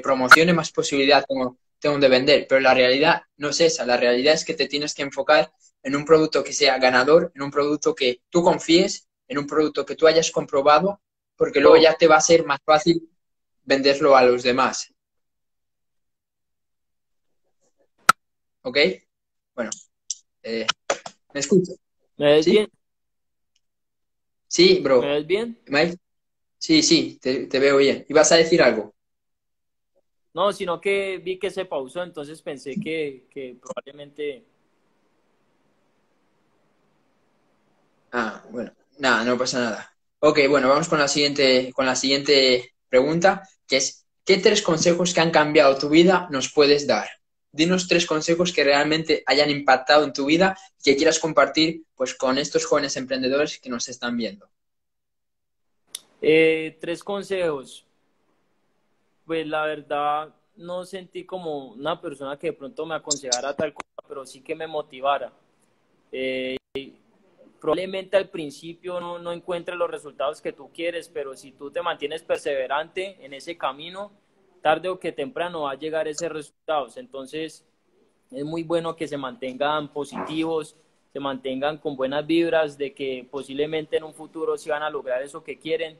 promocione, 0.03 0.53
más 0.53 0.71
posibilidad 0.71 1.25
tengo, 1.27 1.57
tengo 1.79 1.97
de 1.97 2.07
vender. 2.07 2.45
Pero 2.47 2.61
la 2.61 2.73
realidad 2.73 3.23
no 3.37 3.49
es 3.49 3.61
esa. 3.61 3.85
La 3.85 3.97
realidad 3.97 4.33
es 4.33 4.45
que 4.45 4.53
te 4.53 4.67
tienes 4.67 4.93
que 4.93 5.01
enfocar 5.01 5.51
en 5.83 5.95
un 5.95 6.05
producto 6.05 6.43
que 6.43 6.53
sea 6.53 6.77
ganador, 6.77 7.31
en 7.35 7.41
un 7.41 7.51
producto 7.51 7.95
que 7.95 8.21
tú 8.29 8.43
confíes, 8.43 9.07
en 9.27 9.37
un 9.39 9.47
producto 9.47 9.85
que 9.85 9.95
tú 9.95 10.07
hayas 10.07 10.29
comprobado, 10.31 11.01
porque 11.35 11.59
luego 11.59 11.77
ya 11.77 11.95
te 11.95 12.07
va 12.07 12.17
a 12.17 12.21
ser 12.21 12.45
más 12.45 12.59
fácil 12.63 13.09
venderlo 13.63 14.15
a 14.15 14.23
los 14.23 14.43
demás. 14.43 14.93
¿Ok? 18.63 18.77
Bueno, 19.55 19.71
eh, 20.43 20.67
¿me 21.33 21.39
escuchas? 21.39 21.77
¿Me 22.17 22.33
ves 22.33 22.45
bien? 22.45 22.69
Sí, 24.47 24.79
bro. 24.83 25.01
¿Me 25.01 25.13
ves 25.13 25.25
bien? 25.25 25.59
Sí, 26.61 26.83
sí, 26.83 27.17
te, 27.19 27.47
veo 27.59 27.77
bien. 27.77 28.05
¿Y 28.07 28.13
vas 28.13 28.31
a 28.31 28.35
decir 28.35 28.61
algo? 28.61 28.93
No, 30.35 30.53
sino 30.53 30.79
que 30.79 31.17
vi 31.17 31.39
que 31.39 31.49
se 31.49 31.65
pausó, 31.65 32.03
entonces 32.03 32.39
pensé 32.43 32.75
que, 32.79 33.25
que 33.31 33.57
probablemente... 33.59 34.45
Ah, 38.11 38.43
bueno, 38.51 38.71
nada, 38.99 39.23
no 39.23 39.39
pasa 39.39 39.59
nada. 39.59 39.97
Ok, 40.19 40.41
bueno, 40.47 40.69
vamos 40.69 40.87
con 40.87 40.99
la 40.99 41.07
siguiente, 41.07 41.71
con 41.73 41.87
la 41.87 41.95
siguiente 41.95 42.75
pregunta, 42.87 43.41
que 43.67 43.77
es, 43.77 44.05
¿qué 44.23 44.37
tres 44.37 44.61
consejos 44.61 45.15
que 45.15 45.21
han 45.21 45.31
cambiado 45.31 45.79
tu 45.79 45.89
vida 45.89 46.27
nos 46.29 46.53
puedes 46.53 46.85
dar? 46.85 47.09
dinos 47.51 47.87
tres 47.87 48.05
consejos 48.05 48.53
que 48.53 48.63
realmente 48.63 49.23
hayan 49.25 49.49
impactado 49.49 50.05
en 50.05 50.13
tu 50.13 50.25
vida 50.25 50.57
y 50.79 50.83
que 50.83 50.95
quieras 50.95 51.19
compartir 51.19 51.83
pues, 51.95 52.13
con 52.13 52.37
estos 52.37 52.65
jóvenes 52.65 52.95
emprendedores 52.97 53.59
que 53.59 53.69
nos 53.69 53.89
están 53.89 54.15
viendo. 54.15 54.47
Eh, 56.21 56.77
tres 56.79 57.03
consejos. 57.03 57.85
Pues 59.25 59.47
la 59.47 59.65
verdad, 59.65 60.33
no 60.55 60.85
sentí 60.85 61.25
como 61.25 61.69
una 61.69 61.99
persona 61.99 62.37
que 62.37 62.47
de 62.47 62.53
pronto 62.53 62.85
me 62.85 62.95
aconsejara 62.95 63.55
tal 63.55 63.73
cosa, 63.73 64.07
pero 64.07 64.25
sí 64.25 64.41
que 64.41 64.55
me 64.55 64.67
motivara. 64.67 65.33
Eh, 66.11 66.57
probablemente 67.59 68.17
al 68.17 68.29
principio 68.29 68.99
no, 68.99 69.19
no 69.19 69.31
encuentres 69.31 69.77
los 69.77 69.89
resultados 69.89 70.41
que 70.41 70.53
tú 70.53 70.69
quieres, 70.73 71.09
pero 71.09 71.35
si 71.35 71.51
tú 71.51 71.71
te 71.71 71.81
mantienes 71.81 72.23
perseverante 72.23 73.23
en 73.23 73.33
ese 73.33 73.57
camino, 73.57 74.11
tarde 74.61 74.89
o 74.89 74.99
que 74.99 75.11
temprano 75.11 75.61
va 75.61 75.71
a 75.71 75.75
llegar 75.75 76.07
ese 76.07 76.29
resultados. 76.29 76.97
Entonces, 76.97 77.65
es 78.31 78.45
muy 78.45 78.63
bueno 78.63 78.95
que 78.95 79.07
se 79.07 79.17
mantengan 79.17 79.91
positivos, 79.91 80.75
se 81.11 81.19
mantengan 81.19 81.77
con 81.77 81.95
buenas 81.95 82.25
vibras 82.25 82.77
de 82.77 82.93
que 82.93 83.27
posiblemente 83.29 83.97
en 83.97 84.03
un 84.03 84.13
futuro 84.13 84.57
sí 84.57 84.69
van 84.69 84.83
a 84.83 84.89
lograr 84.89 85.21
eso 85.21 85.43
que 85.43 85.57
quieren. 85.57 85.99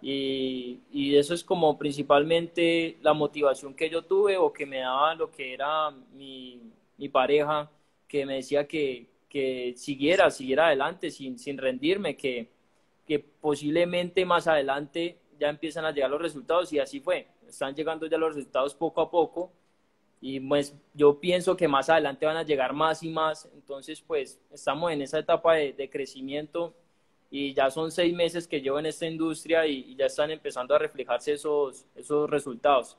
Y, 0.00 1.16
eso 1.16 1.34
es 1.34 1.42
como 1.42 1.76
principalmente 1.78 2.98
la 3.02 3.12
motivación 3.12 3.74
que 3.74 3.90
yo 3.90 4.02
tuve 4.02 4.36
o 4.36 4.52
que 4.52 4.66
me 4.66 4.78
daba 4.78 5.14
lo 5.14 5.30
que 5.30 5.52
era 5.54 5.90
mi, 5.90 6.60
mi 6.96 7.08
pareja, 7.08 7.70
que 8.06 8.24
me 8.24 8.36
decía 8.36 8.66
que, 8.68 9.06
que 9.28 9.74
siguiera, 9.76 10.30
siguiera 10.30 10.66
adelante 10.66 11.10
sin, 11.10 11.38
sin 11.38 11.58
rendirme, 11.58 12.16
que, 12.16 12.48
que 13.06 13.18
posiblemente 13.18 14.24
más 14.24 14.46
adelante 14.46 15.18
ya 15.38 15.48
empiezan 15.48 15.84
a 15.84 15.92
llegar 15.92 16.10
los 16.10 16.22
resultados 16.22 16.72
y 16.72 16.78
así 16.78 17.00
fue. 17.00 17.26
Están 17.48 17.74
llegando 17.74 18.06
ya 18.06 18.18
los 18.18 18.34
resultados 18.34 18.74
poco 18.74 19.00
a 19.00 19.10
poco 19.10 19.50
y 20.20 20.40
pues 20.40 20.74
yo 20.94 21.18
pienso 21.20 21.56
que 21.56 21.68
más 21.68 21.88
adelante 21.88 22.26
van 22.26 22.36
a 22.36 22.42
llegar 22.42 22.72
más 22.72 23.02
y 23.02 23.08
más. 23.08 23.48
Entonces 23.54 24.00
pues 24.00 24.38
estamos 24.52 24.92
en 24.92 25.02
esa 25.02 25.18
etapa 25.18 25.54
de, 25.54 25.72
de 25.72 25.90
crecimiento 25.90 26.74
y 27.30 27.54
ya 27.54 27.70
son 27.70 27.90
seis 27.90 28.14
meses 28.14 28.46
que 28.48 28.60
llevo 28.60 28.78
en 28.78 28.86
esta 28.86 29.06
industria 29.06 29.66
y, 29.66 29.84
y 29.88 29.96
ya 29.96 30.06
están 30.06 30.30
empezando 30.30 30.74
a 30.74 30.78
reflejarse 30.78 31.32
esos, 31.34 31.86
esos 31.94 32.28
resultados. 32.28 32.96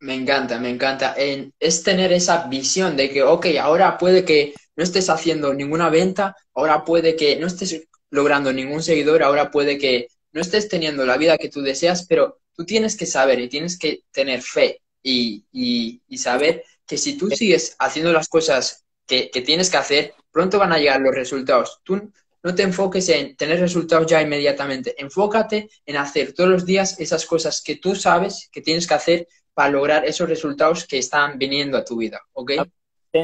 Me 0.00 0.14
encanta, 0.14 0.58
me 0.58 0.68
encanta. 0.68 1.14
es 1.58 1.82
tener 1.82 2.12
esa 2.12 2.46
visión 2.48 2.96
de 2.96 3.10
que, 3.10 3.22
ok, 3.22 3.46
ahora 3.60 3.96
puede 3.96 4.24
que 4.24 4.54
no 4.76 4.84
estés 4.84 5.08
haciendo 5.08 5.54
ninguna 5.54 5.88
venta, 5.88 6.36
ahora 6.54 6.84
puede 6.84 7.16
que 7.16 7.36
no 7.36 7.46
estés 7.46 7.88
logrando 8.10 8.52
ningún 8.52 8.82
seguidor, 8.82 9.22
ahora 9.22 9.50
puede 9.50 9.78
que 9.78 10.08
no 10.32 10.40
estés 10.42 10.68
teniendo 10.68 11.06
la 11.06 11.16
vida 11.16 11.38
que 11.38 11.48
tú 11.48 11.62
deseas, 11.62 12.06
pero 12.06 12.40
tú 12.54 12.64
tienes 12.66 12.96
que 12.96 13.06
saber 13.06 13.40
y 13.40 13.48
tienes 13.48 13.78
que 13.78 14.02
tener 14.12 14.42
fe 14.42 14.82
y, 15.02 15.44
y, 15.50 16.18
saber 16.18 16.64
que 16.86 16.98
si 16.98 17.16
tú 17.16 17.30
sigues 17.30 17.74
haciendo 17.78 18.12
las 18.12 18.28
cosas 18.28 18.84
que, 19.06 19.30
que, 19.30 19.40
tienes 19.40 19.70
que 19.70 19.76
hacer, 19.78 20.14
pronto 20.30 20.58
van 20.58 20.72
a 20.72 20.78
llegar 20.78 21.00
los 21.00 21.14
resultados. 21.14 21.80
Tú 21.84 22.12
no 22.46 22.54
te 22.54 22.62
enfoques 22.62 23.08
en 23.08 23.34
tener 23.34 23.58
resultados 23.58 24.06
ya 24.06 24.22
inmediatamente, 24.22 24.94
enfócate 24.98 25.68
en 25.84 25.96
hacer 25.96 26.32
todos 26.32 26.48
los 26.48 26.64
días 26.64 27.00
esas 27.00 27.26
cosas 27.26 27.60
que 27.60 27.74
tú 27.74 27.96
sabes 27.96 28.48
que 28.52 28.60
tienes 28.60 28.86
que 28.86 28.94
hacer 28.94 29.28
para 29.52 29.70
lograr 29.70 30.04
esos 30.04 30.28
resultados 30.28 30.86
que 30.86 30.98
están 30.98 31.40
viniendo 31.40 31.76
a 31.76 31.84
tu 31.84 31.96
vida, 31.96 32.22
¿ok? 32.34 32.52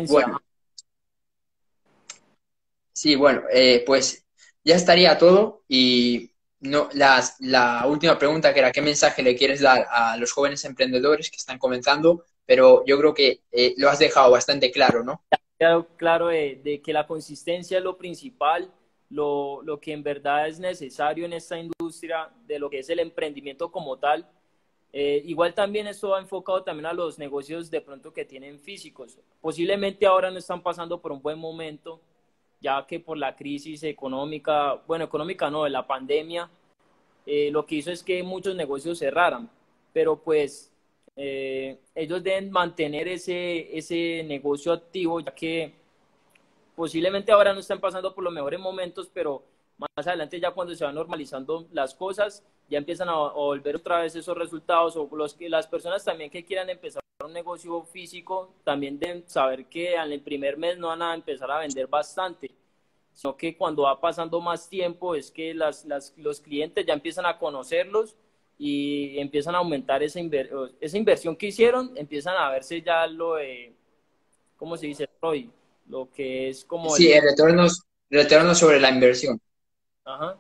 Bueno. 0.08 0.42
Sí, 2.92 3.14
bueno, 3.14 3.44
eh, 3.52 3.84
pues 3.86 4.26
ya 4.64 4.74
estaría 4.74 5.16
todo 5.16 5.62
y 5.68 6.32
no, 6.58 6.88
la 6.92 7.84
última 7.86 8.18
pregunta 8.18 8.52
que 8.52 8.58
era 8.58 8.72
qué 8.72 8.82
mensaje 8.82 9.22
le 9.22 9.36
quieres 9.36 9.60
dar 9.60 9.86
a 9.88 10.16
los 10.16 10.32
jóvenes 10.32 10.64
emprendedores 10.64 11.30
que 11.30 11.36
están 11.36 11.60
comenzando, 11.60 12.24
pero 12.44 12.84
yo 12.86 12.98
creo 12.98 13.14
que 13.14 13.42
eh, 13.52 13.74
lo 13.76 13.88
has 13.88 14.00
dejado 14.00 14.32
bastante 14.32 14.72
claro, 14.72 15.04
¿no? 15.04 15.22
Claro, 15.58 15.86
claro 15.96 16.26
de, 16.26 16.80
que 16.84 16.92
la 16.92 17.06
consistencia 17.06 17.78
es 17.78 17.84
lo 17.84 17.96
principal, 17.96 18.68
lo, 19.12 19.62
lo 19.62 19.78
que 19.78 19.92
en 19.92 20.02
verdad 20.02 20.48
es 20.48 20.58
necesario 20.58 21.26
en 21.26 21.34
esta 21.34 21.58
industria, 21.58 22.30
de 22.46 22.58
lo 22.58 22.70
que 22.70 22.78
es 22.78 22.88
el 22.88 22.98
emprendimiento 22.98 23.70
como 23.70 23.98
tal, 23.98 24.26
eh, 24.92 25.22
igual 25.24 25.54
también 25.54 25.86
esto 25.86 26.10
va 26.10 26.20
enfocado 26.20 26.62
también 26.62 26.86
a 26.86 26.92
los 26.92 27.18
negocios 27.18 27.70
de 27.70 27.80
pronto 27.80 28.12
que 28.12 28.24
tienen 28.24 28.58
físicos. 28.58 29.18
Posiblemente 29.40 30.06
ahora 30.06 30.30
no 30.30 30.38
están 30.38 30.62
pasando 30.62 31.00
por 31.00 31.12
un 31.12 31.22
buen 31.22 31.38
momento, 31.38 32.00
ya 32.60 32.86
que 32.86 33.00
por 33.00 33.16
la 33.18 33.34
crisis 33.34 33.82
económica, 33.84 34.74
bueno, 34.86 35.04
económica 35.04 35.50
no, 35.50 35.64
de 35.64 35.70
la 35.70 35.86
pandemia, 35.86 36.48
eh, 37.26 37.50
lo 37.50 37.64
que 37.64 37.76
hizo 37.76 37.90
es 37.90 38.02
que 38.02 38.22
muchos 38.22 38.54
negocios 38.54 38.98
cerraran. 38.98 39.48
Pero 39.92 40.16
pues 40.16 40.70
eh, 41.16 41.78
ellos 41.94 42.22
deben 42.22 42.50
mantener 42.50 43.08
ese, 43.08 43.76
ese 43.76 44.24
negocio 44.26 44.72
activo, 44.72 45.20
ya 45.20 45.34
que 45.34 45.81
posiblemente 46.74 47.32
ahora 47.32 47.52
no 47.52 47.60
están 47.60 47.80
pasando 47.80 48.14
por 48.14 48.24
los 48.24 48.32
mejores 48.32 48.60
momentos, 48.60 49.10
pero 49.12 49.42
más 49.78 50.06
adelante 50.06 50.40
ya 50.40 50.52
cuando 50.52 50.74
se 50.74 50.84
van 50.84 50.94
normalizando 50.94 51.66
las 51.72 51.94
cosas, 51.94 52.44
ya 52.68 52.78
empiezan 52.78 53.08
a, 53.08 53.14
volver 53.14 53.76
otra 53.76 54.00
vez 54.00 54.14
esos 54.14 54.36
resultados 54.36 54.96
o 54.96 55.08
los 55.14 55.34
que 55.34 55.48
las 55.48 55.66
personas 55.66 56.04
también 56.04 56.30
que 56.30 56.44
quieran 56.44 56.70
empezar 56.70 57.02
un 57.24 57.32
negocio 57.32 57.82
físico 57.84 58.52
también 58.64 58.98
deben 58.98 59.28
saber 59.28 59.66
que 59.66 59.94
en 59.94 60.10
el 60.12 60.20
primer 60.20 60.56
mes 60.56 60.76
no 60.78 60.88
van 60.88 61.02
a 61.02 61.14
empezar 61.14 61.50
a 61.50 61.58
vender 61.58 61.86
bastante, 61.86 62.50
sino 63.12 63.36
que 63.36 63.56
cuando 63.56 63.82
va 63.82 64.00
pasando 64.00 64.40
más 64.40 64.68
tiempo 64.68 65.14
es 65.14 65.30
que 65.30 65.54
las, 65.54 65.84
las, 65.84 66.12
los 66.16 66.40
clientes 66.40 66.84
ya 66.84 66.94
empiezan 66.94 67.26
a 67.26 67.38
conocerlos 67.38 68.16
y 68.58 69.18
empiezan 69.18 69.54
a 69.54 69.58
aumentar 69.58 70.02
esa, 70.02 70.20
esa 70.80 70.98
inversión 70.98 71.36
que 71.36 71.46
hicieron, 71.46 71.92
empiezan 71.96 72.36
a 72.36 72.50
verse 72.50 72.82
ya 72.82 73.06
lo 73.06 73.34
de, 73.34 73.72
¿cómo 74.56 74.76
se 74.76 74.86
dice, 74.86 75.08
Roy? 75.20 75.50
Lo 75.86 76.10
que 76.10 76.48
es 76.48 76.64
como... 76.64 76.90
Sí, 76.90 77.12
el, 77.12 77.22
retorno, 77.22 77.66
retorno 78.10 78.54
sobre 78.54 78.80
la 78.80 78.90
inversión. 78.90 79.40
Ajá. 80.04 80.36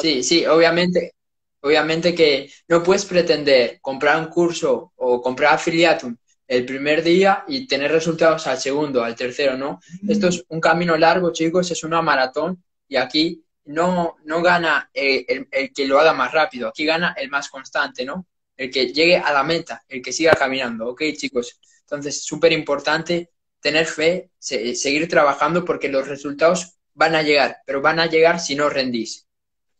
Sí, 0.00 0.22
sí, 0.22 0.46
obviamente, 0.46 1.14
obviamente 1.60 2.14
que 2.14 2.50
no 2.68 2.82
puedes 2.82 3.04
pretender 3.04 3.80
comprar 3.80 4.18
un 4.20 4.26
curso 4.26 4.92
o 4.96 5.20
comprar 5.20 5.54
Affiliatum 5.54 6.16
el 6.46 6.64
primer 6.66 7.02
día 7.02 7.44
y 7.48 7.66
tener 7.66 7.90
resultados 7.90 8.46
al 8.46 8.58
segundo, 8.58 9.02
al 9.02 9.16
tercero, 9.16 9.56
¿no? 9.56 9.80
Esto 10.06 10.28
es 10.28 10.44
un 10.48 10.60
camino 10.60 10.96
largo, 10.96 11.32
chicos, 11.32 11.70
es 11.70 11.82
una 11.82 12.02
maratón 12.02 12.62
y 12.88 12.96
aquí 12.96 13.42
no, 13.64 14.16
no 14.24 14.42
gana 14.42 14.90
el, 14.92 15.48
el, 15.50 15.72
que 15.72 15.86
lo 15.86 15.98
haga 15.98 16.12
más 16.12 16.32
rápido, 16.32 16.68
aquí 16.68 16.84
gana 16.84 17.14
el 17.16 17.30
más 17.30 17.48
constante, 17.48 18.04
¿no? 18.04 18.26
El 18.56 18.70
que 18.70 18.92
llegue 18.92 19.16
a 19.16 19.32
la 19.32 19.42
meta, 19.42 19.82
el 19.88 20.02
que 20.02 20.12
siga 20.12 20.32
caminando, 20.32 20.88
¿ok, 20.88 21.02
chicos? 21.16 21.58
Entonces, 21.80 22.22
súper 22.22 22.52
importante 22.52 23.30
tener 23.62 23.86
fe, 23.86 24.28
seguir 24.38 25.08
trabajando 25.08 25.64
porque 25.64 25.88
los 25.88 26.08
resultados 26.08 26.74
van 26.94 27.14
a 27.14 27.22
llegar, 27.22 27.58
pero 27.64 27.80
van 27.80 28.00
a 28.00 28.06
llegar 28.06 28.40
si 28.40 28.54
no 28.54 28.68
rendís. 28.68 29.26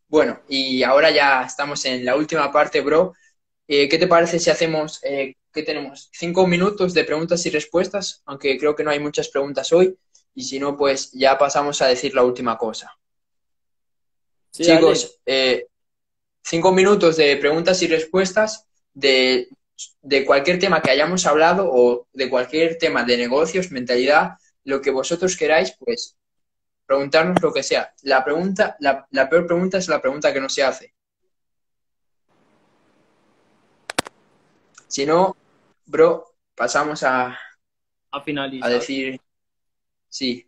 Bueno, 0.08 0.40
y 0.48 0.82
ahora 0.84 1.10
ya 1.10 1.42
estamos 1.42 1.84
en 1.84 2.04
la 2.04 2.16
última 2.16 2.50
parte, 2.52 2.80
bro. 2.80 3.14
Eh, 3.66 3.88
¿Qué 3.88 3.98
te 3.98 4.06
parece 4.06 4.38
si 4.38 4.50
hacemos, 4.50 5.00
eh, 5.02 5.34
¿qué 5.52 5.62
tenemos? 5.62 6.10
Cinco 6.12 6.46
minutos 6.46 6.94
de 6.94 7.04
preguntas 7.04 7.44
y 7.44 7.50
respuestas, 7.50 8.22
aunque 8.24 8.56
creo 8.58 8.76
que 8.76 8.84
no 8.84 8.90
hay 8.90 9.00
muchas 9.00 9.28
preguntas 9.28 9.72
hoy, 9.72 9.96
y 10.34 10.44
si 10.44 10.60
no, 10.60 10.76
pues 10.76 11.10
ya 11.12 11.36
pasamos 11.36 11.82
a 11.82 11.88
decir 11.88 12.14
la 12.14 12.22
última 12.24 12.56
cosa. 12.56 12.96
Chicos, 14.52 15.18
eh, 15.26 15.66
cinco 16.42 16.72
minutos 16.72 17.16
de 17.16 17.36
preguntas 17.38 17.82
y 17.82 17.88
respuestas 17.88 18.66
de, 18.92 19.48
de 20.00 20.24
cualquier 20.24 20.58
tema 20.58 20.80
que 20.82 20.90
hayamos 20.90 21.26
hablado 21.26 21.68
o 21.70 22.06
de 22.12 22.28
cualquier 22.28 22.78
tema 22.78 23.04
de 23.04 23.16
negocios, 23.16 23.70
mentalidad, 23.70 24.32
lo 24.64 24.80
que 24.80 24.90
vosotros 24.90 25.36
queráis, 25.36 25.74
pues 25.78 26.16
preguntarnos 26.86 27.40
lo 27.42 27.52
que 27.52 27.62
sea. 27.62 27.92
La 28.02 28.24
pregunta, 28.24 28.76
la, 28.80 29.06
la 29.10 29.28
peor 29.28 29.46
pregunta 29.46 29.78
es 29.78 29.88
la 29.88 30.00
pregunta 30.00 30.32
que 30.32 30.40
no 30.40 30.48
se 30.48 30.62
hace. 30.62 30.94
Si 34.86 35.06
no, 35.06 35.36
bro, 35.86 36.34
pasamos 36.54 37.02
a, 37.02 37.38
a 38.10 38.20
finalizar. 38.20 38.68
A 38.68 38.72
decir, 38.74 39.20
sí. 40.08 40.46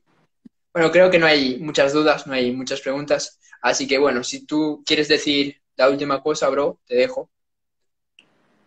Bueno, 0.72 0.90
creo 0.90 1.10
que 1.10 1.18
no 1.18 1.26
hay 1.26 1.58
muchas 1.58 1.92
dudas, 1.92 2.26
no 2.26 2.34
hay 2.34 2.52
muchas 2.52 2.80
preguntas. 2.80 3.38
Así 3.62 3.86
que 3.86 3.96
bueno, 3.98 4.22
si 4.22 4.44
tú 4.44 4.82
quieres 4.84 5.08
decir 5.08 5.62
la 5.76 5.88
última 5.88 6.22
cosa, 6.22 6.48
bro, 6.50 6.78
te 6.84 6.96
dejo. 6.96 7.30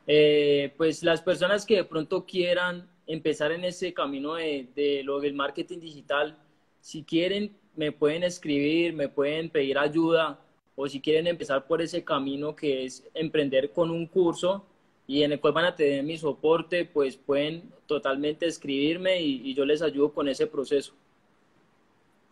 Eh, 0.09 0.73
pues 0.77 1.03
las 1.03 1.21
personas 1.21 1.65
que 1.65 1.75
de 1.75 1.83
pronto 1.83 2.25
quieran 2.25 2.89
empezar 3.05 3.51
en 3.51 3.65
ese 3.65 3.93
camino 3.93 4.35
de, 4.35 5.01
lo 5.03 5.19
del 5.19 5.33
marketing 5.33 5.79
digital, 5.79 6.37
si 6.79 7.03
quieren, 7.03 7.53
me 7.75 7.91
pueden 7.91 8.23
escribir, 8.23 8.93
me 8.93 9.09
pueden 9.09 9.49
pedir 9.49 9.77
ayuda 9.77 10.39
o 10.75 10.87
si 10.87 11.01
quieren 11.01 11.27
empezar 11.27 11.67
por 11.67 11.81
ese 11.81 12.03
camino 12.03 12.55
que 12.55 12.85
es 12.85 13.03
emprender 13.13 13.71
con 13.71 13.91
un 13.91 14.07
curso 14.07 14.65
y 15.05 15.23
en 15.23 15.33
el 15.33 15.39
cual 15.39 15.53
van 15.53 15.65
a 15.65 15.75
tener 15.75 16.03
mi 16.03 16.17
soporte, 16.17 16.85
pues 16.85 17.17
pueden 17.17 17.71
totalmente 17.85 18.45
escribirme 18.45 19.21
y, 19.21 19.53
yo 19.53 19.65
les 19.65 19.81
ayudo 19.81 20.13
con 20.13 20.27
ese 20.27 20.47
proceso. 20.47 20.93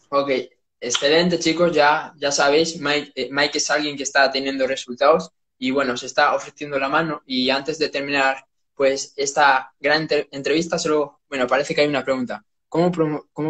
Ok, 0.10 0.32
excelente 0.80 1.40
chicos, 1.40 1.74
ya, 1.74 2.14
ya 2.18 2.32
sabéis, 2.32 2.80
Mike, 2.80 3.12
eh, 3.16 3.30
Mike 3.32 3.58
es 3.58 3.70
alguien 3.70 3.98
que 3.98 4.04
está 4.04 4.32
teniendo 4.32 4.68
resultados 4.68 5.32
y 5.58 5.72
bueno, 5.72 5.98
se 5.98 6.06
está 6.06 6.36
ofreciendo 6.36 6.78
la 6.80 6.90
mano 6.90 7.24
y 7.26 7.50
antes 7.50 7.80
de 7.80 7.90
terminar 7.90 8.46
pues 8.76 9.14
esta 9.16 9.74
gran 9.80 10.08
entrevista 10.32 10.78
solo, 10.78 11.22
bueno, 11.30 11.48
parece 11.48 11.74
que 11.74 11.82
hay 11.82 11.88
una 11.88 12.04
pregunta. 12.04 12.44
¿Cómo, 12.68 12.92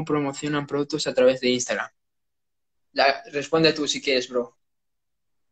promocionan 0.05 0.67
productos 0.67 1.07
a 1.07 1.13
través 1.13 1.41
de 1.41 1.49
Instagram? 1.49 1.89
responde 3.33 3.73
tú 3.73 3.87
si 3.87 4.01
quieres, 4.01 4.29
bro. 4.29 4.55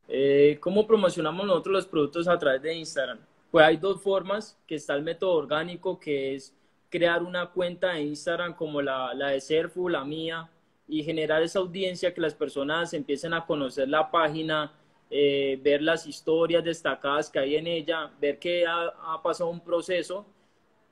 Eh, 0.07 0.57
¿Cómo 0.61 0.85
promocionamos 0.85 1.45
nosotros 1.45 1.73
los 1.73 1.87
productos 1.87 2.27
a 2.27 2.37
través 2.37 2.61
de 2.61 2.75
Instagram? 2.75 3.19
Pues 3.49 3.65
hay 3.65 3.77
dos 3.77 4.01
formas, 4.01 4.57
que 4.67 4.75
está 4.75 4.93
el 4.93 5.01
método 5.01 5.33
orgánico, 5.33 5.99
que 5.99 6.35
es 6.35 6.53
crear 6.89 7.23
una 7.23 7.49
cuenta 7.49 7.93
de 7.93 8.03
Instagram 8.03 8.55
como 8.55 8.81
la, 8.81 9.13
la 9.15 9.29
de 9.29 9.41
Serfu, 9.41 9.89
la 9.89 10.05
mía, 10.05 10.49
y 10.87 11.03
generar 11.03 11.41
esa 11.41 11.59
audiencia 11.59 12.13
que 12.13 12.21
las 12.21 12.35
personas 12.35 12.93
empiecen 12.93 13.33
a 13.33 13.45
conocer 13.45 13.89
la 13.89 14.11
página, 14.11 14.71
eh, 15.15 15.59
ver 15.61 15.83
las 15.83 16.07
historias 16.07 16.63
destacadas 16.63 17.29
que 17.29 17.37
hay 17.37 17.55
en 17.55 17.67
ella, 17.67 18.11
ver 18.19 18.39
que 18.39 18.65
ha, 18.65 18.85
ha, 18.85 19.21
pasado 19.21 19.51
un 19.51 19.59
proceso 19.59 20.25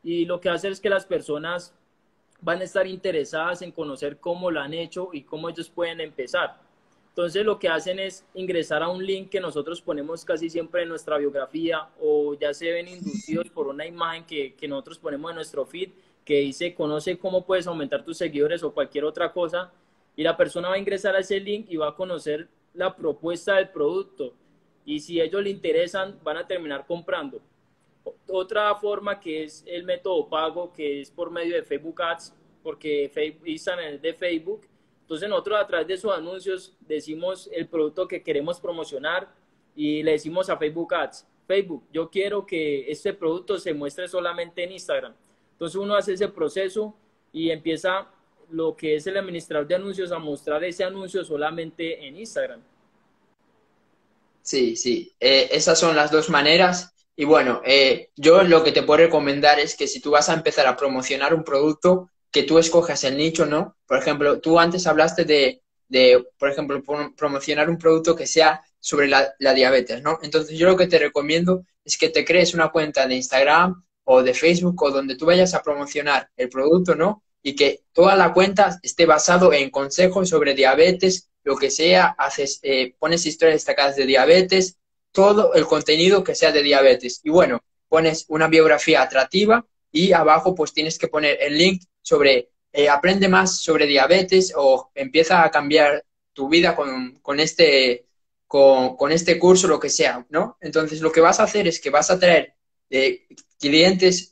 y 0.03 0.25
lo 0.25 0.39
que 0.39 0.47
hace 0.47 0.67
es 0.67 0.79
que 0.79 0.91
las 0.91 1.07
personas 1.07 1.73
van 2.39 2.61
a 2.61 2.65
estar 2.65 2.85
interesadas 2.85 3.63
en 3.63 3.71
conocer 3.71 4.19
cómo 4.19 4.51
lo 4.51 4.59
han 4.59 4.75
hecho 4.75 5.09
y 5.11 5.23
cómo 5.23 5.49
ellos 5.49 5.71
pueden 5.71 6.01
empezar. 6.01 6.61
Entonces 7.09 7.43
lo 7.43 7.57
que 7.57 7.67
hacen 7.67 7.97
es 7.97 8.23
ingresar 8.35 8.83
a 8.83 8.89
un 8.89 9.03
link 9.03 9.29
que 9.29 9.39
nosotros 9.39 9.81
ponemos 9.81 10.23
casi 10.23 10.51
siempre 10.51 10.83
en 10.83 10.89
nuestra 10.89 11.17
biografía 11.17 11.89
o 11.99 12.35
ya 12.35 12.53
se 12.53 12.71
ven 12.71 12.89
inducidos 12.89 13.49
por 13.49 13.69
una 13.69 13.87
imagen 13.87 14.23
que, 14.25 14.53
que 14.53 14.67
nosotros 14.67 14.99
ponemos 14.99 15.31
en 15.31 15.35
nuestro 15.37 15.65
feed 15.65 15.89
que 16.23 16.41
dice 16.41 16.75
conoce 16.75 17.17
cómo 17.17 17.43
puedes 17.43 17.65
aumentar 17.65 18.05
tus 18.05 18.19
seguidores 18.19 18.61
o 18.61 18.71
cualquier 18.71 19.05
otra 19.05 19.33
cosa 19.33 19.71
y 20.15 20.21
la 20.21 20.37
persona 20.37 20.69
va 20.69 20.75
a 20.75 20.77
ingresar 20.77 21.15
a 21.15 21.21
ese 21.21 21.39
link 21.39 21.65
y 21.71 21.77
va 21.77 21.89
a 21.89 21.95
conocer 21.95 22.47
la 22.73 22.95
propuesta 22.95 23.55
del 23.55 23.69
producto 23.69 24.33
y 24.85 24.99
si 24.99 25.19
ellos 25.19 25.43
le 25.43 25.49
interesan 25.49 26.19
van 26.23 26.37
a 26.37 26.47
terminar 26.47 26.85
comprando. 26.85 27.41
Otra 28.27 28.73
forma 28.75 29.19
que 29.19 29.43
es 29.43 29.63
el 29.67 29.83
método 29.83 30.27
pago 30.27 30.71
que 30.73 31.01
es 31.01 31.11
por 31.11 31.29
medio 31.29 31.55
de 31.55 31.63
Facebook 31.63 32.01
Ads 32.01 32.33
porque 32.63 33.11
Instagram 33.45 33.95
es 33.95 34.01
de 34.01 34.13
Facebook 34.13 34.67
entonces 35.11 35.27
nosotros 35.27 35.59
a 35.59 35.67
través 35.67 35.87
de 35.87 35.93
esos 35.95 36.17
anuncios 36.17 36.73
decimos 36.79 37.49
el 37.51 37.67
producto 37.67 38.07
que 38.07 38.23
queremos 38.23 38.61
promocionar 38.61 39.27
y 39.75 40.01
le 40.03 40.13
decimos 40.13 40.49
a 40.49 40.55
Facebook 40.55 40.93
Ads, 40.93 41.27
Facebook, 41.45 41.83
yo 41.91 42.09
quiero 42.09 42.45
que 42.45 42.89
este 42.89 43.13
producto 43.13 43.57
se 43.57 43.73
muestre 43.73 44.07
solamente 44.07 44.63
en 44.63 44.71
Instagram. 44.71 45.13
Entonces 45.51 45.75
uno 45.75 45.95
hace 45.95 46.13
ese 46.13 46.29
proceso 46.29 46.95
y 47.33 47.49
empieza 47.49 48.07
lo 48.51 48.75
que 48.75 48.95
es 48.95 49.07
el 49.07 49.17
administrador 49.17 49.67
de 49.67 49.75
anuncios 49.75 50.11
a 50.11 50.19
mostrar 50.19 50.63
ese 50.63 50.83
anuncio 50.83 51.23
solamente 51.23 52.05
en 52.05 52.17
Instagram. 52.17 52.61
Sí, 54.41 54.75
sí, 54.75 55.13
eh, 55.19 55.49
esas 55.51 55.79
son 55.79 55.95
las 55.95 56.11
dos 56.11 56.29
maneras. 56.29 56.93
Y 57.15 57.25
bueno, 57.25 57.61
eh, 57.65 58.09
yo 58.15 58.43
lo 58.43 58.63
que 58.63 58.71
te 58.71 58.83
puedo 58.83 59.03
recomendar 59.03 59.59
es 59.59 59.75
que 59.75 59.87
si 59.87 59.99
tú 59.99 60.11
vas 60.11 60.29
a 60.29 60.33
empezar 60.33 60.65
a 60.67 60.75
promocionar 60.75 61.33
un 61.33 61.43
producto, 61.43 62.09
que 62.31 62.43
tú 62.43 62.57
escojas 62.57 63.03
el 63.03 63.17
nicho, 63.17 63.45
¿no? 63.45 63.75
Por 63.85 63.97
ejemplo, 63.99 64.39
tú 64.39 64.59
antes 64.59 64.87
hablaste 64.87 65.25
de, 65.25 65.61
de 65.89 66.25
por 66.37 66.49
ejemplo, 66.49 66.81
promocionar 67.15 67.69
un 67.69 67.77
producto 67.77 68.15
que 68.15 68.25
sea 68.25 68.63
sobre 68.79 69.07
la, 69.07 69.33
la, 69.39 69.53
diabetes, 69.53 70.01
¿no? 70.01 70.17
Entonces 70.23 70.57
yo 70.57 70.67
lo 70.67 70.77
que 70.77 70.87
te 70.87 70.97
recomiendo 70.97 71.63
es 71.83 71.97
que 71.97 72.09
te 72.09 72.25
crees 72.25 72.53
una 72.53 72.69
cuenta 72.69 73.05
de 73.05 73.15
Instagram 73.15 73.83
o 74.05 74.23
de 74.23 74.33
Facebook 74.33 74.81
o 74.81 74.91
donde 74.91 75.15
tú 75.15 75.25
vayas 75.25 75.53
a 75.53 75.61
promocionar 75.61 76.29
el 76.37 76.49
producto, 76.49 76.95
¿no? 76.95 77.23
Y 77.43 77.55
que 77.55 77.83
toda 77.93 78.15
la 78.15 78.33
cuenta 78.33 78.79
esté 78.83 79.05
basado 79.05 79.53
en 79.53 79.69
consejos 79.69 80.29
sobre 80.29 80.53
diabetes, 80.53 81.29
lo 81.43 81.57
que 81.57 81.71
sea, 81.71 82.15
haces, 82.17 82.59
eh, 82.61 82.95
pones 82.99 83.25
historias 83.25 83.55
destacadas 83.55 83.95
de 83.95 84.05
diabetes, 84.05 84.77
todo 85.11 85.53
el 85.53 85.65
contenido 85.65 86.23
que 86.23 86.35
sea 86.35 86.51
de 86.51 86.63
diabetes. 86.63 87.21
Y 87.23 87.29
bueno, 87.29 87.63
pones 87.89 88.25
una 88.29 88.47
biografía 88.47 89.01
atractiva 89.01 89.65
y 89.91 90.13
abajo 90.13 90.55
pues 90.55 90.73
tienes 90.73 90.97
que 90.97 91.07
poner 91.07 91.37
el 91.41 91.57
link 91.57 91.83
sobre 92.01 92.51
eh, 92.73 92.87
aprende 92.87 93.27
más 93.27 93.57
sobre 93.57 93.85
diabetes 93.85 94.53
o 94.55 94.91
empieza 94.95 95.43
a 95.43 95.51
cambiar 95.51 96.05
tu 96.31 96.47
vida 96.47 96.75
con, 96.75 97.19
con 97.21 97.39
este, 97.39 98.05
con, 98.47 99.11
este 99.11 99.37
curso, 99.37 99.67
lo 99.67 99.79
que 99.79 99.89
sea, 99.89 100.25
¿no? 100.29 100.57
Entonces, 100.61 101.01
lo 101.01 101.11
que 101.11 101.21
vas 101.21 101.39
a 101.39 101.43
hacer 101.43 101.67
es 101.67 101.79
que 101.81 101.89
vas 101.89 102.09
a 102.09 102.19
traer 102.19 102.55
eh, 102.89 103.27
clientes 103.59 104.30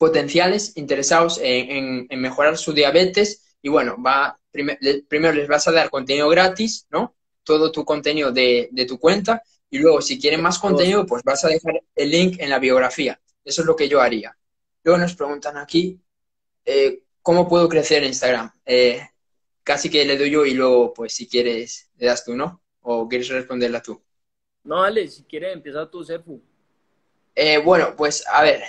potenciales 0.00 0.78
interesados 0.78 1.38
en, 1.42 2.06
en, 2.08 2.20
mejorar 2.22 2.56
su 2.56 2.72
diabetes 2.72 3.54
y, 3.60 3.68
bueno, 3.68 4.02
va, 4.02 4.40
primero 4.50 5.34
les 5.34 5.46
vas 5.46 5.68
a 5.68 5.72
dar 5.72 5.90
contenido 5.90 6.26
gratis, 6.30 6.86
¿no? 6.88 7.14
Todo 7.44 7.70
tu 7.70 7.84
contenido 7.84 8.32
de, 8.32 8.70
de 8.72 8.86
tu 8.86 8.98
cuenta 8.98 9.42
y 9.68 9.78
luego, 9.78 10.00
si 10.00 10.18
quieren 10.18 10.40
más 10.40 10.58
contenido, 10.58 11.04
pues 11.04 11.22
vas 11.22 11.44
a 11.44 11.48
dejar 11.48 11.82
el 11.94 12.10
link 12.10 12.40
en 12.40 12.48
la 12.48 12.58
biografía. 12.58 13.20
Eso 13.44 13.60
es 13.60 13.66
lo 13.66 13.76
que 13.76 13.90
yo 13.90 14.00
haría. 14.00 14.34
Luego 14.84 14.98
nos 14.98 15.14
preguntan 15.14 15.58
aquí, 15.58 16.00
eh, 16.64 17.02
¿cómo 17.20 17.46
puedo 17.46 17.68
crecer 17.68 18.02
en 18.02 18.08
Instagram? 18.08 18.50
Eh, 18.64 19.06
casi 19.62 19.90
que 19.90 20.06
le 20.06 20.16
doy 20.16 20.30
yo 20.30 20.46
y 20.46 20.54
luego, 20.54 20.94
pues, 20.94 21.12
si 21.12 21.28
quieres, 21.28 21.90
le 21.98 22.06
das 22.06 22.24
tú, 22.24 22.34
¿no? 22.34 22.62
¿O 22.80 23.06
quieres 23.06 23.28
responderla 23.28 23.82
tú? 23.82 24.02
No, 24.64 24.80
dale, 24.80 25.06
si 25.08 25.24
quieres, 25.24 25.52
empieza 25.52 25.90
tú, 25.90 26.02
Sefu. 26.02 26.40
Eh, 27.34 27.58
bueno, 27.58 27.94
pues, 27.94 28.26
a 28.26 28.42
ver, 28.42 28.62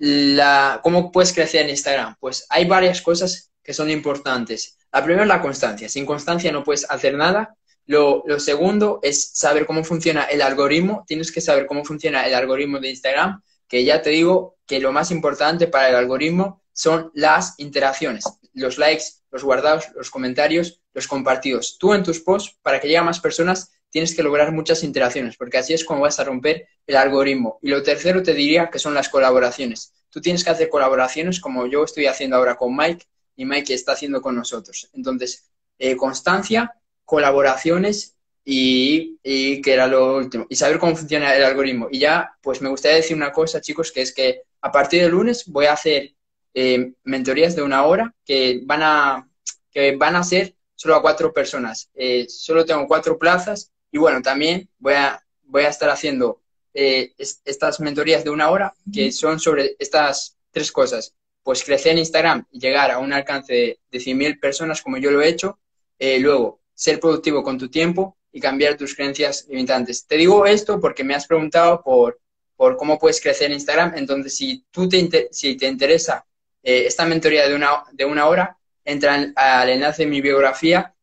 la, 0.00 0.80
¿cómo 0.82 1.12
puedes 1.12 1.32
crecer 1.32 1.62
en 1.62 1.70
Instagram? 1.70 2.16
Pues 2.18 2.46
hay 2.48 2.64
varias 2.64 3.02
cosas 3.02 3.52
que 3.62 3.74
son 3.74 3.90
importantes. 3.90 4.78
La 4.90 5.04
primera 5.04 5.22
es 5.24 5.28
la 5.28 5.42
constancia. 5.42 5.88
Sin 5.90 6.06
constancia 6.06 6.50
no 6.50 6.64
puedes 6.64 6.90
hacer 6.90 7.14
nada. 7.14 7.54
Lo, 7.84 8.22
lo, 8.26 8.40
segundo 8.40 9.00
es 9.02 9.30
saber 9.34 9.66
cómo 9.66 9.84
funciona 9.84 10.24
el 10.24 10.40
algoritmo. 10.40 11.04
Tienes 11.06 11.30
que 11.30 11.42
saber 11.42 11.66
cómo 11.66 11.84
funciona 11.84 12.26
el 12.26 12.34
algoritmo 12.34 12.80
de 12.80 12.88
Instagram, 12.88 13.42
que 13.68 13.84
ya 13.84 14.00
te 14.00 14.10
digo 14.10 14.56
que 14.66 14.80
lo 14.80 14.90
más 14.90 15.10
importante 15.10 15.66
para 15.66 15.90
el 15.90 15.96
algoritmo 15.96 16.62
son 16.72 17.10
las 17.12 17.54
interacciones, 17.58 18.24
los 18.54 18.78
likes, 18.78 19.04
los 19.30 19.44
guardados, 19.44 19.90
los 19.94 20.10
comentarios, 20.10 20.80
los 20.94 21.06
compartidos. 21.06 21.76
Tú 21.78 21.92
en 21.92 22.02
tus 22.02 22.20
posts, 22.20 22.56
para 22.62 22.80
que 22.80 22.88
lleguen 22.88 23.04
más 23.04 23.20
personas, 23.20 23.70
tienes 23.90 24.14
que 24.14 24.22
lograr 24.22 24.52
muchas 24.52 24.82
interacciones, 24.82 25.36
porque 25.36 25.58
así 25.58 25.74
es 25.74 25.84
como 25.84 26.02
vas 26.02 26.18
a 26.20 26.24
romper 26.24 26.68
el 26.86 26.96
algoritmo. 26.96 27.58
Y 27.62 27.70
lo 27.70 27.82
tercero 27.82 28.22
te 28.22 28.34
diría 28.34 28.70
que 28.70 28.78
son 28.78 28.94
las 28.94 29.08
colaboraciones. 29.08 29.92
Tú 30.08 30.20
tienes 30.20 30.44
que 30.44 30.50
hacer 30.50 30.68
colaboraciones 30.68 31.40
como 31.40 31.66
yo 31.66 31.84
estoy 31.84 32.06
haciendo 32.06 32.36
ahora 32.36 32.56
con 32.56 32.76
Mike 32.76 33.04
y 33.36 33.44
Mike 33.44 33.74
está 33.74 33.92
haciendo 33.92 34.22
con 34.22 34.36
nosotros. 34.36 34.88
Entonces, 34.92 35.50
eh, 35.78 35.96
constancia, 35.96 36.74
colaboraciones 37.04 38.16
y, 38.44 39.18
que 39.22 39.72
era 39.72 39.86
lo 39.86 40.16
último, 40.16 40.46
y 40.48 40.56
saber 40.56 40.78
cómo 40.78 40.96
funciona 40.96 41.34
el 41.34 41.44
algoritmo. 41.44 41.88
Y 41.90 42.00
ya, 42.00 42.36
pues 42.42 42.60
me 42.60 42.68
gustaría 42.68 42.96
decir 42.96 43.16
una 43.16 43.32
cosa, 43.32 43.60
chicos, 43.60 43.92
que 43.92 44.02
es 44.02 44.14
que 44.14 44.42
a 44.60 44.72
partir 44.72 45.02
del 45.02 45.12
lunes 45.12 45.44
voy 45.46 45.66
a 45.66 45.72
hacer 45.72 46.14
eh, 46.54 46.92
mentorías 47.04 47.54
de 47.54 47.62
una 47.62 47.84
hora 47.84 48.14
que 48.24 48.60
van 48.64 48.82
a, 48.82 49.28
que 49.70 49.96
van 49.96 50.16
a 50.16 50.22
ser 50.24 50.54
solo 50.74 50.96
a 50.96 51.02
cuatro 51.02 51.32
personas. 51.32 51.90
Eh, 51.94 52.26
solo 52.28 52.64
tengo 52.64 52.86
cuatro 52.86 53.18
plazas 53.18 53.72
y 53.90 53.98
bueno, 53.98 54.22
también 54.22 54.68
voy 54.78 54.94
a, 54.94 55.22
voy 55.44 55.62
a 55.62 55.68
estar 55.68 55.90
haciendo 55.90 56.40
eh, 56.72 57.12
estas 57.18 57.80
mentorías 57.80 58.24
de 58.24 58.30
una 58.30 58.50
hora 58.50 58.72
que 58.92 59.10
son 59.12 59.40
sobre 59.40 59.76
estas 59.78 60.36
tres 60.50 60.70
cosas. 60.70 61.14
Pues 61.42 61.64
crecer 61.64 61.92
en 61.92 61.98
Instagram 61.98 62.46
y 62.50 62.60
llegar 62.60 62.90
a 62.90 62.98
un 62.98 63.12
alcance 63.12 63.52
de, 63.52 63.80
de 63.90 63.98
100.000 63.98 64.38
personas 64.38 64.82
como 64.82 64.98
yo 64.98 65.10
lo 65.10 65.22
he 65.22 65.28
hecho. 65.28 65.58
luego, 65.98 66.60
ser 66.74 67.00
productivo 67.00 67.42
con 67.42 67.58
tu 67.58 67.68
tiempo 67.68 68.16
y 68.32 68.40
cambiar 68.40 68.76
tus 68.76 68.94
creencias 68.94 69.46
limitantes. 69.48 70.06
Te 70.06 70.16
digo 70.16 70.46
esto 70.46 70.80
porque 70.80 71.04
me 71.04 71.14
has 71.14 71.26
preguntado 71.26 71.82
por, 71.82 72.20
por 72.56 72.76
cómo 72.76 72.98
puedes 72.98 73.20
crecer 73.20 73.48
en 73.48 73.54
Instagram. 73.54 73.94
Entonces, 73.96 74.36
si, 74.36 74.64
tú 74.70 74.88
te, 74.88 75.28
si 75.30 75.56
te 75.56 75.66
interesa 75.66 76.24
eh, 76.62 76.84
esta 76.86 77.04
mentoría 77.04 77.48
de 77.48 77.54
una, 77.54 77.84
de 77.92 78.04
una 78.04 78.26
hora, 78.26 78.56
entra 78.84 79.32
al 79.36 79.68
enlace 79.68 80.04
de 80.04 80.10
mi 80.10 80.20
biografía 80.20 80.94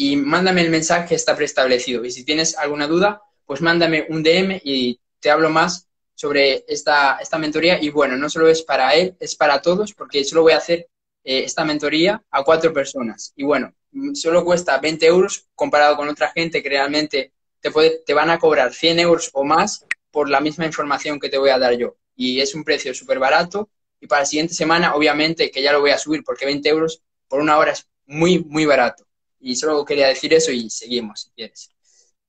y 0.00 0.16
mándame 0.16 0.62
el 0.62 0.70
mensaje 0.70 1.14
está 1.14 1.36
preestablecido. 1.36 2.06
Y 2.06 2.10
si 2.10 2.24
tienes 2.24 2.56
alguna 2.56 2.86
duda, 2.86 3.20
pues 3.44 3.60
mándame 3.60 4.06
un 4.08 4.22
DM 4.22 4.58
y 4.64 4.98
te 5.20 5.30
hablo 5.30 5.50
más 5.50 5.88
sobre 6.14 6.64
esta, 6.68 7.18
esta 7.20 7.36
mentoría. 7.36 7.78
Y 7.82 7.90
bueno, 7.90 8.16
no 8.16 8.30
solo 8.30 8.48
es 8.48 8.62
para 8.62 8.94
él, 8.94 9.14
es 9.20 9.36
para 9.36 9.60
todos, 9.60 9.92
porque 9.92 10.24
solo 10.24 10.40
voy 10.40 10.54
a 10.54 10.56
hacer 10.56 10.88
eh, 11.22 11.44
esta 11.44 11.66
mentoría 11.66 12.24
a 12.30 12.42
cuatro 12.42 12.72
personas. 12.72 13.34
Y 13.36 13.44
bueno, 13.44 13.74
solo 14.14 14.42
cuesta 14.42 14.78
20 14.78 15.04
euros 15.04 15.44
comparado 15.54 15.98
con 15.98 16.08
otra 16.08 16.30
gente 16.30 16.62
que 16.62 16.70
realmente 16.70 17.34
te, 17.60 17.70
puede, 17.70 17.98
te 17.98 18.14
van 18.14 18.30
a 18.30 18.38
cobrar 18.38 18.72
100 18.72 19.00
euros 19.00 19.28
o 19.34 19.44
más 19.44 19.84
por 20.10 20.30
la 20.30 20.40
misma 20.40 20.64
información 20.64 21.20
que 21.20 21.28
te 21.28 21.36
voy 21.36 21.50
a 21.50 21.58
dar 21.58 21.74
yo. 21.76 21.98
Y 22.16 22.40
es 22.40 22.54
un 22.54 22.64
precio 22.64 22.94
súper 22.94 23.18
barato 23.18 23.68
y 24.00 24.06
para 24.06 24.22
la 24.22 24.26
siguiente 24.26 24.54
semana, 24.54 24.94
obviamente, 24.94 25.50
que 25.50 25.60
ya 25.60 25.72
lo 25.72 25.80
voy 25.80 25.90
a 25.90 25.98
subir 25.98 26.24
porque 26.24 26.46
20 26.46 26.66
euros 26.70 27.02
por 27.28 27.42
una 27.42 27.58
hora 27.58 27.72
es 27.72 27.86
muy, 28.06 28.38
muy 28.38 28.64
barato. 28.64 29.04
Y 29.40 29.56
solo 29.56 29.84
quería 29.84 30.08
decir 30.08 30.32
eso 30.34 30.52
y 30.52 30.68
seguimos, 30.70 31.22
si 31.22 31.30
quieres. 31.30 31.70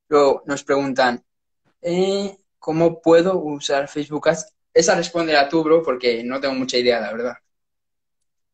Luego 0.08 0.44
nos 0.46 0.64
preguntan, 0.64 1.24
eh, 1.82 2.38
¿cómo 2.58 3.02
puedo 3.02 3.38
usar 3.38 3.88
Facebook 3.88 4.30
Ads? 4.30 4.54
Esa 4.74 4.96
responde 4.96 5.36
a 5.36 5.50
tú, 5.50 5.64
bro, 5.64 5.84
porque 5.84 6.24
no 6.24 6.40
tengo 6.40 6.54
mucha 6.56 6.78
idea, 6.78 7.00
la 7.00 7.12
verdad. 7.12 7.34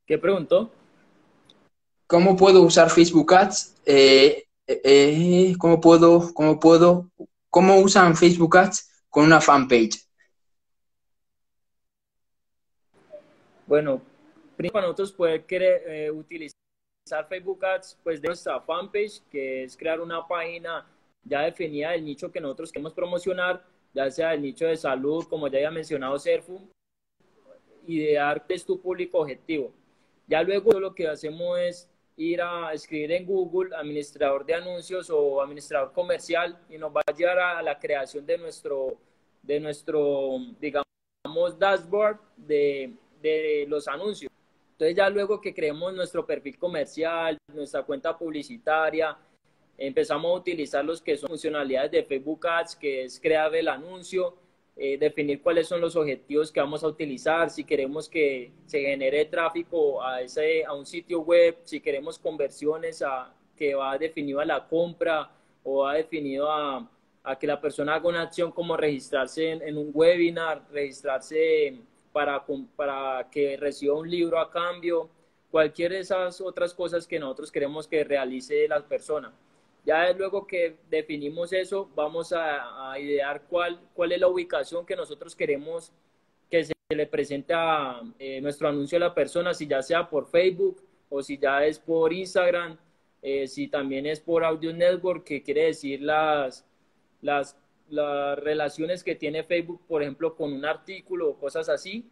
¿Qué 0.06 0.18
preguntó? 0.18 0.72
¿Cómo 2.08 2.36
puedo 2.36 2.62
usar 2.62 2.90
Facebook 2.90 3.34
Ads? 3.34 3.76
Eh, 3.86 4.46
eh, 4.66 5.54
¿Cómo 5.60 5.80
puedo, 5.80 6.34
cómo 6.34 6.60
puedo, 6.60 7.12
cómo 7.50 7.80
usan 7.80 8.16
Facebook 8.16 8.58
Ads 8.58 9.06
con 9.10 9.26
una 9.26 9.42
fanpage? 9.42 10.08
Bueno, 13.66 14.02
para 14.72 14.88
nosotros 14.88 15.12
poder 15.12 15.46
querer, 15.46 15.84
eh, 15.88 16.12
utilizar 16.12 16.67
Facebook 17.28 17.64
Ads, 17.66 17.98
pues 18.04 18.22
de 18.22 18.28
nuestra 18.28 18.60
fanpage, 18.62 19.22
que 19.30 19.64
es 19.64 19.76
crear 19.76 20.00
una 20.00 20.28
página 20.28 20.86
ya 21.24 21.42
definida 21.42 21.92
del 21.92 22.06
nicho 22.06 22.32
que 22.32 22.40
nosotros 22.40 22.72
queremos 22.72 22.94
promocionar, 22.94 23.64
ya 23.94 24.10
sea 24.12 24.34
el 24.34 24.42
nicho 24.42 24.66
de 24.66 24.78
salud, 24.78 25.26
como 25.30 25.48
ya 25.48 25.58
había 25.58 25.72
mencionado 25.72 26.18
Serfu, 26.18 26.62
idear 27.86 28.46
qué 28.46 28.54
es 28.54 28.66
tu 28.66 28.80
público 28.80 29.20
objetivo. 29.20 29.74
Ya 30.28 30.44
luego 30.44 30.80
lo 30.80 30.94
que 30.94 31.08
hacemos 31.08 31.60
es 31.60 31.90
ir 32.18 32.42
a 32.42 32.74
escribir 32.74 33.12
en 33.12 33.26
Google 33.26 33.76
administrador 33.76 34.46
de 34.46 34.56
anuncios 34.56 35.10
o 35.10 35.42
administrador 35.42 35.94
comercial 35.94 36.60
y 36.70 36.78
nos 36.78 36.96
va 36.96 37.02
a 37.06 37.14
llevar 37.14 37.40
a 37.40 37.62
la 37.62 37.80
creación 37.80 38.26
de 38.26 38.38
nuestro, 38.38 38.98
de 39.42 39.60
nuestro 39.60 40.38
digamos, 40.60 41.58
dashboard 41.58 42.20
de, 42.36 42.94
de 43.22 43.66
los 43.68 43.88
anuncios. 43.88 44.32
Entonces 44.78 44.96
ya 44.96 45.10
luego 45.10 45.42
que 45.42 45.56
creemos 45.56 45.92
nuestro 45.96 46.24
perfil 46.24 46.60
comercial, 46.60 47.36
nuestra 47.52 47.82
cuenta 47.82 48.16
publicitaria, 48.16 49.18
empezamos 49.76 50.32
a 50.32 50.36
utilizar 50.36 50.86
los 50.86 51.02
que 51.02 51.18
son 51.18 51.30
funcionalidades 51.30 51.90
de 51.90 52.04
Facebook 52.04 52.46
Ads, 52.46 52.76
que 52.76 53.06
es 53.06 53.20
crear 53.20 53.56
el 53.56 53.70
anuncio, 53.70 54.36
eh, 54.76 54.96
definir 55.00 55.42
cuáles 55.42 55.68
son 55.68 55.82
los 55.82 55.96
objetivos 55.96 56.52
que 56.52 56.60
vamos 56.60 56.84
a 56.84 56.88
utilizar, 56.88 57.50
si 57.50 57.64
queremos 57.64 58.08
que 58.08 58.52
se 58.68 58.82
genere 58.82 59.26
tráfico 59.26 60.04
a, 60.04 60.22
ese, 60.22 60.64
a 60.64 60.74
un 60.74 60.86
sitio 60.86 61.22
web, 61.22 61.58
si 61.64 61.80
queremos 61.80 62.20
conversiones 62.20 63.02
a, 63.02 63.34
que 63.56 63.74
va 63.74 63.98
definido 63.98 64.40
a 64.40 64.46
la 64.46 64.68
compra 64.68 65.32
o 65.64 65.80
va 65.80 65.96
definido 65.96 66.52
a, 66.52 66.88
a 67.24 67.40
que 67.40 67.48
la 67.48 67.60
persona 67.60 67.96
haga 67.96 68.08
una 68.08 68.22
acción 68.22 68.52
como 68.52 68.78
registrarse 68.78 69.54
en, 69.54 69.76
un 69.76 69.90
webinar, 69.92 70.68
registrarse 70.72 71.82
para, 72.18 72.44
para 72.76 73.30
que 73.30 73.58
reciba 73.58 73.94
un 73.94 74.10
libro 74.10 74.40
a 74.40 74.50
cambio, 74.50 75.08
cualquier 75.52 75.92
de 75.92 76.00
esas 76.00 76.42
otras 76.42 76.74
cosas 76.74 77.06
que 77.06 77.20
nosotros 77.20 77.52
queremos 77.52 77.88
que 77.88 78.04
realice 78.04 78.68
la 78.68 78.84
persona. 78.84 79.32
Ya 79.86 80.12
luego 80.14 80.48
que 80.48 80.78
definimos 80.90 81.54
eso, 81.54 81.88
vamos 81.94 82.34
a, 82.34 82.98
idear 83.00 83.44
cuál, 83.48 83.80
cuál 83.94 84.14
es 84.14 84.20
la 84.20 84.30
ubicación 84.30 84.84
que 84.84 84.96
nosotros 84.96 85.36
queremos 85.36 85.94
que 86.50 86.64
se 86.66 86.74
le 86.90 87.06
presente 87.06 87.54
a 87.54 88.02
eh, 88.18 88.42
nuestro 88.42 88.68
anuncio 88.68 88.98
a 88.98 89.02
la 89.02 89.14
persona, 89.14 89.54
si 89.54 89.68
ya 89.68 89.84
sea 89.84 90.10
por 90.10 90.26
Facebook 90.26 90.82
o 91.10 91.22
si 91.22 91.38
ya 91.38 91.64
es 91.68 91.78
por 91.78 92.14
Instagram, 92.14 92.80
eh, 93.22 93.48
si 93.48 93.68
también 93.68 94.08
es 94.08 94.20
por 94.20 94.44
Audio 94.44 94.74
Network, 94.74 95.24
que 95.24 95.44
quiere 95.44 95.66
decir 95.66 96.02
las, 96.02 96.66
las, 97.22 97.56
las 97.90 98.38
relaciones 98.40 99.04
que 99.04 99.16
tiene 99.16 99.44
Facebook, 99.44 99.82
por 99.88 100.02
ejemplo, 100.02 100.36
con 100.36 100.54
un 100.54 100.66
artículo 100.66 101.30
o 101.30 101.38
cosas 101.38 101.70
así. 101.70 102.10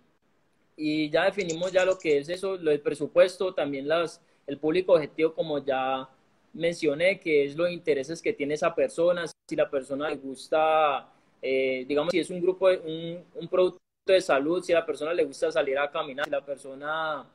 Y 0.77 1.09
ya 1.09 1.25
definimos 1.25 1.71
ya 1.71 1.85
lo 1.85 1.97
que 1.97 2.17
es 2.17 2.29
eso, 2.29 2.57
lo 2.57 2.71
del 2.71 2.81
presupuesto, 2.81 3.53
también 3.53 3.87
las, 3.87 4.21
el 4.47 4.57
público 4.57 4.93
objetivo, 4.93 5.33
como 5.33 5.63
ya 5.63 6.09
mencioné, 6.53 7.19
que 7.19 7.45
es 7.45 7.55
los 7.55 7.69
intereses 7.69 8.21
que 8.21 8.33
tiene 8.33 8.55
esa 8.55 8.73
persona, 8.73 9.25
si 9.47 9.55
la 9.55 9.69
persona 9.69 10.09
le 10.09 10.17
gusta, 10.17 11.09
eh, 11.41 11.85
digamos, 11.87 12.11
si 12.11 12.19
es 12.19 12.29
un 12.29 12.41
grupo, 12.41 12.67
un, 12.67 13.23
un, 13.35 13.47
producto 13.47 13.79
de 14.05 14.21
salud, 14.21 14.63
si 14.63 14.73
a 14.73 14.79
la 14.79 14.85
persona 14.85 15.13
le 15.13 15.23
gusta 15.23 15.51
salir 15.51 15.77
a 15.77 15.91
caminar, 15.91 16.25
si 16.25 16.31
la 16.31 16.45
persona 16.45 17.25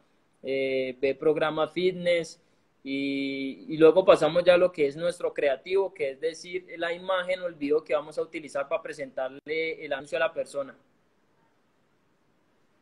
eh, 0.43 0.97
ve 1.01 1.15
programa 1.15 1.69
fitness, 1.69 2.41
y, 2.83 3.67
y, 3.69 3.77
luego 3.77 4.05
pasamos 4.05 4.43
ya 4.45 4.55
a 4.55 4.59
lo 4.59 4.73
que 4.73 4.87
es 4.87 4.97
nuestro 4.97 5.35
creativo, 5.35 5.93
que 5.93 6.13
es 6.13 6.21
decir, 6.21 6.67
la 6.79 6.93
imagen 6.93 7.41
o 7.41 7.47
el 7.47 7.55
video 7.55 7.85
que 7.85 7.95
vamos 7.95 8.17
a 8.17 8.23
utilizar 8.23 8.69
para 8.69 8.83
presentarle 8.83 9.85
el 9.85 9.93
anuncio 9.93 10.17
a 10.17 10.21
la 10.21 10.33
persona. 10.33 10.75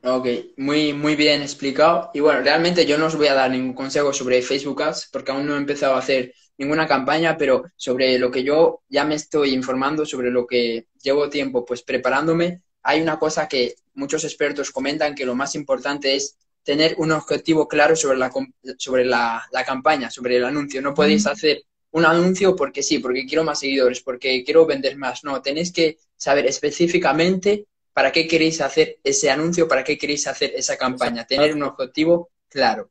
Ok, 0.05 0.27
muy, 0.57 0.93
muy 0.93 1.17
bien 1.17 1.43
explicado. 1.43 2.11
Y 2.15 2.21
bueno, 2.21 2.41
realmente 2.41 2.87
yo 2.87 2.97
no 2.99 3.07
os 3.07 3.17
voy 3.17 3.27
a 3.27 3.35
dar 3.35 3.51
ningún 3.51 3.75
consejo 3.75 4.13
sobre 4.13 4.43
Facebook 4.43 4.83
Ads 4.83 5.09
porque 5.13 5.33
aún 5.33 5.47
no 5.47 5.55
he 5.55 5.59
empezado 5.59 5.95
a 5.95 5.99
hacer 5.99 6.33
ninguna 6.57 6.87
campaña, 6.87 7.37
pero 7.37 7.65
sobre 7.77 8.19
lo 8.19 8.31
que 8.31 8.45
yo 8.45 8.83
ya 8.89 9.05
me 9.05 9.17
estoy 9.17 9.53
informando, 9.53 10.07
sobre 10.07 10.31
lo 10.31 10.47
que 10.47 10.87
llevo 11.03 11.29
tiempo 11.29 11.65
pues 11.65 11.83
preparándome, 11.83 12.63
hay 12.83 13.03
una 13.03 13.19
cosa 13.19 13.49
que 13.49 13.75
muchos 13.95 14.25
expertos 14.25 14.71
comentan 14.71 15.15
que 15.17 15.27
lo 15.27 15.35
más 15.35 15.57
importante 15.57 16.15
es 16.15 16.39
tener 16.69 16.97
un 16.99 17.13
objetivo 17.13 17.67
claro 17.67 17.97
sobre 17.97 18.19
la, 18.19 18.31
sobre 18.77 19.03
la, 19.03 19.43
la 19.53 19.65
campaña, 19.65 20.11
sobre 20.11 20.37
el 20.37 20.45
anuncio. 20.45 20.83
No 20.83 20.93
podéis 20.93 21.27
hacer 21.27 21.65
un 21.93 22.05
anuncio 22.05 22.55
porque 22.55 22.83
sí, 22.83 22.99
porque 22.99 23.25
quiero 23.25 23.43
más 23.43 23.61
seguidores, 23.61 24.03
porque 24.03 24.45
quiero 24.45 24.67
vender 24.67 24.95
más. 24.99 25.25
No, 25.25 25.41
tenéis 25.41 25.73
que 25.73 25.97
saber 26.15 26.45
específicamente 26.45 27.65
para 27.95 28.13
qué 28.13 28.29
queréis 28.29 28.61
hacer 28.61 28.99
ese 29.03 29.31
anuncio, 29.31 29.67
para 29.67 29.83
qué 29.83 29.97
queréis 29.97 30.27
hacer 30.27 30.53
esa 30.55 30.77
campaña, 30.77 31.27
tener 31.27 31.55
un 31.55 31.63
objetivo 31.63 32.33
claro. 32.51 32.91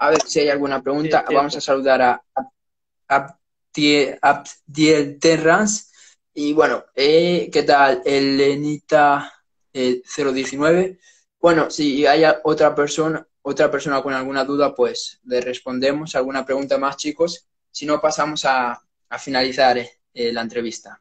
A 0.00 0.10
ver 0.10 0.20
si 0.26 0.40
hay 0.40 0.50
alguna 0.50 0.82
pregunta. 0.82 1.24
Vamos 1.32 1.56
a 1.56 1.62
saludar 1.62 2.02
a, 2.02 2.22
Abdiel 4.20 5.18
Terrans. 5.18 5.90
Y 6.34 6.52
bueno, 6.52 6.84
eh, 6.94 7.48
¿qué 7.50 7.62
tal? 7.62 8.02
Elenita 8.04 9.32
019. 9.72 10.98
Eh, 11.44 11.46
bueno, 11.46 11.70
si 11.70 12.06
hay 12.06 12.24
otra 12.44 12.74
persona, 12.74 13.26
otra 13.42 13.70
persona 13.70 14.02
con 14.02 14.14
alguna 14.14 14.44
duda, 14.44 14.74
pues 14.74 15.20
le 15.24 15.42
respondemos. 15.42 16.14
¿Alguna 16.14 16.42
pregunta 16.42 16.78
más, 16.78 16.96
chicos? 16.96 17.46
Si 17.70 17.84
no, 17.84 18.00
pasamos 18.00 18.46
a, 18.46 18.80
finalizar 19.18 19.76
eh, 19.78 20.32
la 20.32 20.40
entrevista. 20.40 21.00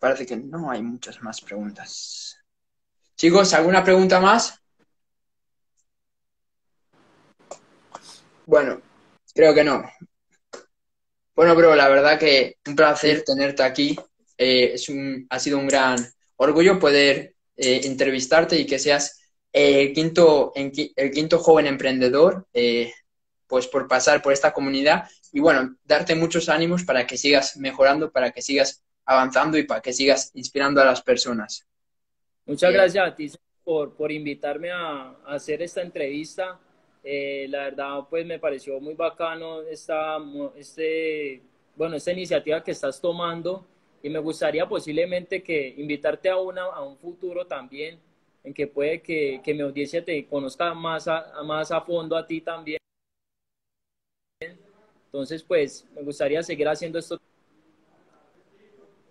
Parece 0.00 0.26
que 0.26 0.36
no 0.36 0.68
hay 0.68 0.82
muchas 0.82 1.22
más 1.22 1.40
preguntas. 1.40 2.36
Chicos, 3.16 3.54
¿alguna 3.54 3.84
pregunta 3.84 4.18
más? 4.18 4.60
Bueno, 8.46 8.82
creo 9.32 9.54
que 9.54 9.62
no. 9.62 9.84
Bueno, 11.36 11.54
bro, 11.54 11.76
la 11.76 11.88
verdad 11.88 12.18
que 12.18 12.58
un 12.66 12.74
placer 12.74 13.22
tenerte 13.24 13.62
aquí. 13.62 13.96
Eh, 14.36 14.72
es 14.74 14.88
un, 14.88 15.24
ha 15.30 15.38
sido 15.38 15.58
un 15.58 15.68
gran 15.68 15.96
orgullo 16.36 16.80
poder 16.80 17.36
eh, 17.62 17.80
entrevistarte 17.84 18.58
y 18.58 18.66
que 18.66 18.80
seas 18.80 19.20
el 19.52 19.92
quinto, 19.92 20.52
el 20.56 21.10
quinto 21.12 21.38
joven 21.38 21.68
emprendedor, 21.68 22.48
eh, 22.52 22.92
pues 23.46 23.68
por 23.68 23.86
pasar 23.86 24.20
por 24.20 24.32
esta 24.32 24.52
comunidad 24.52 25.08
y 25.32 25.38
bueno, 25.38 25.76
darte 25.84 26.16
muchos 26.16 26.48
ánimos 26.48 26.82
para 26.82 27.06
que 27.06 27.16
sigas 27.16 27.56
mejorando, 27.56 28.10
para 28.10 28.32
que 28.32 28.42
sigas 28.42 28.82
avanzando 29.04 29.58
y 29.58 29.62
para 29.62 29.80
que 29.80 29.92
sigas 29.92 30.32
inspirando 30.34 30.80
a 30.80 30.84
las 30.84 31.02
personas. 31.02 31.64
Muchas 32.46 32.72
gracias 32.72 33.06
a 33.06 33.14
ti 33.14 33.30
por, 33.62 33.94
por 33.94 34.10
invitarme 34.10 34.72
a, 34.72 35.14
hacer 35.26 35.62
esta 35.62 35.82
entrevista. 35.82 36.58
Eh, 37.04 37.46
la 37.48 37.58
verdad, 37.64 38.00
pues 38.10 38.26
me 38.26 38.40
pareció 38.40 38.80
muy 38.80 38.94
bacano 38.94 39.62
esta, 39.62 40.18
este, 40.56 41.42
bueno, 41.76 41.94
esta 41.94 42.10
iniciativa 42.10 42.64
que 42.64 42.72
estás 42.72 43.00
tomando 43.00 43.68
y 44.02 44.10
me 44.10 44.18
gustaría 44.18 44.68
posiblemente 44.68 45.42
que 45.42 45.74
invitarte 45.76 46.28
a 46.28 46.36
una 46.36 46.62
a 46.62 46.82
un 46.82 46.96
futuro 46.96 47.46
también 47.46 47.98
en 48.44 48.52
que 48.52 48.66
puede 48.66 49.00
que, 49.00 49.40
que 49.44 49.54
mi 49.54 49.60
audiencia 49.60 50.04
te 50.04 50.26
conozca 50.26 50.74
más 50.74 51.06
a, 51.06 51.42
más 51.44 51.70
a 51.70 51.80
fondo 51.80 52.16
a 52.16 52.26
ti 52.26 52.40
también. 52.40 52.78
Entonces, 55.06 55.42
pues 55.42 55.86
me 55.94 56.02
gustaría 56.02 56.42
seguir 56.42 56.66
haciendo 56.66 56.98
esto 56.98 57.20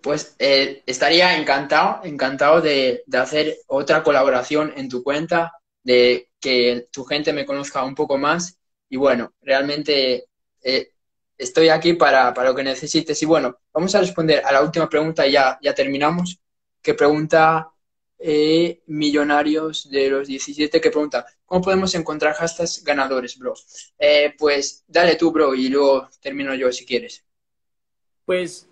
pues 0.01 0.35
eh, 0.39 0.83
estaría 0.85 1.37
encantado, 1.37 2.03
encantado 2.03 2.61
de, 2.61 3.03
hacer 3.13 3.57
otra 3.67 4.03
colaboración 4.03 4.73
en 4.75 4.89
tu 4.89 5.03
cuenta, 5.03 5.53
de 5.83 6.29
que 6.39 6.87
tu 6.91 7.05
gente 7.05 7.33
me 7.33 7.45
conozca 7.45 7.83
un 7.83 7.95
poco 7.95 8.17
más. 8.17 8.57
Y 8.89 8.97
bueno, 8.97 9.31
realmente 9.41 10.25
eh, 10.63 10.91
estoy 11.41 11.69
aquí 11.69 11.93
para, 11.93 12.33
lo 12.43 12.55
que 12.55 12.63
necesites. 12.63 13.21
Y 13.21 13.25
bueno, 13.25 13.57
vamos 13.73 13.93
a 13.95 13.99
responder 13.99 14.43
a 14.45 14.51
la 14.51 14.61
última 14.61 14.87
pregunta 14.89 15.25
y 15.25 15.33
ya, 15.33 15.59
ya 15.61 15.73
terminamos. 15.73 16.39
Que 16.81 16.93
pregunta 16.93 17.71
eh, 18.17 18.81
Millonarios 18.87 19.89
de 19.89 20.09
los 20.09 20.27
17, 20.27 20.79
que 20.81 20.91
pregunta, 20.91 21.25
¿cómo 21.45 21.61
podemos 21.61 21.93
encontrar 21.95 22.35
hashtags 22.35 22.83
ganadores, 22.83 23.37
bro? 23.37 23.53
pues 24.37 24.83
dale 24.87 25.15
tú, 25.15 25.31
bro, 25.31 25.53
y 25.53 25.69
luego 25.69 26.09
termino 26.19 26.53
yo 26.55 26.71
si 26.71 26.85
quieres. 26.85 27.23
Pues 28.25 28.67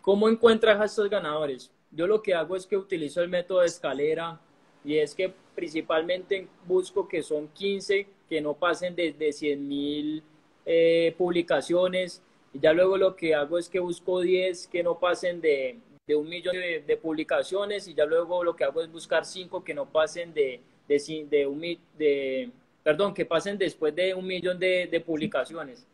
¿Cómo 0.00 0.28
encuentras 0.28 0.82
estos 0.82 1.10
ganadores? 1.10 1.70
Yo 1.90 2.06
lo 2.06 2.22
que 2.22 2.34
hago 2.34 2.56
es 2.56 2.66
que 2.66 2.76
utilizo 2.76 3.20
el 3.20 3.28
método 3.28 3.60
de 3.60 3.66
escalera 3.66 4.40
y 4.82 4.96
es 4.96 5.14
que 5.14 5.32
principalmente 5.54 6.48
busco 6.66 7.06
que 7.06 7.22
son 7.22 7.48
15 7.48 8.06
que 8.28 8.40
no 8.40 8.54
pasen 8.54 8.94
de, 8.94 9.12
de 9.12 9.32
100 9.32 9.68
mil 9.68 10.22
eh, 10.72 11.16
publicaciones 11.18 12.22
y 12.54 12.60
ya 12.60 12.72
luego 12.72 12.96
lo 12.96 13.16
que 13.16 13.34
hago 13.34 13.58
es 13.58 13.68
que 13.68 13.80
busco 13.80 14.20
10 14.20 14.68
que 14.68 14.84
no 14.84 15.00
pasen 15.00 15.40
de, 15.40 15.78
de 16.06 16.14
un 16.14 16.28
millón 16.28 16.54
de, 16.54 16.96
publicaciones 16.96 17.88
y 17.88 17.94
ya 17.94 18.04
luego 18.04 18.44
lo 18.44 18.54
que 18.54 18.62
hago 18.62 18.80
es 18.80 18.88
buscar 18.88 19.24
5 19.24 19.64
que 19.64 19.74
no 19.74 19.86
pasen 19.86 20.32
de, 20.32 20.60
de, 20.86 21.26
de, 21.28 21.46
un, 21.46 21.60
de, 21.98 22.50
perdón, 22.84 23.14
que 23.14 23.24
pasen 23.24 23.58
después 23.58 23.96
de 23.96 24.14
un 24.14 24.24
millón 24.24 24.60
de 24.60 25.02
publicaciones. 25.04 25.84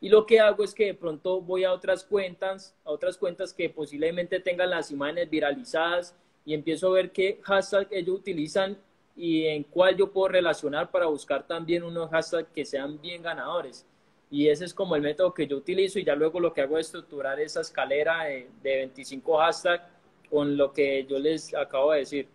Y 0.00 0.08
lo 0.10 0.24
que 0.26 0.38
hago 0.38 0.62
es 0.62 0.74
que 0.74 0.86
de 0.86 0.94
pronto 0.94 1.40
voy 1.40 1.64
a 1.64 1.72
otras 1.72 2.04
cuentas, 2.04 2.72
a 2.84 2.92
otras 2.92 3.18
cuentas 3.18 3.52
que 3.52 3.68
posiblemente 3.68 4.38
tengan 4.38 4.70
las 4.70 4.92
imágenes 4.92 5.28
viralizadas 5.28 6.14
y 6.44 6.54
empiezo 6.54 6.86
a 6.90 6.92
ver 6.92 7.10
qué 7.10 7.40
hashtag 7.42 7.88
ellos 7.90 8.18
utilizan 8.20 8.78
y 9.16 9.46
en 9.46 9.64
cuál 9.64 9.96
yo 9.96 10.12
puedo 10.12 10.28
relacionar 10.28 10.92
para 10.92 11.06
buscar 11.06 11.44
también 11.46 11.82
unos 11.82 12.10
hashtags 12.10 12.48
que 12.54 12.64
sean 12.64 13.00
bien 13.00 13.22
ganadores. 13.22 13.86
Y 14.34 14.48
ese 14.48 14.64
es 14.64 14.74
como 14.74 14.96
el 14.96 15.02
método 15.02 15.32
que 15.32 15.46
yo 15.46 15.56
utilizo 15.56 16.00
y 16.00 16.04
ya 16.04 16.16
luego 16.16 16.40
lo 16.40 16.52
que 16.52 16.62
hago 16.62 16.76
es 16.76 16.86
estructurar 16.86 17.38
esa 17.38 17.60
escalera 17.60 18.24
de, 18.24 18.48
25 18.64 19.38
hashtags 19.38 19.84
con 20.28 20.56
lo 20.56 20.72
que 20.72 21.06
yo 21.08 21.20
les 21.20 21.54
acabo 21.54 21.92
de 21.92 22.00
decir. 22.00 22.28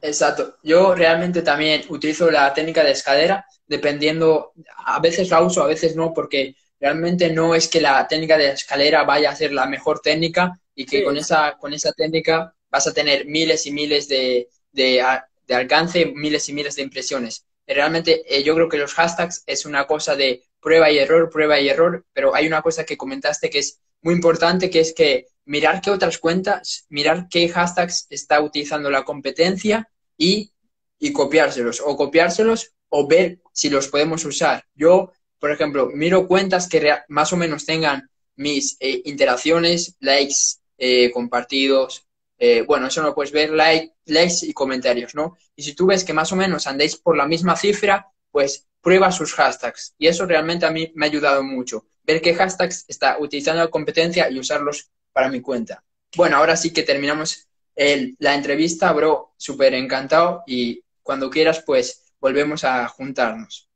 Exacto. 0.00 0.56
Yo 0.62 0.94
realmente 0.94 1.42
también 1.42 1.82
utilizo 1.90 2.30
la 2.30 2.54
técnica 2.54 2.82
de 2.82 2.92
escalera, 2.92 3.44
dependiendo, 3.66 4.54
a 4.86 4.98
veces 4.98 5.28
la 5.28 5.42
uso, 5.42 5.62
a 5.62 5.66
veces 5.66 5.94
no, 5.94 6.14
porque 6.14 6.56
realmente 6.80 7.28
no 7.30 7.54
es 7.54 7.68
que 7.68 7.82
la 7.82 8.08
técnica 8.08 8.38
de 8.38 8.48
escalera 8.48 9.04
vaya 9.04 9.28
a 9.30 9.36
ser 9.36 9.52
la 9.52 9.66
mejor 9.66 10.00
técnica 10.00 10.58
y 10.74 10.86
que 10.86 11.04
con, 11.04 11.18
esa, 11.18 11.58
con 11.58 11.74
esa 11.74 11.92
técnica 11.92 12.54
vas 12.70 12.86
a 12.86 12.94
tener 12.94 13.26
miles 13.26 13.66
y 13.66 13.72
miles 13.72 14.08
de, 14.08 14.48
de, 14.72 15.04
de 15.46 15.54
alcance, 15.54 16.06
miles 16.06 16.48
y 16.48 16.54
miles 16.54 16.76
de 16.76 16.82
impresiones. 16.82 17.44
Realmente 17.66 18.22
eh, 18.26 18.42
yo 18.42 18.54
creo 18.54 18.68
que 18.68 18.78
los 18.78 18.94
hashtags 18.94 19.42
es 19.46 19.64
una 19.64 19.86
cosa 19.86 20.16
de 20.16 20.44
prueba 20.60 20.90
y 20.90 20.98
error, 20.98 21.30
prueba 21.30 21.60
y 21.60 21.68
error, 21.68 22.04
pero 22.12 22.34
hay 22.34 22.46
una 22.46 22.62
cosa 22.62 22.84
que 22.84 22.96
comentaste 22.96 23.50
que 23.50 23.58
es 23.58 23.80
muy 24.02 24.14
importante, 24.14 24.70
que 24.70 24.80
es 24.80 24.92
que 24.92 25.26
mirar 25.46 25.80
qué 25.80 25.90
otras 25.90 26.18
cuentas, 26.18 26.86
mirar 26.88 27.28
qué 27.30 27.48
hashtags 27.48 28.06
está 28.10 28.40
utilizando 28.40 28.90
la 28.90 29.04
competencia 29.04 29.88
y, 30.16 30.52
y 30.98 31.12
copiárselos, 31.12 31.82
o 31.84 31.96
copiárselos 31.96 32.74
o 32.88 33.06
ver 33.06 33.40
si 33.52 33.70
los 33.70 33.88
podemos 33.88 34.24
usar. 34.24 34.64
Yo, 34.74 35.12
por 35.38 35.50
ejemplo, 35.50 35.90
miro 35.92 36.26
cuentas 36.26 36.68
que 36.68 36.96
más 37.08 37.32
o 37.32 37.36
menos 37.36 37.64
tengan 37.64 38.08
mis 38.36 38.76
eh, 38.80 39.02
interacciones, 39.04 39.96
likes, 40.00 40.58
eh, 40.78 41.10
compartidos, 41.12 42.03
eh, 42.38 42.62
bueno, 42.62 42.88
eso 42.88 43.02
lo 43.02 43.14
puedes 43.14 43.32
ver, 43.32 43.50
like, 43.50 43.94
likes 44.06 44.46
y 44.46 44.52
comentarios, 44.52 45.14
¿no? 45.14 45.36
Y 45.56 45.62
si 45.62 45.74
tú 45.74 45.86
ves 45.86 46.04
que 46.04 46.12
más 46.12 46.32
o 46.32 46.36
menos 46.36 46.66
andéis 46.66 46.96
por 46.96 47.16
la 47.16 47.26
misma 47.26 47.56
cifra, 47.56 48.08
pues 48.30 48.66
prueba 48.80 49.10
sus 49.12 49.32
hashtags. 49.34 49.94
Y 49.98 50.08
eso 50.08 50.26
realmente 50.26 50.66
a 50.66 50.70
mí 50.70 50.92
me 50.94 51.06
ha 51.06 51.08
ayudado 51.08 51.42
mucho. 51.42 51.86
Ver 52.02 52.20
qué 52.20 52.34
hashtags 52.34 52.84
está 52.88 53.18
utilizando 53.18 53.62
la 53.62 53.70
competencia 53.70 54.28
y 54.30 54.38
usarlos 54.38 54.90
para 55.12 55.28
mi 55.28 55.40
cuenta. 55.40 55.82
Bueno, 56.16 56.36
ahora 56.36 56.56
sí 56.56 56.72
que 56.72 56.82
terminamos 56.82 57.48
el, 57.74 58.16
la 58.18 58.34
entrevista, 58.34 58.92
bro. 58.92 59.32
Súper 59.36 59.74
encantado 59.74 60.42
y 60.46 60.82
cuando 61.02 61.30
quieras, 61.30 61.62
pues 61.64 62.12
volvemos 62.20 62.64
a 62.64 62.86
juntarnos. 62.88 63.68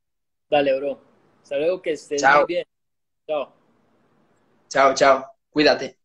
Dale, 0.50 0.76
bro. 0.78 1.00
Hasta 1.42 1.56
luego, 1.59 1.80
que 1.80 1.92
estés 1.92 2.22
muy 2.22 2.44
bien. 2.46 2.66
Chao. 3.26 3.52
Chao, 4.68 4.94
chao. 4.94 5.24
Cuídate. 5.50 5.97